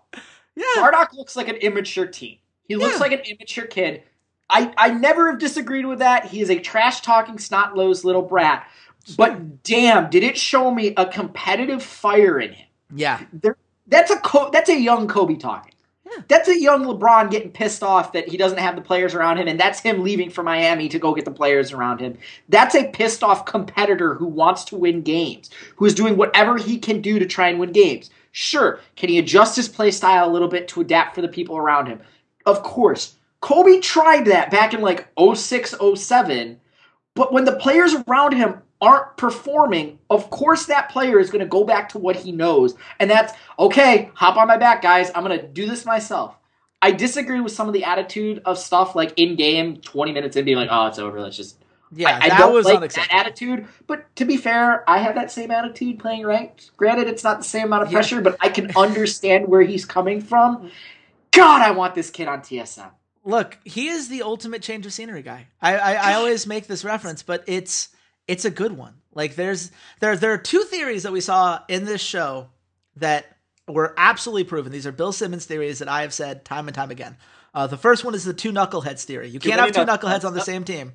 [0.55, 2.37] Yeah, Dardoch looks like an immature teen.
[2.67, 2.99] He looks Yeah.
[2.99, 4.03] like an immature kid.
[4.51, 6.25] I, I never have disagreed with that.
[6.25, 8.67] He is a trash talking, snot nosed little brat.
[9.17, 12.67] But damn, did it show me a competitive fire in him?
[12.93, 15.73] yeah, there that's a Co- that's a young Kobe talking.
[16.09, 16.23] Yeah.
[16.27, 19.47] That's a young LeBron getting pissed off that he doesn't have the players around him,
[19.47, 22.17] and that's him leaving for Miami to go get the players around him.
[22.49, 26.79] That's a pissed off competitor who wants to win games, who is doing whatever he
[26.79, 28.09] can do to try and win games.
[28.31, 31.57] Sure, can he adjust his play style a little bit to adapt for the people
[31.57, 31.99] around him?
[32.45, 33.15] Of course.
[33.41, 36.59] Kobe tried that back in like 06, 07,
[37.15, 41.47] but when the players around him aren't performing, of course that player is going to
[41.47, 42.75] go back to what he knows.
[42.99, 45.11] And that's, okay, hop on my back, guys.
[45.13, 46.35] I'm going to do this myself.
[46.83, 50.45] I disagree with some of the attitude of stuff like in game, 20 minutes in,
[50.45, 51.19] being like, oh, it's over.
[51.21, 51.57] Let's just.
[51.91, 52.19] yeah.
[52.21, 53.17] I, I don't was like unacceptable.
[53.17, 53.67] that attitude.
[53.85, 56.75] But to be fair, I have that same attitude playing ranked.
[56.77, 57.97] Granted, it's not the same amount of Yeah.
[57.97, 60.71] pressure, but I can understand where he's coming from.
[61.31, 62.89] God, I want this kid on TSM.
[63.23, 65.47] Look, he is the ultimate change of scenery guy.
[65.61, 67.89] I, I, I always make this reference, but it's
[68.27, 68.95] it's a good one.
[69.13, 72.49] Like there's there there are two theories that we saw in this show
[72.97, 73.25] that
[73.67, 74.71] were absolutely proven.
[74.71, 77.17] These are Bill Simmons theories that I have said time and time again.
[77.53, 79.27] Uh, the first one is the two knuckleheads theory.
[79.27, 79.99] You can't have two knuckleheads.
[79.99, 80.93] knuckleheads on the same team.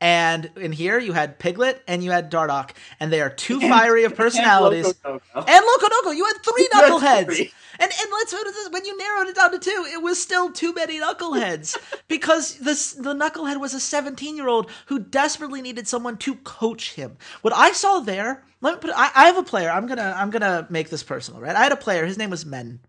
[0.00, 2.70] And in here you had Piglet and you had Dardoch,
[3.00, 4.86] and they are two fiery of personalities.
[4.86, 5.48] And Loco Doco.
[5.48, 7.52] And Locodoco, you had three knuckleheads.
[7.80, 8.34] And and let's
[8.70, 11.76] when you narrowed it down to two, it was still too many knuckleheads
[12.08, 16.94] because this the knucklehead was a 17 year old who desperately needed someone to coach
[16.94, 17.16] him.
[17.42, 18.90] What I saw there, let me put.
[18.96, 19.70] I, I have a player.
[19.70, 21.54] I'm gonna I'm gonna make this personal, right?
[21.54, 22.04] I had a player.
[22.04, 22.80] His name was Men.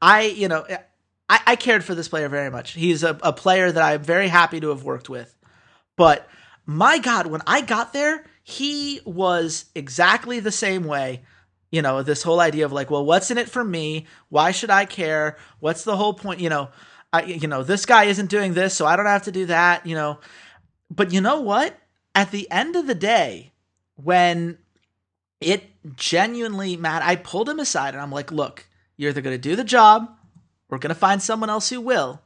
[0.00, 0.66] I you know
[1.28, 2.72] I, I cared for this player very much.
[2.72, 5.34] He's a, a player that I'm very happy to have worked with.
[5.96, 6.28] But
[6.66, 11.22] my God, when I got there, he was exactly the same way.
[11.70, 14.06] You know, this whole idea of like, well, what's in it for me?
[14.28, 15.36] Why should I care?
[15.60, 16.40] What's the whole point?
[16.40, 16.70] You know,
[17.12, 19.86] I, you know, this guy isn't doing this, so I don't have to do that.
[19.86, 20.20] You know,
[20.90, 21.76] but you know what?
[22.14, 23.52] At the end of the day,
[23.96, 24.58] when
[25.40, 25.64] it
[25.96, 28.66] genuinely, Matt, I pulled him aside and I'm like, look,
[28.96, 30.08] you're either going to do the job,
[30.68, 32.22] we're going to find someone else who will,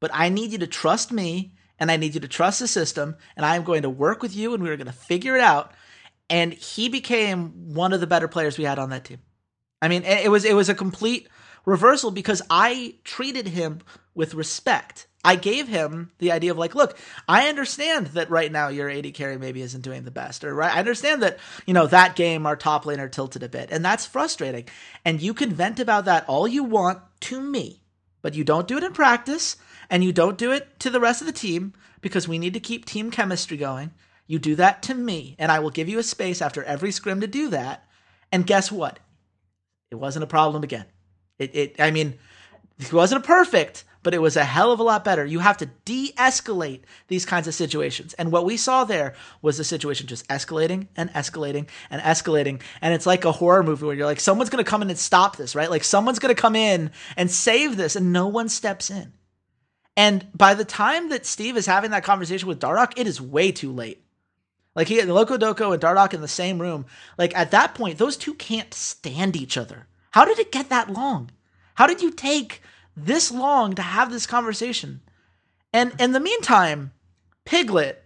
[0.00, 1.52] but I need you to trust me
[1.84, 4.34] and I need you to trust the system and I am going to work with
[4.34, 5.72] you and we're going to figure it out.
[6.30, 9.18] And he became one of the better players we had on that team.
[9.82, 11.28] I mean, it it was it was a complete
[11.66, 13.80] reversal because I treated him
[14.14, 18.68] with respect I gave him the idea of like, look, I understand that right now
[18.68, 21.86] your AD carry maybe isn't doing the best, or right, I understand that you know
[21.86, 24.68] that game our top laner tilted a bit, and that's frustrating.
[25.04, 27.80] And you can vent about that all you want to me,
[28.20, 29.56] but you don't do it in practice,
[29.90, 32.60] and you don't do it to the rest of the team because we need to
[32.60, 33.92] keep team chemistry going.
[34.26, 37.20] You do that to me, and I will give you a space after every scrim
[37.20, 37.84] to do that.
[38.32, 38.98] And guess what?
[39.90, 40.86] It wasn't a problem again.
[41.38, 42.18] It, it I mean,
[42.78, 45.24] it wasn't perfect, but it was a hell of a lot better.
[45.24, 48.12] You have to de escalate these kinds of situations.
[48.14, 52.60] And what we saw there was the situation just escalating and escalating and escalating.
[52.80, 54.98] And it's like a horror movie where you're like, someone's going to come in and
[54.98, 55.70] stop this, right?
[55.70, 59.12] Like someone's going to come in and save this, and no one steps in.
[59.96, 63.52] And by the time that Steve is having that conversation with Dardoch, it is way
[63.52, 64.04] too late.
[64.74, 66.86] Like he, Locodoco and Dardoch in the same room.
[67.16, 69.86] Like at that point, those two can't stand each other.
[70.10, 71.30] How did it get that long?
[71.74, 72.60] How did you take
[72.96, 75.00] this long to have this conversation?
[75.72, 76.92] And in the meantime,
[77.44, 78.02] Piglet,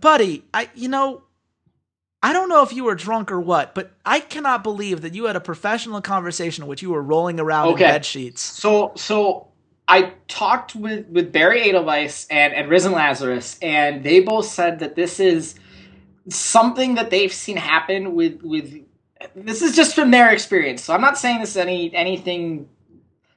[0.00, 1.22] buddy, I you know,
[2.22, 5.24] I don't know if you were drunk or what, but I cannot believe that you
[5.24, 7.84] had a professional conversation in which you were rolling around Okay.
[7.84, 8.40] in bed sheets.
[8.42, 9.48] So so
[9.88, 14.94] I talked with with Barry Edelweiss and and Risen Lazarus, and they both said that
[14.94, 15.54] this is
[16.28, 18.84] something that they've seen happen with with.
[19.34, 20.82] This is just from their experience.
[20.82, 22.68] So I'm not saying this is any anything.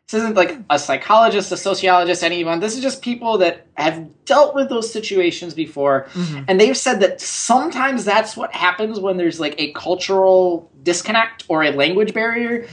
[0.08, 2.60] This isn't like a psychologist, a sociologist, anyone.
[2.60, 6.44] This is just people that have dealt with those situations before, mm-hmm.
[6.48, 11.64] and they've said that sometimes that's what happens when there's like a cultural disconnect or
[11.64, 12.68] a language barrier.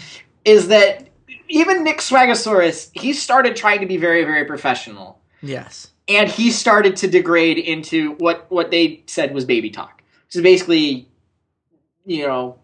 [0.45, 1.09] Is that
[1.53, 5.21] even Nick Swagasaurus, he started trying to be very, very professional.
[5.43, 5.91] Yes.
[6.09, 10.03] And he started to degrade into what, what they said was baby talk.
[10.29, 11.09] So basically,
[12.07, 12.59] you know,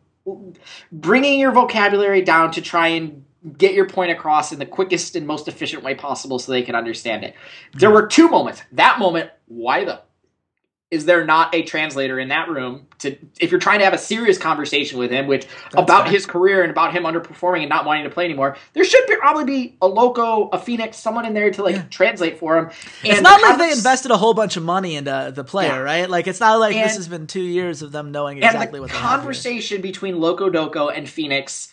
[0.91, 3.25] bringing your vocabulary down to try and
[3.57, 6.75] get your point across in the quickest and most efficient way possible so they can
[6.75, 7.35] understand it.
[7.75, 8.63] There were two moments.
[8.73, 10.01] That moment, why the
[10.91, 13.99] is there not a translator in that room to if you're trying to have a
[13.99, 15.47] serious conversation with him which
[15.77, 16.13] about fair.
[16.13, 19.15] his career and about him underperforming and not wanting to play anymore there should be,
[19.17, 21.83] probably be a loco a FeniX someone in there to like Yeah.
[21.91, 22.71] translate for him
[23.05, 25.79] It's not the like they invested a whole bunch of money into the player, Yeah.
[25.79, 26.09] right?
[26.11, 28.83] Like it's not like this has been two years of them knowing and exactly the
[28.83, 31.69] what have conversation between locodoco and FeniX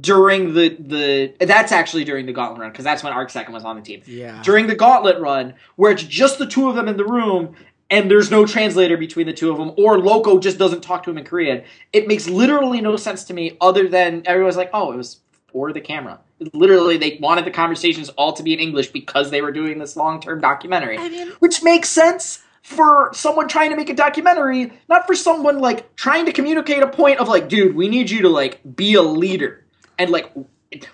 [0.00, 3.64] during the the that's actually during the gauntlet run because that's when arc second was
[3.64, 4.40] on the team Yeah.
[4.42, 7.56] during the gauntlet run where it's just the two of them in the room
[7.90, 11.10] and there's no translator between the two of them or loco just doesn't talk to
[11.10, 11.64] him in korean.
[11.92, 15.20] It makes literally no sense to me other than everyone's like oh it was
[15.52, 16.20] for the camera.
[16.52, 19.96] Literally they wanted the conversations all to be in english because they were doing this
[19.96, 20.96] long-term documentary.
[20.98, 25.58] I mean- which makes sense for someone trying to make a documentary not for someone
[25.58, 28.94] like trying to communicate a point of like dude we need you to like be
[28.94, 29.64] a leader.
[29.98, 30.32] And like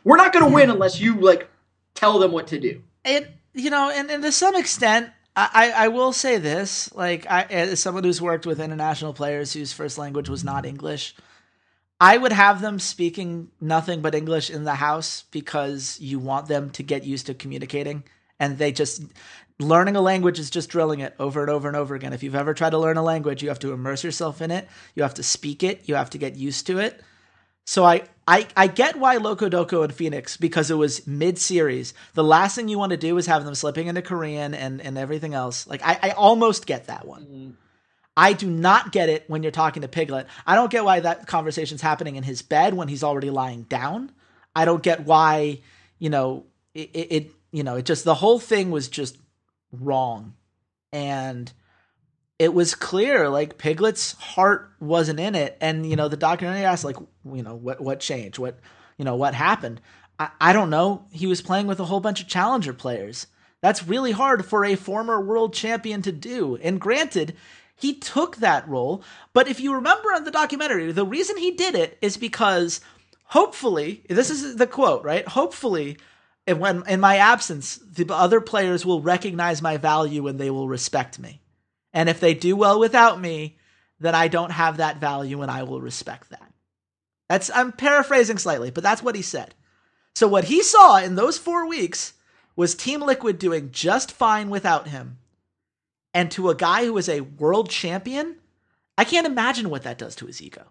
[0.04, 1.48] we're not going to win unless you like
[1.94, 2.82] tell them what to do.
[3.04, 7.42] It you know and, and to some extent I, I will say this like I
[7.42, 11.14] as someone who's worked with international players whose first language was not English
[12.00, 16.70] I would have them speaking nothing but English in the house because you want them
[16.70, 18.04] to get used to communicating
[18.38, 19.02] and they just
[19.58, 22.12] learning a language is just drilling it over and over and over again.
[22.12, 24.68] If you've ever tried to learn a language you have to immerse yourself in it
[24.94, 27.02] you have to speak it you have to get used to it.
[27.64, 31.94] So I, I I get why Locodoco and FeniX because it was mid series.
[32.14, 34.98] The last thing you want to do is have them slipping into Korean and, and
[34.98, 35.66] everything else.
[35.66, 37.22] Like I, I almost get that one.
[37.22, 37.50] Mm-hmm.
[38.16, 40.26] I do not get it when you're talking to Piglet.
[40.46, 44.10] I don't get why that conversation's happening in his bed when he's already lying down.
[44.54, 45.60] I don't get why,
[45.98, 49.18] you know, it, it you know, it just the whole thing was just
[49.70, 50.34] wrong.
[50.92, 51.52] And
[52.38, 55.56] it was clear like Piglet's heart wasn't in it.
[55.60, 58.38] And, you know, the documentary asked, like, you know, what what changed?
[58.38, 58.58] What
[58.98, 59.80] you know, what happened?
[60.18, 61.06] I, I don't know.
[61.10, 63.26] He was playing with a whole bunch of challenger players.
[63.62, 66.56] That's really hard for a former world champion to do.
[66.62, 67.36] And granted,
[67.74, 69.02] he took that role.
[69.32, 72.80] But if you remember on the documentary, the reason he did it is because
[73.24, 75.26] hopefully, this is the quote, right?
[75.26, 75.96] Hopefully,
[76.46, 81.18] when in my absence, the other players will recognize my value and they will respect
[81.18, 81.40] me.
[81.96, 83.56] And if they do well without me,
[83.98, 86.52] then I don't have that value and I will respect that.
[87.30, 89.54] That's I'm paraphrasing slightly, but that's what he said.
[90.14, 92.12] So what he saw in those 4 weeks
[92.54, 95.16] was Team Liquid doing just fine without him.
[96.12, 98.36] And to a guy who is a world champion,
[98.98, 100.66] I can't imagine what that does to his ego.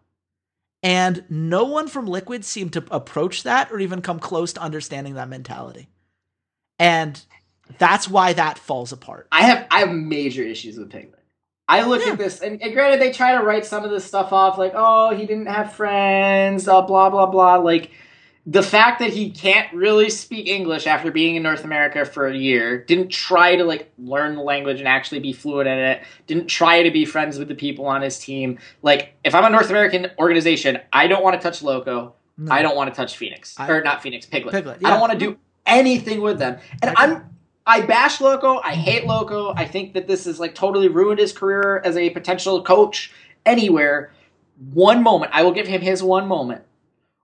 [0.84, 5.16] And no one from Liquid seemed to approach that or even come close to understanding
[5.16, 5.90] that mentality.
[6.78, 7.20] And
[7.78, 9.28] that's why that falls apart.
[9.32, 11.20] I have I have major issues with Piglet.
[11.68, 12.12] I look Yeah.
[12.12, 14.74] at this, and, and granted, they try to write some of this stuff off like,
[14.76, 17.56] oh, he didn't have friends, uh, blah blah blah.
[17.56, 17.90] Like,
[18.46, 22.38] the fact that he can't really speak English after being in North America for a
[22.38, 26.46] year, didn't try to like learn the language and actually be fluent in it, didn't
[26.48, 28.60] try to be friends with the people on his team.
[28.84, 32.14] Like, if I'm a North American organization, I don't want to touch Loco.
[32.38, 32.54] No.
[32.54, 34.54] I don't want to touch FeniX I- or not FeniX, Piglet.
[34.54, 36.60] Piglet, I don't want to do anything with them.
[36.84, 37.35] And I'm
[37.66, 38.60] I bash Loco.
[38.64, 39.54] I hate Loco.
[39.56, 43.12] I think that this has like totally ruined his career as a potential coach
[43.46, 44.12] anywhere.
[44.74, 46.64] One moment, I will give him his one moment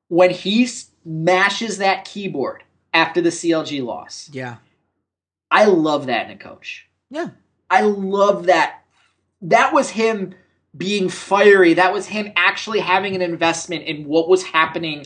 [0.07, 2.63] when he smashes that keyboard
[2.93, 4.29] after the CLG loss.
[4.33, 4.57] Yeah.
[5.49, 6.87] I love that in a coach.
[7.09, 7.29] Yeah.
[7.69, 8.81] I love that.
[9.41, 10.33] That was him
[10.75, 11.73] being fiery.
[11.73, 15.05] That was him actually having an investment in what was happening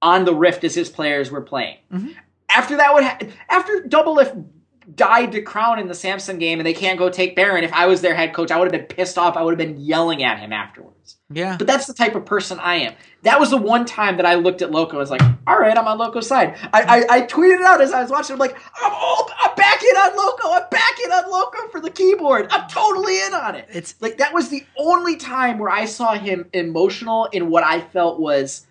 [0.00, 1.78] on the Rift as his players were playing.
[1.92, 2.14] Mhm.
[2.54, 3.18] After that would ha-
[3.48, 4.44] after Doublelift
[4.94, 7.86] died to Crown in the Samsung game and they can't go take Baron, if I
[7.86, 9.36] was their head coach, I would have been pissed off.
[9.36, 11.16] I would have been yelling at him afterwards.
[11.30, 11.56] Yeah.
[11.56, 12.94] But that's the type of person I am.
[13.22, 15.76] That was the one time that I looked at Loco and was like, all right,
[15.76, 16.56] I'm on Loco's side.
[16.72, 18.34] I, I, I tweeted it out as I was watching.
[18.34, 20.50] I'm like, I'm all, I'm back in on Loco.
[20.50, 22.48] I'm back in on Loco for the keyboard.
[22.50, 23.68] I'm totally in on it.
[23.70, 27.80] It's Like that was the only time where I saw him emotional in what I
[27.80, 28.66] felt was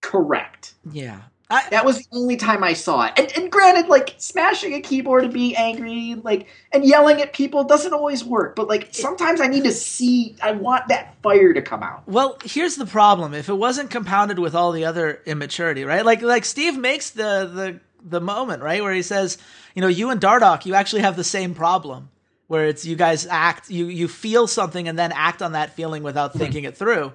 [0.00, 0.74] correct.
[0.92, 1.22] yeah.
[1.50, 3.12] I, That was the only time I saw it.
[3.16, 7.64] And, and granted, like smashing a keyboard and being angry, like and yelling at people
[7.64, 8.54] doesn't always work.
[8.54, 10.36] But like sometimes I need to see.
[10.42, 12.02] I want that fire to come out.
[12.06, 13.32] Well, here's the problem.
[13.32, 16.04] If it wasn't compounded with all the other immaturity, right?
[16.04, 19.38] Like like Steve makes the the the moment, right, where he says,
[19.74, 22.10] you know, you and Dardoch, you actually have the same problem.
[22.46, 26.02] Where it's you guys act you you feel something and then act on that feeling
[26.02, 27.12] without thinking it through.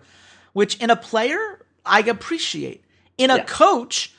[0.53, 2.83] Which in a player I appreciate.
[3.17, 3.43] In a Yeah.
[3.45, 4.13] coach,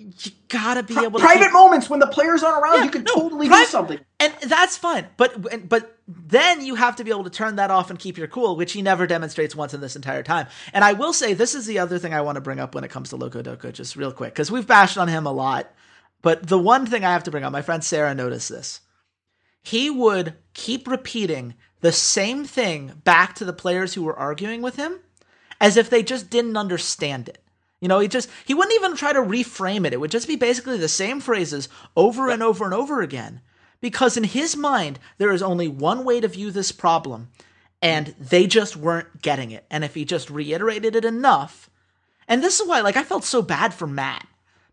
[0.00, 3.04] you gotta be able to private moments when the players aren't around, Yeah, you can
[3.04, 3.98] no, totally do something.
[4.18, 5.06] and that's fine.
[5.16, 8.26] But but then you have to be able to turn that off and keep your
[8.28, 10.46] cool, which he never demonstrates once in this entire time.
[10.72, 12.84] And I will say this is the other thing I want to bring up when
[12.84, 15.72] it comes to Locodoco, just real quick, because we've bashed on him a lot.
[16.22, 18.80] But the one thing I have to bring up, my friend Sarah noticed this.
[19.62, 24.76] He would keep repeating the same thing back to the players who were arguing with
[24.76, 25.00] him
[25.60, 27.42] as if they just didn't understand it.
[27.80, 29.92] You know, he just he wouldn't even try to reframe it.
[29.92, 33.40] It would just be basically the same phrases over and over and over again.
[33.80, 37.30] Because in his mind, there is only one way to view this problem,
[37.80, 39.64] and they just weren't getting it.
[39.70, 41.70] And if he just reiterated it enough,
[42.28, 44.26] and this is why, like, I felt so bad for Matt.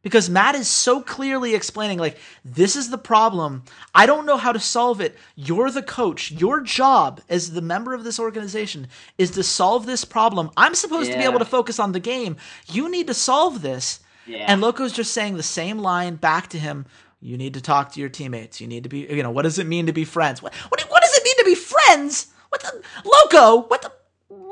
[0.03, 3.63] Because Matt is so clearly explaining, like, this is the problem.
[3.93, 5.17] I don't know how to solve it.
[5.35, 6.31] You're the coach.
[6.31, 8.87] Your job as the member of this organization
[9.17, 10.51] is to solve this problem.
[10.55, 12.37] I'm supposed to be able to focus on the game.
[12.67, 13.99] You need to solve this.
[14.25, 14.45] Yeah.
[14.47, 16.85] And Loco's just saying the same line back to him.
[17.19, 18.61] You need to talk to your teammates.
[18.61, 20.41] You need to be, you know, what does it mean to be friends?
[20.41, 22.27] What, what, what does it mean to be friends?
[22.49, 23.91] What the, Loco, what the,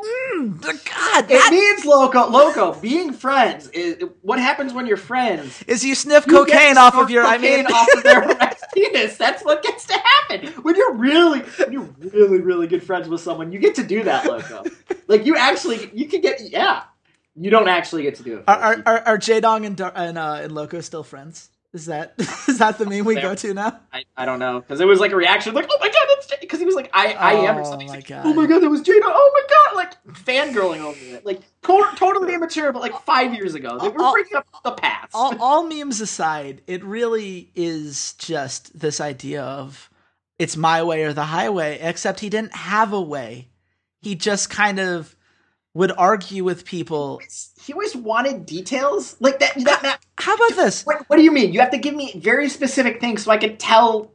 [0.06, 2.74] mm, God, It means loco, loco.
[2.80, 5.64] Being friends is what happens when you're friends.
[5.68, 8.22] is you sniff You cocaine off of your, I mean, off of their
[8.74, 9.18] penis.
[9.18, 13.22] That's what gets to happen when you're really, when you're really, really good friends with
[13.22, 13.52] someone.
[13.52, 14.64] You get to do that, loco.
[15.08, 16.84] like you actually, you can get, yeah.
[17.38, 18.44] You don't actually get to do it.
[18.48, 21.50] Are are are, are Jaedong and Dar- and, uh, and Loco still friends?
[21.74, 22.14] Is that
[22.48, 23.82] is that the meme we go to now?
[23.92, 26.28] I, I don't know because it was like a reaction, like oh my god, that's
[26.66, 27.88] he was like I I am or Oh something.
[27.88, 28.24] My like, God.
[28.26, 29.00] oh my god, that was Jada.
[29.04, 33.56] Oh my god, like fangirling over it, like to- totally immature, but like five years
[33.56, 35.12] ago, they were All- bringing up the past.
[35.14, 39.90] all, all memes aside, it really is just this idea of
[40.40, 43.48] it's my way or the highway, except he didn't have a way.
[44.02, 45.16] He just kind of
[45.74, 47.20] would argue with people.
[47.62, 49.54] he always wanted details like that.
[49.56, 50.86] That, that How about this?
[50.86, 51.52] what, what do you mean?
[51.54, 54.12] You have to give me very specific things so I can tell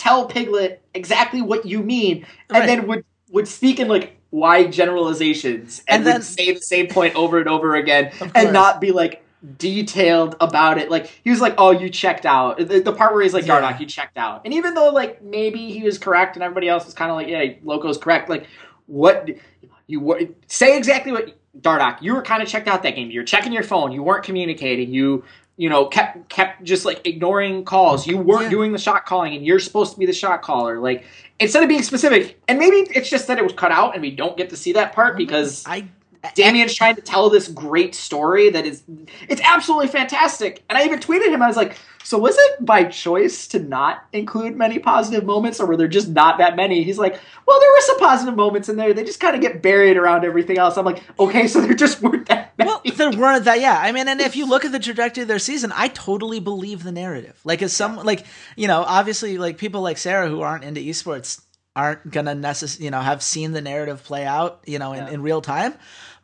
[0.00, 2.66] tell Piglet exactly what you mean, and Right.
[2.66, 6.88] then would would speak in like wide generalizations and, And then- would say the same
[6.88, 9.22] point over and over again, and not be like
[9.58, 10.90] detailed about it.
[10.90, 13.60] Like he was like, "Oh, you checked out." The, the part where he's like, Yeah.
[13.60, 16.84] "Dardoch, you checked out," and even though like maybe he was correct and everybody else
[16.86, 18.46] was kind of like, "Yeah, Loco's correct," like
[18.86, 19.28] what
[19.86, 22.00] you were say exactly what Dardoch.
[22.00, 23.10] You were kind of checked out that game.
[23.10, 23.92] You're checking your phone.
[23.92, 24.92] You weren't communicating.
[24.92, 25.24] You
[25.60, 28.06] you know kept kept just like ignoring calls.
[28.06, 28.48] You weren't Yeah.
[28.50, 30.80] doing the shot calling, and you're supposed to be the shot caller.
[30.80, 31.04] Like
[31.38, 34.10] instead of being specific, and maybe it's just that it was cut out and we
[34.10, 35.84] don't get to see that part because I
[36.34, 38.82] Damien's trying to tell this great story that is
[39.28, 40.62] it's absolutely fantastic.
[40.68, 44.04] And I even tweeted him, I was like, so was it by choice to not
[44.12, 46.82] include many positive moments, or were there just not that many?
[46.82, 48.92] He's like, Well, there were some positive moments in there.
[48.92, 50.76] They just kind of get buried around everything else.
[50.76, 52.68] I'm like, okay, so there just weren't that many.
[52.70, 53.60] well, there weren't that.
[53.60, 56.40] Yeah, I mean, and if you look at the trajectory of their season, I totally
[56.40, 57.38] believe the narrative.
[57.44, 58.24] Like, as some, like,
[58.56, 61.42] you know, obviously, like people like Sarah who aren't into esports
[61.76, 65.10] aren't gonna necess- you know, have seen the narrative play out, you know, in, Yeah.
[65.12, 65.74] in real time.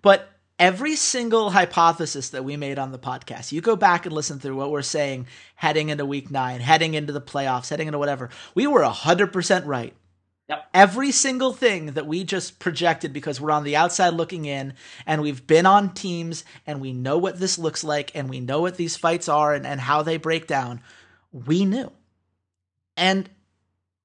[0.02, 0.28] But
[0.58, 4.56] every single hypothesis that we made on the podcast, you go back and listen through
[4.56, 8.30] what we're saying heading into week nine, heading into the playoffs, heading into whatever.
[8.54, 9.94] We were 100% right.
[10.48, 10.68] Yep.
[10.74, 14.74] Every single thing that we just projected because we're on the outside looking in
[15.04, 18.60] and we've been on teams and we know what this looks like and we know
[18.60, 20.80] what these fights are and, and how they break down,
[21.32, 21.90] we knew.
[22.96, 23.28] And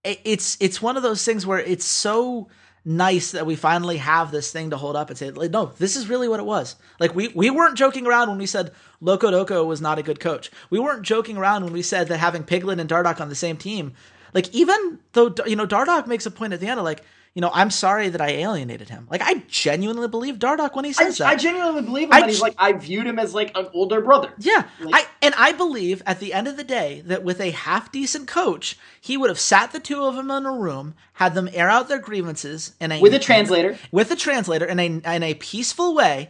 [0.04, 2.48] it's it's one of those things where it's so
[2.84, 5.96] nice that we finally have this thing to hold up and say, like, no, this
[5.96, 6.76] is really what it was.
[7.00, 8.72] Like we we weren't joking around when we said
[9.02, 10.52] Locodoco was not a good coach.
[10.70, 13.58] We weren't joking around when we said that having Piglet and Dardoch on the same
[13.58, 13.94] team,
[14.34, 17.04] like even though you know Dardoch makes a point at the end of like,
[17.34, 19.08] you know, I'm sorry that I alienated him.
[19.10, 21.28] Like I genuinely believe Dardoch when he I, says that.
[21.28, 22.14] I genuinely believe him.
[22.14, 24.34] I he's like I viewed him as like an older brother.
[24.38, 27.52] Yeah, Like- I and I believe at the end of the day that with a
[27.52, 31.34] half decent coach, he would have sat the two of them in a room, had
[31.34, 33.78] them air out their grievances in a With a translator.
[33.92, 36.30] with a translator in a in a peaceful way,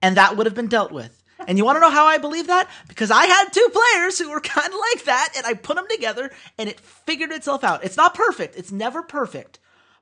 [0.00, 1.14] and that would have been dealt with.
[1.46, 2.68] And you want to know how I believe that?
[2.88, 5.86] Because I had two players who were kind of like that, and I put them
[5.90, 7.84] together, and it figured itself out.
[7.84, 8.56] It's not perfect.
[8.56, 9.58] It's never perfect,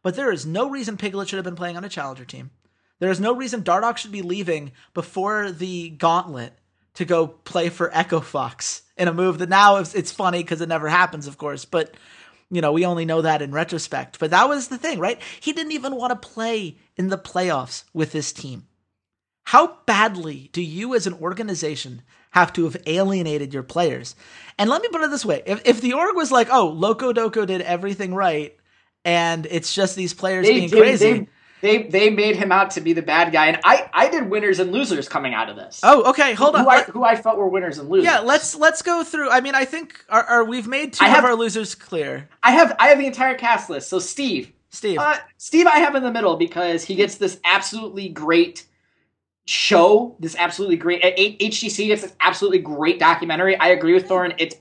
[0.07, 2.53] but there is no reason Piglet should have been playing on a challenger team.
[3.01, 6.53] There is no reason Dardoch should be leaving before the gauntlet
[6.95, 10.61] to go play for Echo Fox in a move that now it's, it's funny because
[10.61, 11.97] it never happens, of course, but
[12.53, 14.21] you know, we only know that in retrospect.
[14.21, 15.21] But that was the thing, right?
[15.41, 18.69] He didn't even want to play in the playoffs with this team.
[19.47, 24.15] How badly do you as an organization have to have alienated your players?
[24.57, 27.45] And let me put it this way if, if the org was like, oh, Locodoco
[27.45, 28.57] did everything right,
[29.07, 31.13] and it's just these players They, being crazy.
[31.13, 31.29] they,
[31.63, 34.59] they, they made him out to be the bad guy, and I, I did winners
[34.59, 35.81] and losers coming out of this.
[35.83, 36.65] oh, okay, hold on.
[36.65, 38.05] Who I, who I felt were winners and losers.
[38.05, 39.31] yeah, let's let's go through.
[39.31, 42.29] I mean, I think our, our, we've made two I have- of our losers clear.
[42.43, 43.89] I have I have the entire cast list.
[43.89, 48.09] So Steve, Steve, uh, Steve, I have in the middle because he gets this absolutely
[48.11, 48.67] great
[49.47, 50.17] show.
[50.19, 53.57] This absolutely great at HTC gets this absolutely great documentary.
[53.57, 54.35] I agree with Thorne.
[54.39, 54.57] It's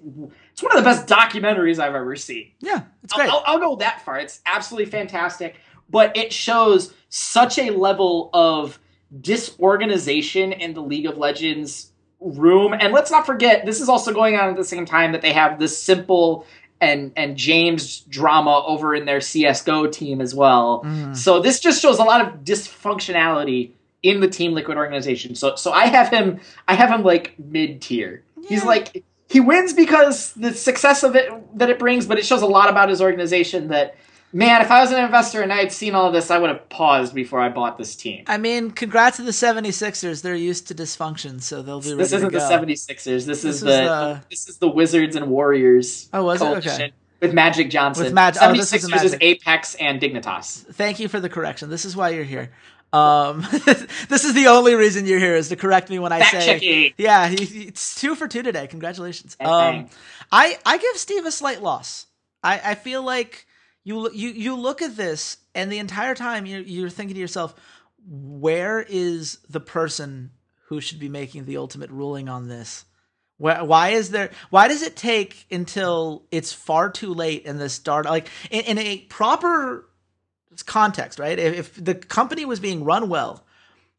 [0.55, 2.51] it's one of the best documentaries I've ever seen.
[2.61, 3.29] yeah, it's I'll- great.
[3.29, 4.17] I'll, I'll go that far.
[4.19, 5.57] It's absolutely fantastic,
[5.89, 8.79] but it shows such a level of
[9.21, 11.91] disorganization in the League of Legends
[12.21, 12.73] room.
[12.73, 15.33] And let's not forget, this is also going on at the same time that they
[15.33, 16.45] have this s1mple
[16.81, 20.83] and and James drama over in their CS:GO team as well.
[20.85, 21.15] Mhm.
[21.15, 23.71] So this just shows a lot of dysfunctionality
[24.03, 25.35] in the Team Liquid organization.
[25.35, 28.23] So so I have him I have him like mid tier.
[28.47, 29.03] He's like
[29.35, 32.69] he wins because the success of it that it brings, but it shows a lot
[32.69, 33.97] about his organization that
[34.31, 36.49] man, if I was an investor and I had seen all of this, I would
[36.49, 38.23] have paused before I bought this team.
[38.27, 40.21] I mean, congrats to the 76ers.
[40.21, 42.49] They're used to dysfunction, so they'll be ready This isn't the go.
[42.49, 43.03] 76ers.
[43.03, 46.07] This, This is the, the- this is the Wizards and Warriors.
[46.13, 46.45] Oh, was it?
[46.45, 46.93] coalition Okay.
[47.19, 48.05] With Magic Johnson.
[48.05, 50.65] With oh, the 76ers is Apex and Dignitas.
[50.75, 51.69] Thank you for the correction.
[51.69, 52.51] This is why you're here.
[52.93, 53.41] Um,
[54.09, 56.45] this is the only reason you're here is to correct me when I Fact say.
[56.45, 56.93] checking.
[56.97, 58.67] Yeah, it's two for two today.
[58.67, 59.35] Congratulations.
[59.35, 59.89] Bang, Um.
[60.31, 62.07] I I give Steve a slight loss.
[62.43, 63.45] I I feel like
[63.83, 67.53] you you you look at this and the entire time you're you're thinking to yourself,
[68.07, 70.31] where is the person
[70.67, 72.85] who should be making the ultimate ruling on this?
[73.37, 74.31] Why, why is there?
[74.49, 78.05] Why does it take until it's far too late in this start?
[78.05, 79.89] Like in, in a proper
[80.63, 81.37] context, right?
[81.37, 83.43] If, if the company was being run well,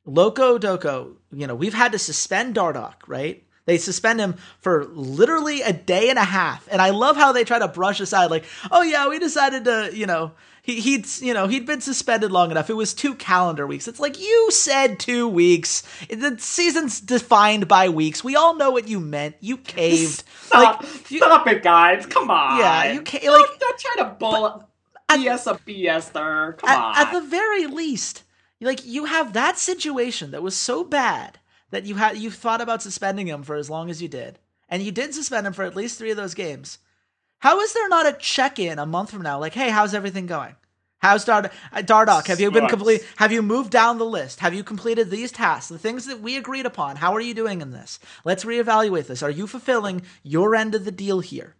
[0.06, 3.42] Locodoco, you know, we've had to suspend Dardoch, right?
[3.66, 6.68] They suspend him for literally a day and a half.
[6.70, 9.90] And I love how they try to brush aside, like, oh yeah, we decided to,
[9.92, 12.70] you know, he, he'd, you know, he'd been suspended long enough.
[12.70, 13.88] It was two calendar weeks.
[13.88, 15.82] It's like, you said two weeks.
[16.08, 18.22] The season's defined by weeks.
[18.22, 19.34] We all know what you meant.
[19.40, 20.22] You caved.
[20.42, 22.06] Stop, Like, you- stop it, guys.
[22.06, 22.58] Come on.
[22.60, 24.68] Yeah, you can't- Don't- like- don't, try to bull
[25.08, 26.52] BS a there.
[26.54, 26.96] Come on.
[26.96, 28.24] at, at the very least,
[28.60, 31.38] like you have that situation that was so bad
[31.70, 34.38] that you had you thought about suspending him for as long as you did,
[34.68, 36.78] and you did suspend him for at least three of those games.
[37.38, 39.38] How is there not a check in a month from now?
[39.38, 40.56] Like, hey, how's everything going?
[40.98, 42.26] How's Dard- uh, Dardoch?
[42.26, 43.06] Have you been complete?
[43.16, 44.40] Have you moved down the list?
[44.40, 45.68] Have you completed these tasks?
[45.68, 46.96] The things that we agreed upon.
[46.96, 48.00] How are you doing in this?
[48.24, 49.22] Let's reevaluate this.
[49.22, 51.54] Are you fulfilling your end of the deal here?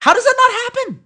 [0.00, 1.04] How does that not happen?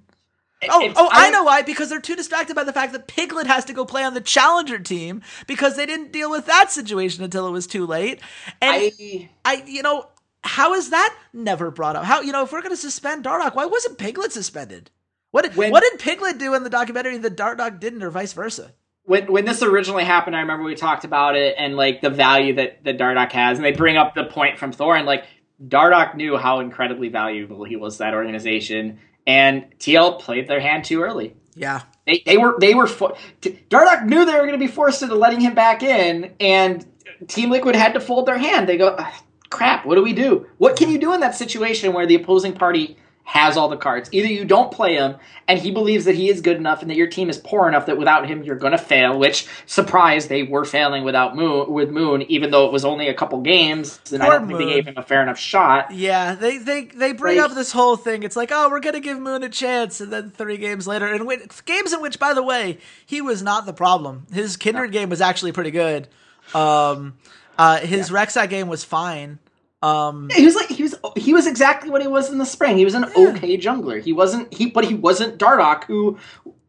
[0.71, 1.63] Oh, oh, I I- know why.
[1.63, 4.21] Because they're too distracted by the fact that Piglet has to go play on the
[4.21, 8.21] challenger team because they didn't deal with that situation until it was too late.
[8.61, 10.09] And I, I, you know,
[10.45, 12.05] how is that never brought up?
[12.05, 14.91] How, you know, if we're going to suspend Dardoch, why wasn't Piglet suspended?
[15.31, 18.33] What did, When- what did Piglet do in the documentary that Dardoch didn't, or vice
[18.33, 18.73] versa?
[19.05, 22.55] when when this originally happened, I remember we talked about it and like the value
[22.55, 25.25] that that Dardoch has, and they bring up the point from Thorin, like
[25.67, 30.85] Dardoch knew how incredibly valuable he was to that organization, and TL played their hand
[30.85, 31.35] too early.
[31.55, 35.03] Yeah, They, they were they were fo- Dardoch knew they were going to be forced
[35.03, 36.86] into letting him back in, and
[37.28, 38.69] Team Liquid had to fold their hand.
[38.69, 40.47] They go, "Ah, crap, what do we do?
[40.57, 44.09] What can you do in that situation where the opposing party has all the cards?
[44.12, 45.16] Either you don't play him,
[45.49, 47.86] and he believes that he is good enough and that your team is poor enough
[47.86, 49.19] that without him you're going to fail.
[49.19, 53.15] Which surprise, they were failing without Moon with Moon, even though it was only a
[53.15, 55.93] couple games, and I don't think they gave him a fair enough shot.
[55.93, 58.23] Yeah, they they they bring Like- up this whole thing.
[58.23, 61.27] It's like, oh, we're gonna give Moon a chance, and then three games later, and
[61.27, 64.27] win, games in which, by the way, he was not the problem.
[64.32, 66.09] His Kindred game was actually pretty good.
[66.55, 67.15] Um,
[67.59, 69.39] uh, his Rek'Sai game was fine.
[69.83, 72.79] Um, He was like he was he was exactly what he was in the spring.
[72.79, 74.01] He was an okay jungler.
[74.03, 76.19] He wasn't he but he wasn't Dardoch, who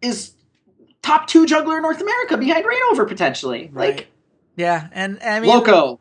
[0.01, 0.33] is
[1.03, 3.69] top two jungler in North America behind Reignover potentially.
[3.71, 3.95] Right.
[3.97, 4.07] Like
[4.55, 5.99] yeah, and I mean, Loco.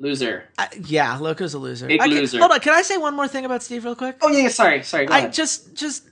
[0.00, 0.44] Loser.
[0.56, 1.88] I, yeah, Loco's a loser.
[1.88, 2.38] Big I can- loser.
[2.38, 4.16] Hold on, can I say one more thing about Steve real quick?
[4.22, 6.04] Oh yeah, yeah, sorry, sorry, I just just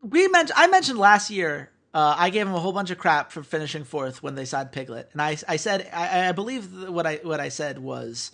[0.00, 1.70] we mentioned I mentioned last year.
[1.92, 4.72] Uh, I gave him a whole bunch of crap for finishing fourth when they signed
[4.72, 8.32] Piglet, and I I said I, I believe what I what I said was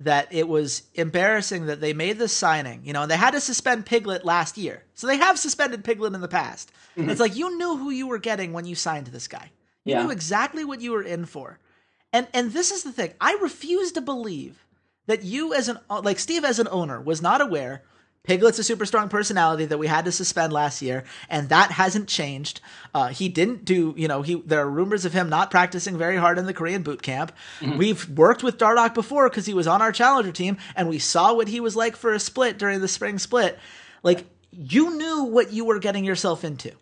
[0.00, 2.82] that it was embarrassing that they made this signing.
[2.84, 6.14] You know, and they had to suspend Piglet last year, so they have suspended Piglet
[6.14, 6.70] in the past.
[6.96, 7.10] Mm-hmm.
[7.10, 9.50] It's like you knew who you were getting when you signed this guy.
[9.84, 10.02] You Yeah.
[10.02, 11.58] knew exactly what you were in for,
[12.12, 13.14] and and this is the thing.
[13.20, 14.64] I refuse to believe
[15.06, 17.82] that you as an like Steve as an owner was not aware
[18.26, 22.08] Piglet's a super strong personality that we had to suspend last year, and that hasn't
[22.08, 22.60] changed.
[22.94, 26.16] Uh, he didn't do, you know, he there are rumors of him not practicing very
[26.16, 27.32] hard in the Korean boot camp.
[27.76, 31.34] We've worked with Dardoch before because he was on our challenger team, and we saw
[31.34, 33.58] what he was like for a split during the spring split.
[34.02, 36.72] Like you knew what you were getting yourself into.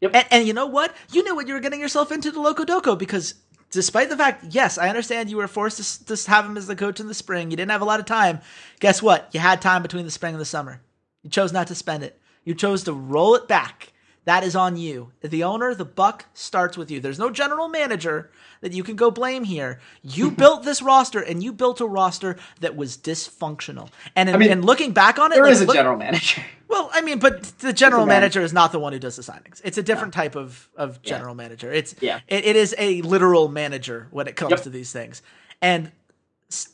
[0.00, 0.12] Yep.
[0.14, 0.94] And, and you know what?
[1.12, 3.34] You knew what you were getting yourself into the Locodoco because
[3.70, 6.76] despite the fact, yes, I understand you were forced to, to have him as the
[6.76, 7.50] coach in the spring.
[7.50, 8.40] You didn't have a lot of time.
[8.80, 9.28] Guess what?
[9.32, 10.80] You had time between the spring and the summer.
[11.22, 12.20] You chose not to spend it.
[12.44, 13.92] You chose to roll it back.
[14.26, 15.12] That is on you.
[15.22, 17.00] The owner, the buck starts with you.
[17.00, 18.30] There's no general manager
[18.60, 19.80] that you can go blame here.
[20.02, 23.88] You built this roster, and you built a roster that was dysfunctional.
[24.14, 26.42] And in, mean, and looking back on it, there like, is a look- general manager.
[26.68, 29.22] well, I mean, but the general It's manager is not the one who does the
[29.22, 29.60] signings.
[29.64, 31.72] It's a different type of, of general manager.
[31.72, 32.20] It's Yeah.
[32.28, 34.62] it, it is a literal manager when it comes Yep.
[34.62, 35.22] to these things.
[35.62, 35.90] And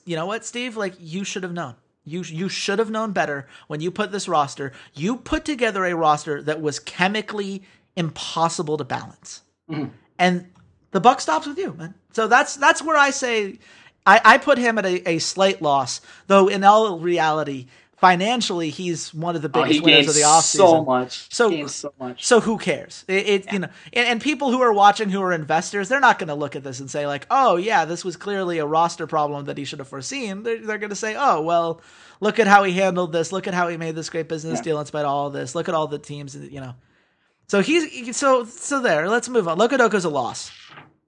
[0.04, 0.76] you know what, Steve?
[0.76, 1.74] Like you should have known.
[2.06, 4.72] You you should have known better when you put this roster.
[4.94, 7.64] You put together a roster that was chemically
[7.96, 9.42] impossible to balance.
[9.68, 9.88] Mm-hmm.
[10.18, 10.46] And
[10.92, 11.94] the buck stops with you, man.
[12.12, 13.58] So that's that's where I say
[14.06, 17.66] I, I put him at a, a slight loss, though in all reality,
[17.96, 20.56] financially he's one of the Oh, biggest he winners of the offseason.
[20.56, 21.34] so much.
[21.34, 22.24] So- so much.
[22.24, 23.04] So who cares?
[23.08, 26.18] It, it you know, and, and people who are watching who are investors, they're not
[26.18, 29.06] going to look at this and say like, "Oh yeah, this was clearly a roster
[29.06, 31.80] problem that he should have foreseen." They're, they're going to say, "Oh well,
[32.20, 33.32] look at how he handled this.
[33.32, 34.64] Look at how he made this great business Yeah.
[34.64, 35.54] deal in spite of all of this.
[35.54, 36.74] Look at all the teams, you know."
[37.48, 39.08] So he's so so there.
[39.08, 39.56] Let's move on.
[39.56, 40.50] Locodoco's a loss.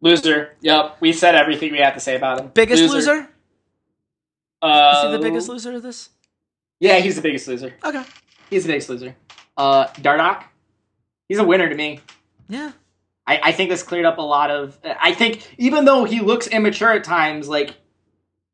[0.00, 0.56] Loser.
[0.60, 0.98] Yep.
[1.00, 2.50] We said everything we had to say about him.
[2.54, 3.28] Biggest loser?
[4.62, 6.10] Uh, Is he the biggest loser of this?
[6.80, 7.74] Yeah, he's the biggest loser.
[7.84, 8.02] Okay.
[8.50, 9.16] He's the biggest loser.
[9.56, 10.44] Uh, Dardoch.
[11.28, 12.00] He's a winner to me.
[12.48, 12.72] Yeah.
[13.26, 14.78] I, I think this cleared up a lot of.
[14.84, 17.74] I think even though he looks immature at times, like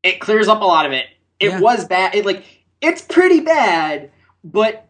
[0.02, 1.06] it clears up a lot of it.
[1.38, 1.60] It Yeah.
[1.60, 2.14] was bad.
[2.14, 2.44] It like
[2.80, 4.10] it's pretty bad,
[4.42, 4.88] but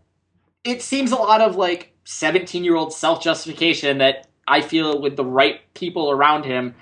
[0.63, 5.17] it seems a lot of like seventeen year old self justification that I feel with
[5.17, 6.75] the right people around him,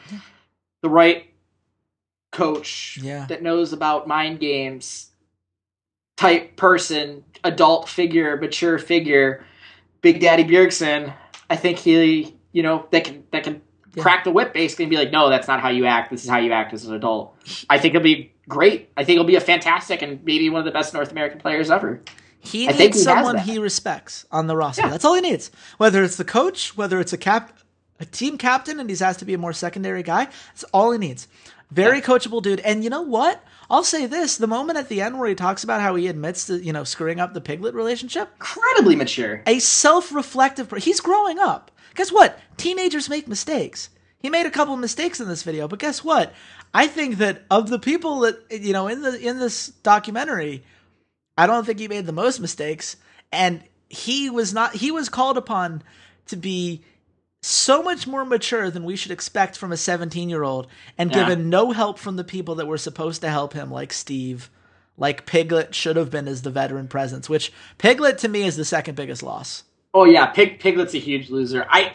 [0.82, 1.26] the right
[2.30, 3.26] coach Yeah.
[3.26, 5.10] that knows about mind games
[6.23, 9.44] type person, adult figure, mature figure,
[10.03, 11.12] Big Daddy Bjergsen.
[11.51, 13.61] I think he, you know, that can that can
[13.94, 14.03] Yeah.
[14.03, 16.11] crack the whip basically and be like, no, that's not how you act.
[16.11, 17.35] This is how you act as an adult.
[17.69, 18.89] I think it'll be great.
[18.97, 21.70] I think it'll be a fantastic and maybe one of the best North American players
[21.70, 22.01] ever.
[22.40, 24.82] He I needs he someone he respects on the roster.
[24.82, 24.90] Yeah.
[24.90, 25.51] That's all he needs.
[25.77, 27.59] Whether it's the coach, whether it's a cap,
[28.01, 30.24] a team captain, and he's asked to be a more secondary guy.
[30.24, 31.28] That's all he needs.
[31.70, 32.61] Very coachable dude.
[32.61, 33.44] And you know what?
[33.73, 36.47] I'll say this: the moment at the end where he talks about how he admits
[36.47, 39.43] to you know screwing up the piglet relationship, Incredibly mature.
[39.47, 40.69] a self-reflective.
[40.69, 41.70] per- He's growing up.
[41.94, 42.39] Guess what?
[42.57, 43.89] Teenagers make mistakes.
[44.19, 46.32] He made a couple mistakes in this video, but guess what?
[46.73, 50.62] I think that of the people that you know in the in this documentary,
[51.36, 52.97] I don't think he made the most mistakes,
[53.32, 54.74] and he was not.
[54.77, 55.82] He was called upon
[56.27, 56.85] to be
[57.43, 60.66] so much more mature than we should expect from a 17 year old,
[60.97, 61.20] and Yeah.
[61.20, 64.48] given no help from the people that were supposed to help him, like Steve.
[64.97, 68.64] Like Piglet should have been as the veteran presence, which Piglet to me is the
[68.64, 69.64] second biggest loss.
[69.94, 71.66] Oh yeah, Pig Piglet's a huge loser.
[71.69, 71.93] I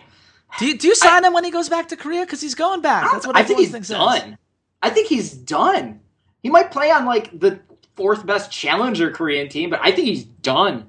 [0.60, 2.26] Do you, do you sign him when he goes back to Korea?
[2.26, 3.12] Because he's going back.
[3.12, 4.38] That's what I think he's thinks done.
[4.82, 6.02] I think he's done.
[6.44, 7.60] He might play on like the
[7.96, 10.88] fourth best challenger Korean team, but I think he's done.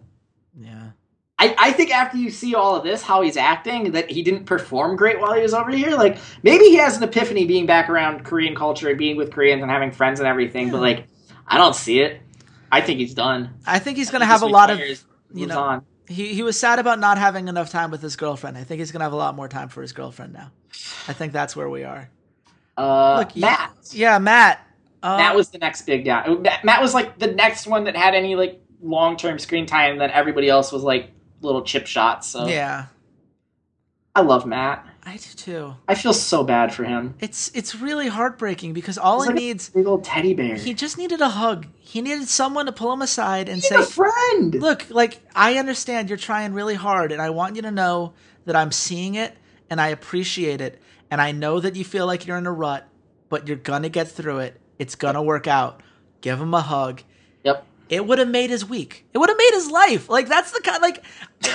[1.41, 1.47] Yeah.
[1.51, 4.45] I, I think after you see all of this, how he's acting, that he didn't
[4.45, 5.91] perform great while he was over here.
[5.97, 9.63] Like maybe he has an epiphany being back around Korean culture, and being with Koreans
[9.63, 10.71] and having friends and everything.
[10.71, 11.07] But like,
[11.47, 12.21] I don't see it.
[12.71, 13.55] I think he's done.
[13.67, 14.81] I think he's going to have a lot of.
[15.33, 15.85] you know, on.
[16.07, 18.57] He he was sad about not having enough time with his girlfriend.
[18.57, 20.51] I think he's going to have a lot more time for his girlfriend now.
[21.07, 22.09] I think that's where we are.
[22.77, 23.73] Uh, Look, Matt.
[23.93, 24.67] Yeah, Matt.
[25.03, 26.27] Uh, Matt was the next big guy.
[26.65, 29.99] Matt, was like the next one that had any like long term screen time.
[29.99, 31.11] Then everybody else was like
[31.41, 32.29] little chip shots.
[32.29, 32.87] So Yeah,
[34.15, 34.87] I love Matt.
[35.05, 35.75] I do too.
[35.89, 37.15] I feel so bad for him.
[37.21, 40.57] It's it's really heartbreaking because all He's he like a needs Big old teddy bear.
[40.57, 41.67] he just needed a hug.
[41.79, 44.55] He needed someone to pull him aside and say, a friend.
[44.55, 48.13] "Look, like I understand you're trying really hard and I want you to know
[48.45, 49.35] that I'm seeing it
[49.71, 52.87] and I appreciate it and I know that you feel like you're in a rut,
[53.31, 54.61] but you're going to get through it.
[54.79, 55.83] It's going to work out."
[56.21, 57.03] Give him a hug.
[57.45, 57.65] Yep.
[57.89, 59.07] It would have made his week.
[59.13, 60.09] It would have made his life.
[60.09, 61.05] Like that's the kind like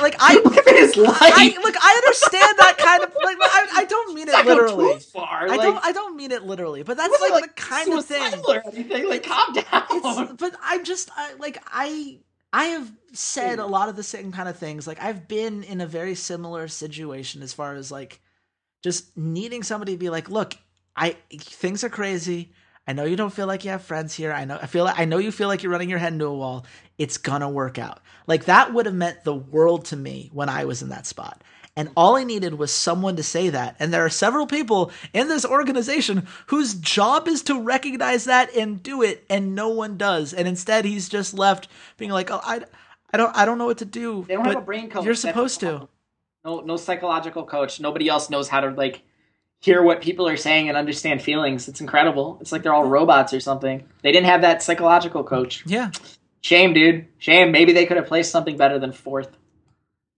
[0.02, 1.18] like I Look at his life.
[1.20, 4.94] I look I understand that kind of like I, I don't mean it Not literally.
[4.96, 5.44] too far.
[5.44, 8.06] I like, don't I don't mean it literally, but that's wasn't, like, the kind of
[8.06, 8.34] thing.
[8.48, 9.10] Or anything.
[9.10, 9.66] Like, calm down.
[9.92, 12.20] It's but I'm just I, like I
[12.52, 14.86] I have said a lot of the same kind of things.
[14.86, 18.22] Like I've been in a very similar situation as far as like
[18.84, 20.56] just needing somebody to be like, look,
[20.96, 22.54] I things are crazy.
[22.88, 24.34] I know you don't feel like you have friends here.
[24.34, 26.34] I know I feel I know you feel like you're running your head into a
[26.34, 26.66] wall.
[26.98, 28.02] It's gonna work out.
[28.28, 31.42] Like that would have meant the world to me when I was in that spot.
[31.76, 33.76] And all I needed was someone to say that.
[33.80, 38.84] And there are several people in this organization whose job is to recognize that and
[38.84, 40.34] do it, and no one does.
[40.34, 42.62] And instead, he's just left being like, "Oh, I,
[43.12, 45.06] I don't, I don't know what to do." They don't have a brain coach.
[45.06, 45.88] You're supposed to.
[46.46, 47.80] No, no psychological coach.
[47.80, 49.02] Nobody else knows how to like
[49.64, 51.70] hear what people are saying and understand feelings.
[51.70, 52.38] It's incredible.
[52.42, 53.88] It's like they're all robots or something.
[54.02, 55.64] They didn't have that psychological coach.
[55.66, 55.92] Yeah,
[56.42, 57.08] Shame, dude.
[57.20, 57.54] Shame.
[57.54, 59.30] Maybe they could have placed something better than fourth.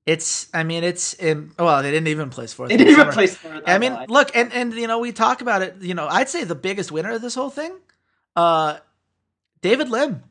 [0.08, 0.48] it's.
[0.54, 1.16] I mean, it's.
[1.24, 2.70] Um, well, they didn't even place fourth.
[2.70, 3.62] They didn't even place fourth.
[3.68, 5.76] I mean, look, and and you know, we talk about it.
[5.82, 7.76] You know, I'd say the biggest winner of this whole thing,
[8.36, 8.80] uh,
[9.62, 10.24] David Lim.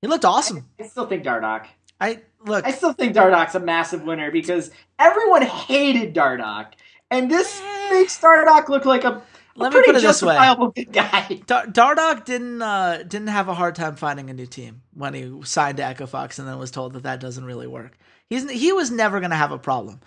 [0.00, 0.68] He looked awesome.
[0.80, 1.66] I still think Dardoch.
[2.00, 2.66] I look.
[2.66, 6.72] I still think Dardoch's a massive winner because everyone hated Dardoch,
[7.12, 9.22] and this makes Dardoch look like a,
[9.54, 10.34] Let me put it this way.
[10.34, 11.40] justifiable good guy.
[11.46, 15.30] Dar- Dardoch didn't uh, didn't have a hard time finding a new team when he
[15.44, 17.96] signed to Echo Fox and then was told that that doesn't really work.
[18.28, 20.00] He's he was never going to have a problem.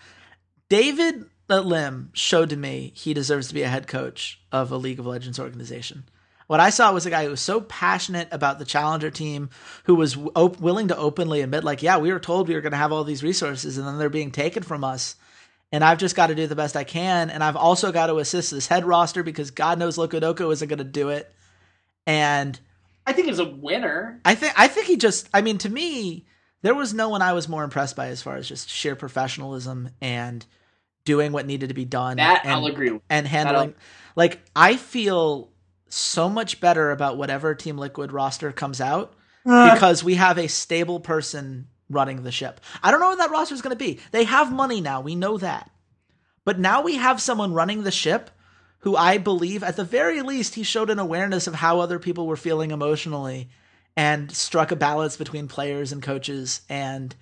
[0.69, 4.99] David Lim showed to me he deserves to be a head coach of a League
[4.99, 6.05] of Legends organization.
[6.47, 9.49] What I saw was a guy who was so passionate about the challenger team,
[9.85, 12.71] who was op- willing to openly admit, like, yeah, we were told we were going
[12.71, 15.15] to have all these resources, and then they're being taken from us
[15.71, 17.29] and I've just got to do the best I can.
[17.29, 20.77] And I've also got to assist this head roster because God knows Locodoco isn't going
[20.79, 21.33] to do it.
[22.07, 22.59] And
[23.05, 24.19] I think he's a winner.
[24.25, 26.25] I think I think he just I mean to me
[26.61, 29.89] there was no one I was more impressed by as far as just sheer professionalism
[30.01, 30.45] and
[31.03, 33.03] doing what needed to be done That and, I'll agree with.
[33.09, 33.75] and handling
[34.15, 35.51] like I feel
[35.87, 39.13] so much better about whatever Team Liquid roster comes out
[39.45, 39.73] uh.
[39.73, 42.59] because we have a stable person running the ship.
[42.83, 43.99] I don't know what that roster is going to be.
[44.11, 45.71] They have money now, we know that.
[46.43, 48.29] But now we have someone running the ship
[48.79, 52.27] who I believe, at the very least, he showed an awareness of how other people
[52.27, 53.49] were feeling emotionally
[53.97, 57.15] and struck a balance between players and coaches and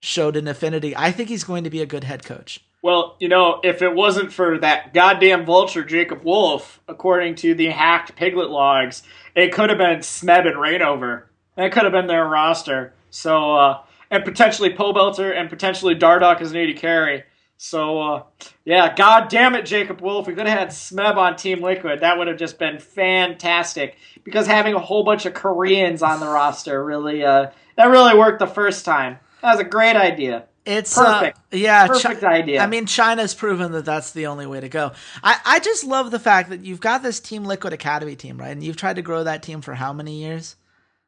[0.00, 0.96] showed an affinity.
[0.96, 2.64] I think he's going to be a good head coach.
[2.82, 7.66] Well, you know, if it wasn't for that goddamn vulture, Jacob Wolf, according to the
[7.66, 9.02] hacked Piglet logs,
[9.34, 11.24] it could have been Smeb and Reignover.
[11.56, 12.94] That could have been their roster.
[13.10, 13.82] So, uh,
[14.14, 17.24] and potentially Pobelter and potentially Dardoch as an AD carry.
[17.56, 18.22] So, uh,
[18.64, 20.26] yeah, god damn it, Jacob Wolf.
[20.26, 22.00] We could have had Smeb on Team Liquid.
[22.00, 23.96] That would have just been fantastic.
[24.22, 28.38] Because having a whole bunch of Koreans on the roster really, uh, that really worked
[28.38, 29.18] the first time.
[29.42, 30.44] That was a great idea.
[30.64, 31.38] It's Perfect.
[31.38, 32.62] Uh, yeah, Perfect Chi- idea.
[32.62, 34.92] I mean, China's proven that that's the only way to go.
[35.22, 38.52] I, I just love the fact that you've got this Team Liquid Academy team, right?
[38.52, 40.56] And you've tried to grow that team for how many years?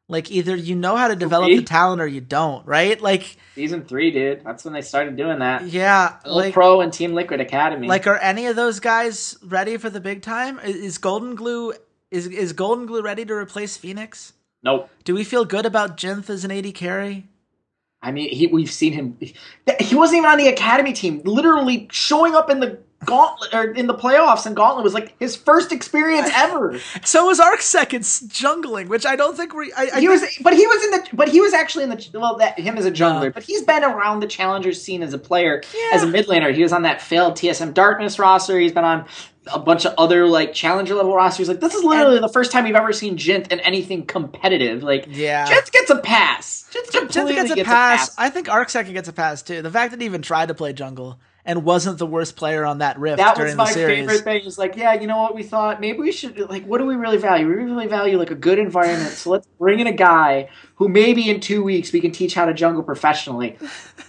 [0.09, 2.99] Like either you know how to develop the talent or you don't, right?
[3.01, 4.43] Like Season three, dude.
[4.45, 5.67] That's when they started doing that.
[5.67, 7.87] yeah, like Pro and Team Liquid Academy.
[7.87, 10.59] like are any of those guys ready for the big time?
[10.59, 11.73] Is, GoldenGlue
[12.09, 14.31] is is GoldenGlue ready to replace FeniX?
[14.63, 14.89] nope.
[15.03, 17.27] Do we feel good about Jinth as an AD carry?
[18.01, 19.17] I mean, he, we've seen him.
[19.19, 21.21] He wasn't even on the academy team.
[21.25, 25.35] Literally showing up in the Gauntlet or in the playoffs, and Gauntlet was like his
[25.35, 26.79] first experience ever.
[27.03, 29.71] So was Arcsecond's jungling, which I don't think we.
[29.73, 32.09] I, I he was, but he was in the, but he was actually in the,
[32.15, 35.19] well, that him as a jungler, but he's been around the challenger scene as a
[35.19, 35.61] player,
[35.93, 36.53] as a mid laner.
[36.53, 38.59] He was on that failed TSM Darkness roster.
[38.59, 39.05] He's been on
[39.53, 41.47] a bunch of other like challenger level rosters.
[41.47, 44.83] Like this is literally the first time we've ever seen Jint in anything competitive.
[44.83, 45.45] Like Yeah.
[45.47, 46.69] Jint gets a pass.
[46.73, 48.15] Jint Jin completely gets a gets pass.
[48.17, 49.61] I think Arcsecond gets a pass too.
[49.61, 52.79] The fact that he even tried to play jungle and wasn't the worst player on
[52.79, 54.43] that rift that was my favorite thing.
[54.43, 55.79] Is like, yeah, you know what we thought?
[55.79, 57.47] Maybe we should like, what do we really value?
[57.47, 59.13] We really value like a good environment.
[59.13, 62.45] So let's bring in a guy who maybe in two weeks we can teach how
[62.45, 63.57] to jungle professionally.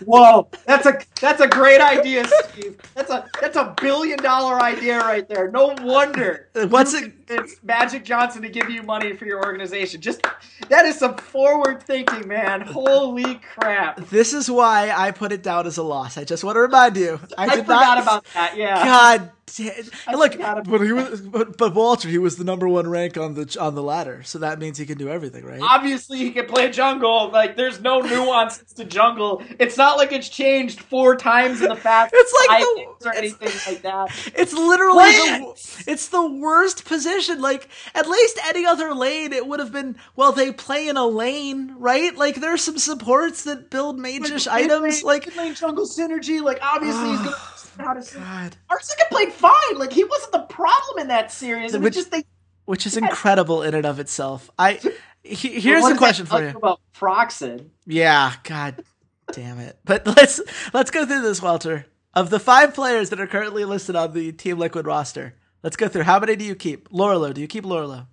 [0.05, 2.79] Whoa, that's a that's a great idea, Steve.
[2.95, 5.51] That's a that's a billion dollar idea right there.
[5.51, 6.49] No wonder.
[6.69, 10.01] What's it- It's Magic Johnson to give you money for your organization.
[10.01, 10.23] Just
[10.69, 12.63] that is some forward thinking, man.
[12.63, 13.97] Holy crap!
[14.09, 16.17] This is why I put it down as a loss.
[16.17, 17.21] I just want to remind you.
[17.37, 18.57] I, I, did forgot not, about that.
[18.57, 18.83] Yeah.
[18.85, 19.73] God, damn-
[20.07, 22.89] I look, forgot about but he was, but, but Walter, he was the number one
[22.89, 25.61] rank on the on the ladder, so that means he can do everything, right?
[25.63, 27.31] obviously he can play jungle.
[27.31, 29.43] Like there's no nuances to jungle.
[29.59, 33.13] It's not like it's changed four times in the past It's like five the- or
[33.13, 34.33] it's- anything like that.
[34.35, 37.41] It's literally the, it's the worst position.
[37.41, 39.97] Like at least any other lane, it would have been.
[40.17, 42.17] Well, they play in a lane, right?
[42.17, 45.03] Like there's some supports that build magish items.
[45.03, 46.41] Like mid lane jungle synergy.
[46.43, 47.37] Like obviously he's gonna know
[47.79, 48.15] how to.
[48.19, 49.79] God, Arcega played fine.
[49.79, 51.75] Like he wasn't the problem in that series.
[51.75, 52.25] It Which- just they.
[52.65, 54.51] which is incredible in and of itself.
[54.59, 54.81] I
[55.23, 56.57] he, here's the question for you.
[56.57, 57.71] about Proxen.
[57.87, 58.85] Yeah, God
[59.33, 59.79] damn it.
[59.85, 60.41] But let's
[60.73, 61.87] let's go through this, Walter.
[62.15, 65.87] Of the five players that are currently listed on the Team Liquid roster, let's go
[65.89, 66.03] through.
[66.05, 66.89] How many do you keep?
[66.91, 68.07] Lourlo, do you keep Lourlo?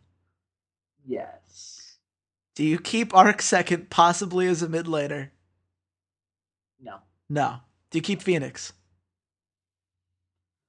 [1.08, 1.98] Yes.
[2.56, 5.30] Do you keep Arcsecond, possibly as a mid laner?
[6.82, 6.98] No.
[7.30, 7.58] No.
[7.92, 8.72] Do you keep FeniX?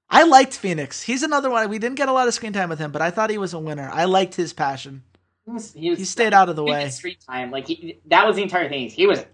[0.08, 1.02] I liked FeniX.
[1.02, 1.68] He's another one.
[1.68, 3.52] We didn't get a lot of screen time with him, but I thought he was
[3.52, 3.90] a winner.
[3.92, 5.02] I liked his passion.
[5.44, 6.88] He, was, he, was, He stayed out of the way.
[6.90, 7.50] Street time.
[7.50, 8.88] Like he, that was the entire thing.
[8.88, 9.24] He was.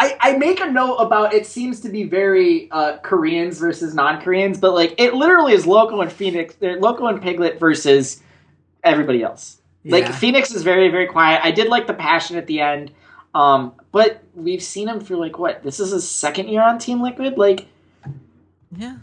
[0.00, 4.58] I, I make a note about it seems to be very uh, Koreans versus non-Koreans,
[4.58, 8.22] but like it literally is Loco and FeniX, they're Loco and Piglet versus
[8.84, 9.60] everybody else.
[9.84, 11.40] Like FeniX is very very quiet.
[11.42, 12.92] I did like the passion at the end,
[13.34, 15.62] um, but we've seen him for like what?
[15.62, 17.36] This is his second year on Team Liquid.
[17.36, 17.66] Like
[18.76, 18.98] Yeah.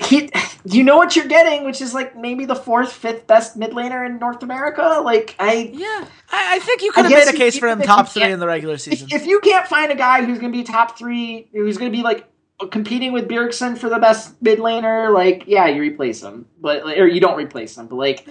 [0.00, 0.30] He,
[0.64, 4.04] you know what you're getting, which is like maybe the fourth, fifth best mid laner
[4.04, 5.00] in North America.
[5.02, 6.06] Like I, Yeah.
[6.30, 8.40] I, I think you could I have made a case for him top three in
[8.40, 9.08] the regular season.
[9.12, 11.96] if you can't find a guy who's going to be top three, who's going to
[11.96, 12.28] be like
[12.70, 17.06] competing with Bjergsen for the best mid laner, like yeah, you replace him, but or
[17.06, 18.26] you don't replace him, but like.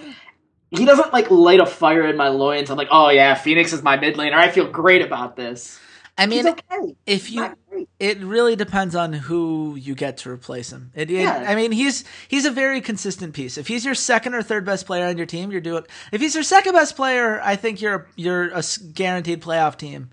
[0.75, 2.71] He doesn't like light a fire in my loins.
[2.71, 4.33] I'm like, oh yeah, FeniX is my mid laner.
[4.33, 5.79] I feel great about this.
[6.17, 6.95] I mean, okay.
[7.07, 7.55] if you
[7.99, 10.91] it really depends on who you get to replace him.
[10.93, 11.45] It, it- Yeah.
[11.47, 13.57] I mean, he's he's a very consistent piece.
[13.57, 15.83] If he's your second or third best player on your team, you're doing.
[16.11, 18.63] If he's your second best player, I think you're you're a
[18.93, 20.11] guaranteed playoff team.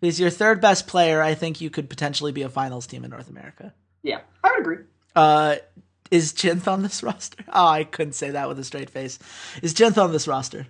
[0.00, 3.02] If he's your third best player, I think you could potentially be a finals team
[3.04, 3.72] in North America.
[4.02, 4.78] Yeah, I would agree.
[5.16, 5.56] Uh,
[6.10, 7.42] is Jinth on this roster?
[7.48, 9.18] Oh, I couldn't say that with a straight face.
[9.62, 10.66] Is Jinth on this roster?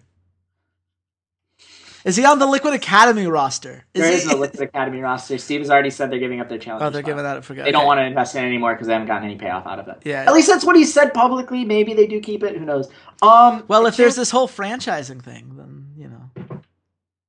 [2.05, 3.85] Is he on the Liquid Academy roster?
[3.93, 5.39] There is he- no Liquid Academy roster.
[5.39, 6.83] Steve has already said they're giving up their challenge.
[6.83, 7.45] Oh, they're giving that.
[7.45, 7.65] Forget.
[7.65, 9.79] They don't want to invest in it anymore because they haven't gotten any payoff out
[9.79, 10.03] of it.
[10.05, 10.25] Yeah.
[10.27, 11.65] At least that's what he said publicly.
[11.65, 12.57] Maybe they do keep it.
[12.57, 12.89] Who knows?
[13.23, 13.65] Um.
[13.69, 16.61] Well, if there's this whole franchising thing, then you know,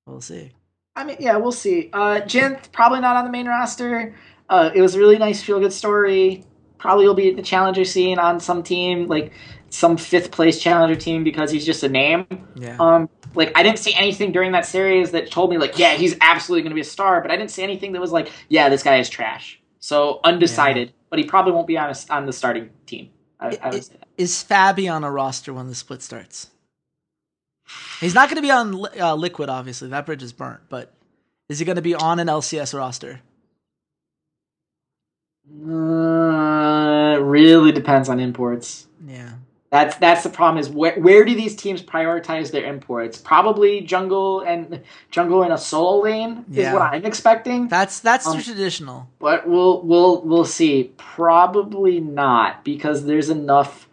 [0.05, 0.51] we'll see.
[0.95, 1.89] I mean, yeah, we'll see.
[1.93, 2.21] Uh,
[2.73, 4.15] probably not on the main roster.
[4.49, 6.43] Uh, it was a really nice feel good story.
[6.77, 9.31] Probably will be the challenger scene on some team, like
[9.69, 12.27] some fifth place challenger team, because he's just a name.
[12.55, 12.77] Yeah.
[12.79, 16.15] Um, like I didn't see anything during that series that told me like, yeah, he's
[16.21, 17.21] absolutely going to be a star.
[17.21, 19.59] But I didn't see anything that was like, yeah, this guy is trash.
[19.79, 23.09] So undecided, but he probably won't be on a, on the starting team.
[23.39, 24.07] I, I would say that.
[24.17, 26.49] Is Fabbbi on a roster when the split starts?
[27.99, 29.89] He's not going to be on uh, Liquid, obviously.
[29.89, 30.61] That bridge is burnt.
[30.69, 30.93] But
[31.47, 33.21] is he going to be on an LCS roster?
[35.51, 38.87] Uh, really depends on imports.
[39.05, 39.33] Yeah.
[39.71, 40.57] That's that's the problem.
[40.59, 43.19] Is where where do these teams prioritize their imports?
[43.19, 44.81] Probably jungle and
[45.11, 46.69] jungle in a solo lane Yeah.
[46.69, 47.67] is what I'm expecting.
[47.67, 49.07] That's that's Um, traditional.
[49.19, 50.91] but we'll we'll we'll see.
[50.97, 53.87] Probably not because there's enough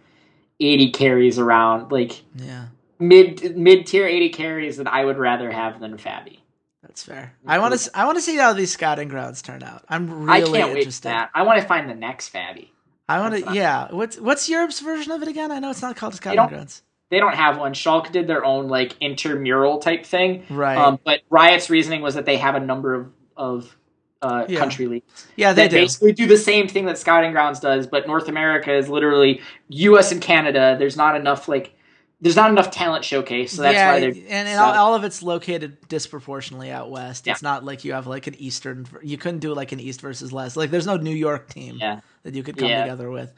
[0.62, 2.66] AD carries around, like Yeah.
[2.98, 6.39] mid mid tier AD carries that I would rather have than Fabbbi.
[6.82, 7.35] That's fair.
[7.47, 7.90] I want to.
[7.98, 9.85] I want to see how these scouting grounds turn out.
[9.90, 11.09] I'm I really can't wait for interested.
[11.09, 11.31] that.
[11.35, 12.69] I want to find the next Fabbbi.
[13.08, 13.54] I want to.
[13.54, 13.88] Yeah.
[13.92, 15.52] What's What's Europe's version of it again?
[15.52, 16.82] I know it's not called scouting grounds.
[17.08, 17.72] They don't have one.
[17.72, 20.42] Shulk did their own like intramural type thing.
[20.50, 20.76] Right.
[20.76, 23.76] Um, but Riot's reasoning was that they have a number of, of
[24.22, 24.58] uh, Yeah.
[24.58, 25.76] country leagues Yeah, they do.
[25.76, 30.10] basically do the same thing that Scouting Grounds does, but North America is literally U.S.
[30.10, 30.74] and Canada.
[30.76, 31.76] There's not enough like
[32.20, 35.22] there's not enough talent showcase, so that's yeah, why they're and, and all, of it's
[35.22, 37.26] located disproportionately out west.
[37.26, 37.34] Yeah.
[37.34, 38.86] It's not like you have like an eastern.
[39.02, 40.56] You couldn't do like an east versus west.
[40.56, 42.01] Like there's no New York team yeah.
[42.22, 43.32] that you could come together with.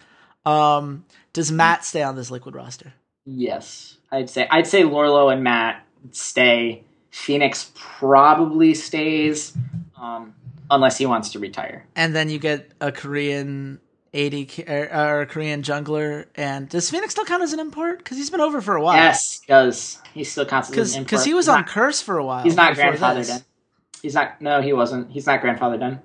[0.46, 2.92] Um, does Matt stay on this liquid roster?
[3.24, 6.84] Yes, I'd say I'd say Lourlo and Matt stay.
[7.10, 9.56] FeniX probably stays,
[10.00, 10.34] um,
[10.70, 11.86] unless he wants to retire.
[11.96, 13.80] And then you get a Korean
[14.14, 14.34] AD
[14.68, 16.26] or, or Korean jungler.
[16.34, 17.98] And does FeniX still count as an import?
[17.98, 18.96] Because he's been over for a while.
[18.96, 21.24] Yes, because he still counts as because an import.
[21.24, 22.42] he was He's on not- Curse for a while.
[22.42, 23.42] He's not grandfathered in.
[24.02, 24.40] He's not.
[24.40, 25.10] No, he wasn't.
[25.10, 26.00] He's not grandfathered in.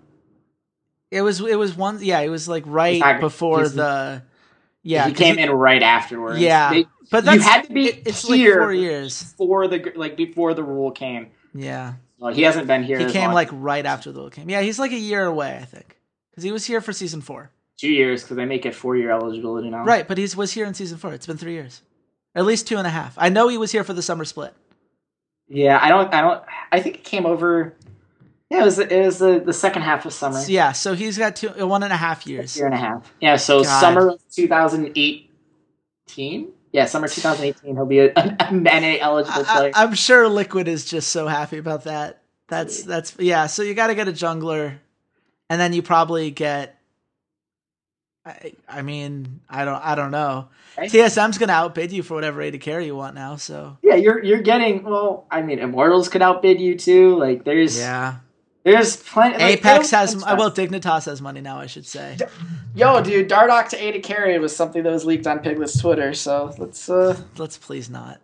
[1.12, 4.24] It was it was one yeah it was like right not- before the
[4.82, 6.40] yeah he came in right afterwards.
[6.40, 9.92] yeah They- but you had to be it- it's here like four years before the
[9.96, 11.28] like before the rule came.
[11.54, 12.98] yeah Well, he hasn't been here.
[12.98, 15.60] he came long- like right after the rule came yeah he's like a year away
[15.62, 16.00] I think
[16.32, 17.52] because he was here for season four
[17.84, 19.84] two years because they make it four year eligibility now.
[19.84, 21.82] right but he's was here in season four it's been three years
[22.34, 24.54] at least two and a half I know he was here for the summer split
[25.48, 26.14] Yeah, I don't.
[26.14, 26.44] I don't.
[26.72, 27.74] I think it came over.
[28.50, 28.80] Yeah, it was.
[28.80, 30.42] It was the, the second half of summer.
[30.48, 33.14] Yeah so he's got two uh, one and a half years year and a half.
[33.20, 33.80] Yeah, so God.
[33.80, 36.48] summer 2018.
[36.72, 37.76] Yeah, summer 2018.
[37.76, 39.72] He'll be a, an NA eligible player.
[39.76, 42.24] I, I'm sure Liquid is just so happy about that.
[42.48, 43.46] That's that's yeah.
[43.48, 44.80] So you got to get a jungler,
[45.50, 46.80] and then you probably get.
[48.26, 50.48] I, I mean I don't I don't know.
[50.78, 50.90] Right?
[50.90, 53.36] TSM's gonna outbid you for whatever AD carry you want now.
[53.36, 54.84] So yeah, you're you're getting.
[54.84, 57.18] Well, I mean, Immortals could outbid you too.
[57.18, 58.18] Like there's yeah,
[58.64, 59.38] there's plenty.
[59.38, 61.60] Like, Apex has well Dignitas has money now.
[61.60, 62.18] I should say.
[62.76, 66.14] Yo, dude, Dardoch to AD carry was something that was leaked on Piglet's Twitter.
[66.14, 68.20] So let's uh Let's please not.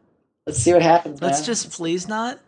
[0.47, 1.21] let's see what happens.
[1.21, 1.45] Let's man.
[1.45, 2.39] just please not.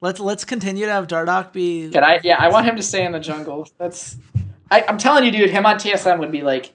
[0.00, 1.90] Let's let's continue to have Dardoch be.
[1.90, 2.20] Can I?
[2.22, 3.68] Yeah, I want him to stay in the jungle.
[3.78, 4.16] That's.
[4.72, 5.50] I, I'm telling you, dude.
[5.50, 6.72] Him on TSM would be like.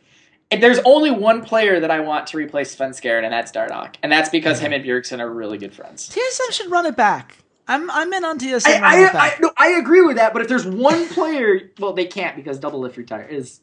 [0.49, 4.09] If there's only one player that I want to replace Svenskeren, and that's Dardoch, and
[4.09, 6.09] that's because him and Bjergsen are really good friends.
[6.09, 7.39] TSM should run it back.
[7.67, 8.65] I'm I'm in on TSM.
[8.81, 12.05] I, I, I, no, I agree with that, but if there's one player, well, they
[12.05, 13.59] can't because Doublelift retire is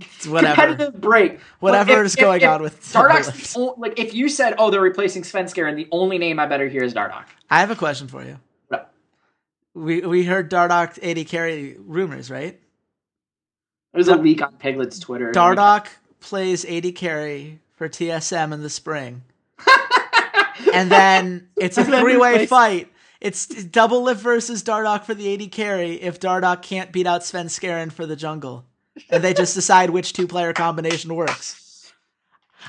[0.00, 0.54] It's whatever.
[0.54, 1.40] competitive break.
[1.60, 5.22] Whatever But is going on with Dardoch's the like if you said, "Oh, they're replacing
[5.22, 7.26] Svenskeren," the only name I better hear is Dardoch.
[7.50, 8.40] I have a question for you.
[8.68, 8.90] What?
[9.74, 12.58] We we heard Dardoch AD carry rumors, right?
[13.92, 15.32] There's a leak on Piglet's Twitter.
[15.32, 15.88] Dardoch
[16.20, 19.22] plays AD carry for TSM in the spring.
[20.72, 22.88] and then it's a three way fight.
[23.20, 28.06] It's Doublelift versus Dardoch for the AD carry if Dardoch can't beat out Svenskeren for
[28.06, 28.64] the jungle.
[29.10, 31.61] And they just decide which two player combination works.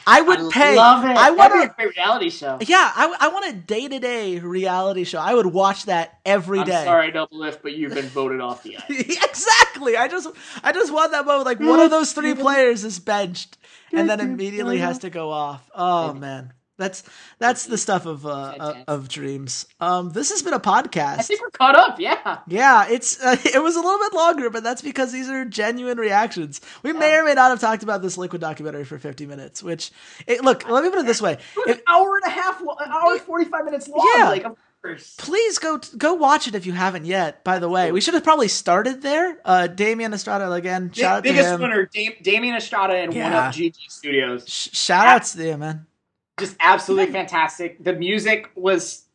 [0.06, 0.76] I would I pay.
[0.76, 1.16] love it.
[1.16, 1.74] I want That'd to.
[1.74, 2.58] a great reality show.
[2.62, 5.20] Yeah, I, I want a day to day reality show.
[5.20, 6.84] I would watch that every I'm day.
[6.84, 8.84] sorry, Doublelift, but you've been voted off the ice.
[8.90, 9.96] exactly.
[9.98, 10.28] I just
[10.64, 11.46] I just want that moment.
[11.46, 13.58] Like one of those three players is benched
[13.92, 15.70] and then immediately has to go off.
[15.74, 16.54] Oh man.
[16.78, 17.04] That's
[17.38, 19.68] that's the stuff of uh, uh, of dreams.
[19.80, 21.20] Um, this has been a podcast.
[21.20, 22.00] I think we're caught up.
[22.00, 22.40] Yeah.
[22.48, 26.00] Yeah, it's uh, it was a little bit longer, but that's because these are genuine
[26.00, 26.62] reactions.
[26.82, 29.62] We may or may not have talked about this liquid documentary for 50 minutes.
[29.62, 29.92] Which,
[30.26, 32.30] it, look, let me put it this way: It was If- an hour and a
[32.36, 34.12] half, an hour and forty five minutes long.
[34.18, 34.30] Yeah.
[34.30, 35.16] Like, of course.
[35.20, 37.44] please go go watch it if you haven't yet.
[37.44, 39.38] By the way, we should have probably started there.
[39.46, 40.92] Uh, Damian Estrada again.
[40.92, 41.62] Shout out to biggest him.
[41.62, 43.48] winner, Dam- Damien Estrada and one Yeah.
[43.48, 44.44] up GG Studios.
[44.48, 45.86] Sh- shout outs to you, man.
[46.40, 47.84] Just absolutely fantastic.
[47.84, 49.06] The music was,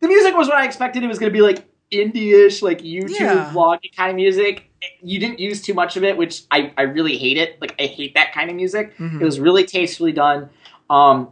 [0.00, 1.02] the music was what I expected.
[1.02, 3.50] It was going to be like indie-ish, like YouTube Yeah.
[3.54, 4.70] vlogging kind of music.
[5.02, 7.60] You didn't use too much of it, which I, I really hate it.
[7.60, 8.96] Like I hate that kind of music.
[8.98, 9.20] Mhm.
[9.20, 10.50] It was really tastefully done.
[10.90, 11.28] Um,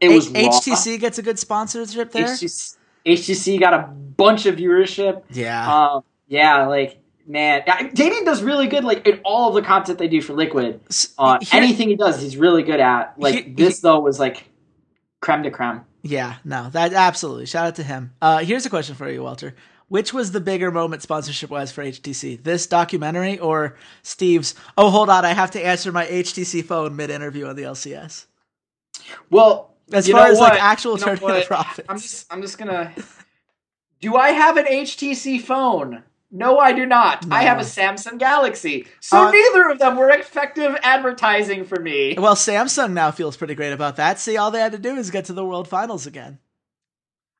[0.00, 0.40] it was raw.
[0.40, 2.24] HTC gets a good sponsorship there.
[2.26, 5.22] HTC, HTC got a bunch of viewership.
[5.30, 5.70] yeah.
[5.94, 7.62] Um, yeah, like man,
[7.94, 8.84] Damien does really good.
[8.84, 10.80] Like in all of the content they do for Liquid,
[11.18, 13.14] uh, here- anything he does, he's really good at.
[13.18, 14.44] Like He- this though was like
[15.20, 15.84] creme de creme.
[16.02, 17.46] Yeah, no, that absolutely.
[17.46, 18.12] Shout out to him.
[18.22, 19.54] Uh, here's a question for you, Walter.
[19.88, 22.42] Which was the bigger moment sponsorship wise for HTC?
[22.44, 24.54] This documentary or Steve's?
[24.76, 28.26] Oh, hold on, I have to answer my HTC phone mid interview on the LCS.
[29.30, 31.88] Well, As far as like actual You know turning profits.
[31.88, 32.92] I'm just I'm just gonna.
[34.00, 36.04] Do I have an HTC phone?
[36.30, 37.24] No, I do not.
[37.30, 38.86] I have a Samsung Galaxy.
[39.00, 42.16] So Uh, neither of them were effective advertising for me.
[42.18, 44.18] well, Samsung now feels pretty great about that.
[44.20, 46.38] See, all they had to do is get to the World Finals again.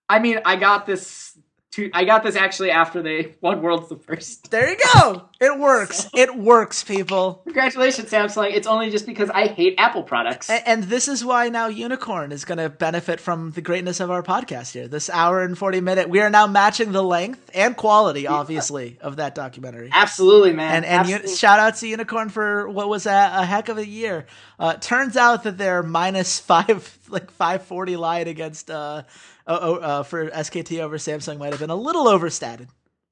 [0.09, 1.37] I mean, I got this.
[1.73, 4.51] To, I got this actually after they won Worlds the first.
[4.51, 5.29] There you go.
[5.39, 6.09] It works.
[6.15, 7.43] It works, people.
[7.45, 8.51] Congratulations, Samsung.
[8.53, 10.49] It's only just because I hate Apple products.
[10.49, 14.11] A- And this is why now Unikrn is going to benefit from the greatness of
[14.11, 14.89] our podcast here.
[14.89, 19.17] This hour and 40 minute, we are now matching the length and quality, obviously, of
[19.17, 19.91] that documentary.
[19.93, 20.77] Absolutely, man.
[20.77, 21.31] And and Absolutely.
[21.31, 24.27] un- shout out to Unikrn for what was a, a heck of a year.
[24.59, 29.03] Uh, turns out that their minus five, like 540 line against, uh,
[29.49, 32.69] uh, uh, for SKT over Samsung might have been a little overstated.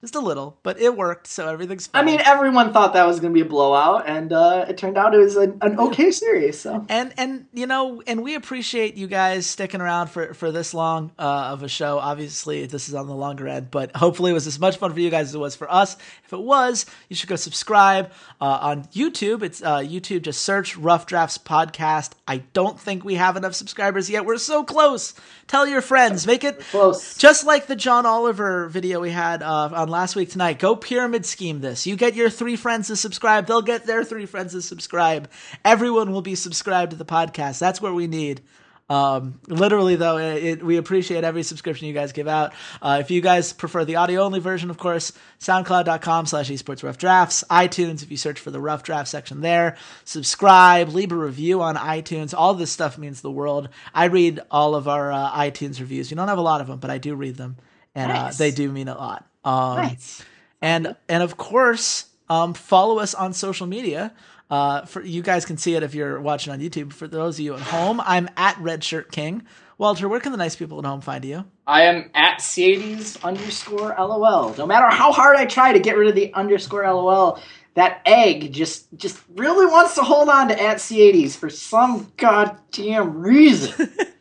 [0.06, 2.02] Just a little, but it worked, so everything's fine.
[2.02, 4.96] I mean, everyone thought that was going to be a blowout, and uh, it turned
[4.96, 6.60] out it was an, an okay series.
[6.60, 6.86] So.
[6.88, 11.10] And and you know and we appreciate you guys sticking around for for this long
[11.18, 11.98] uh, of a show.
[11.98, 15.00] Obviously this is on the longer end but hopefully it was as much fun for
[15.00, 15.96] you guys as it was for us.
[16.24, 19.42] If it was you should go subscribe uh, on youtube.
[19.42, 22.12] It's uh, youtube just search rough drafts podcast.
[22.28, 24.24] I don't think we have enough subscribers yet.
[24.24, 25.14] We're so close.
[25.46, 26.26] Tell your friends.
[26.26, 27.16] Make it close.
[27.16, 31.24] just like the John Oliver video we had uh, on last week tonight, go pyramid
[31.24, 31.86] scheme this.
[31.86, 35.30] You get your three friends to subscribe, they'll get their three friends to subscribe.
[35.64, 37.58] Everyone will be subscribed to the podcast.
[37.58, 38.42] That's where we need.
[38.90, 42.52] Um, literally, though, it, it, we appreciate every subscription you guys give out.
[42.82, 46.98] Uh, if you guys prefer the audio only version, of course, soundcloud.com slash esports rough
[46.98, 51.62] drafts, iTunes, if you search for the rough draft section there, subscribe, leave a review
[51.62, 52.34] on iTunes.
[52.36, 53.70] All this stuff means the world.
[53.94, 56.10] I read all of our uh, iTunes reviews.
[56.10, 57.56] You don't have a lot of them, but I do read them,
[57.94, 59.26] and uh, they do mean a lot.
[59.46, 60.22] Um, Nice.
[60.60, 64.12] and and of course, um, follow us on social media.
[64.50, 66.92] Uh, for you guys can see it if you're watching on YouTube.
[66.92, 69.42] For those of you at home, I'm at Redshirt King.
[69.78, 71.44] Walter, where can the nice people at home find you?
[71.66, 74.54] I am at C80s underscore LOL.
[74.56, 77.40] No matter how hard I try to get rid of the underscore LOL,
[77.74, 83.18] that egg just just really wants to hold on to at C80s for some goddamn
[83.18, 83.90] reason.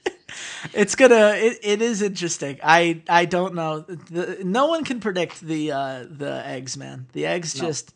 [0.74, 1.34] It's gonna.
[1.36, 2.60] It, it is interesting.
[2.64, 3.82] I I don't know.
[3.82, 7.08] The, no one can predict the uh, the eggs, man.
[7.14, 7.94] The eggs just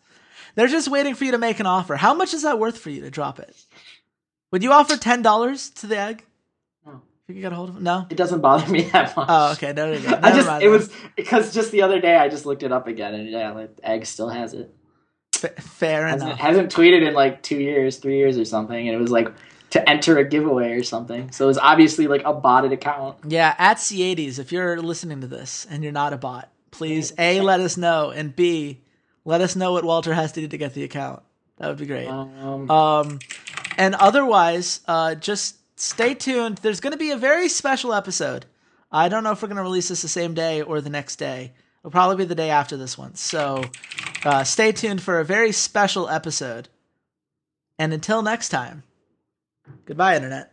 [0.56, 1.96] they're just waiting for you to make an offer.
[1.96, 3.56] How much is that worth for you to drop it?
[4.52, 6.26] Would you offer ten dollars to the egg?
[6.86, 7.02] No.
[7.28, 7.82] If you got a hold of it?
[7.84, 8.08] No.
[8.10, 9.28] it doesn't bother me that much.
[9.30, 9.74] Oh, okay.
[9.74, 10.20] no, you go.
[10.22, 13.14] I just it was because just the other day I just looked it up again
[13.14, 14.74] and yeah, like egg still has it.
[15.34, 16.40] Fa- fair Hasn't, enough.
[16.40, 19.32] hasn't tweeted in like two years, three years or something, and it was like
[19.72, 21.32] to enter a giveaway or something.
[21.32, 23.18] So it was obviously like a botted account.
[23.28, 27.42] Yeah, at C80s, if you're listening to this and you're not a bot, please A,
[27.42, 28.82] let us know, and B,
[29.26, 31.22] let us know what Walter has to do to get the account.
[31.58, 32.08] That would be great.
[32.08, 33.20] Um, Um,
[33.78, 36.60] and otherwise, uh, just stay tuned.
[36.60, 38.46] There's going to be a very special episode.
[38.92, 41.18] I don't know if we're going to release this the same day or the next
[41.18, 41.54] day.
[41.82, 43.16] It'll probably be the day after this one.
[43.16, 43.64] So
[44.26, 46.70] uh, stay tuned for a very special episode.
[47.78, 48.84] And until next time,
[49.86, 50.52] goodbye, Internet.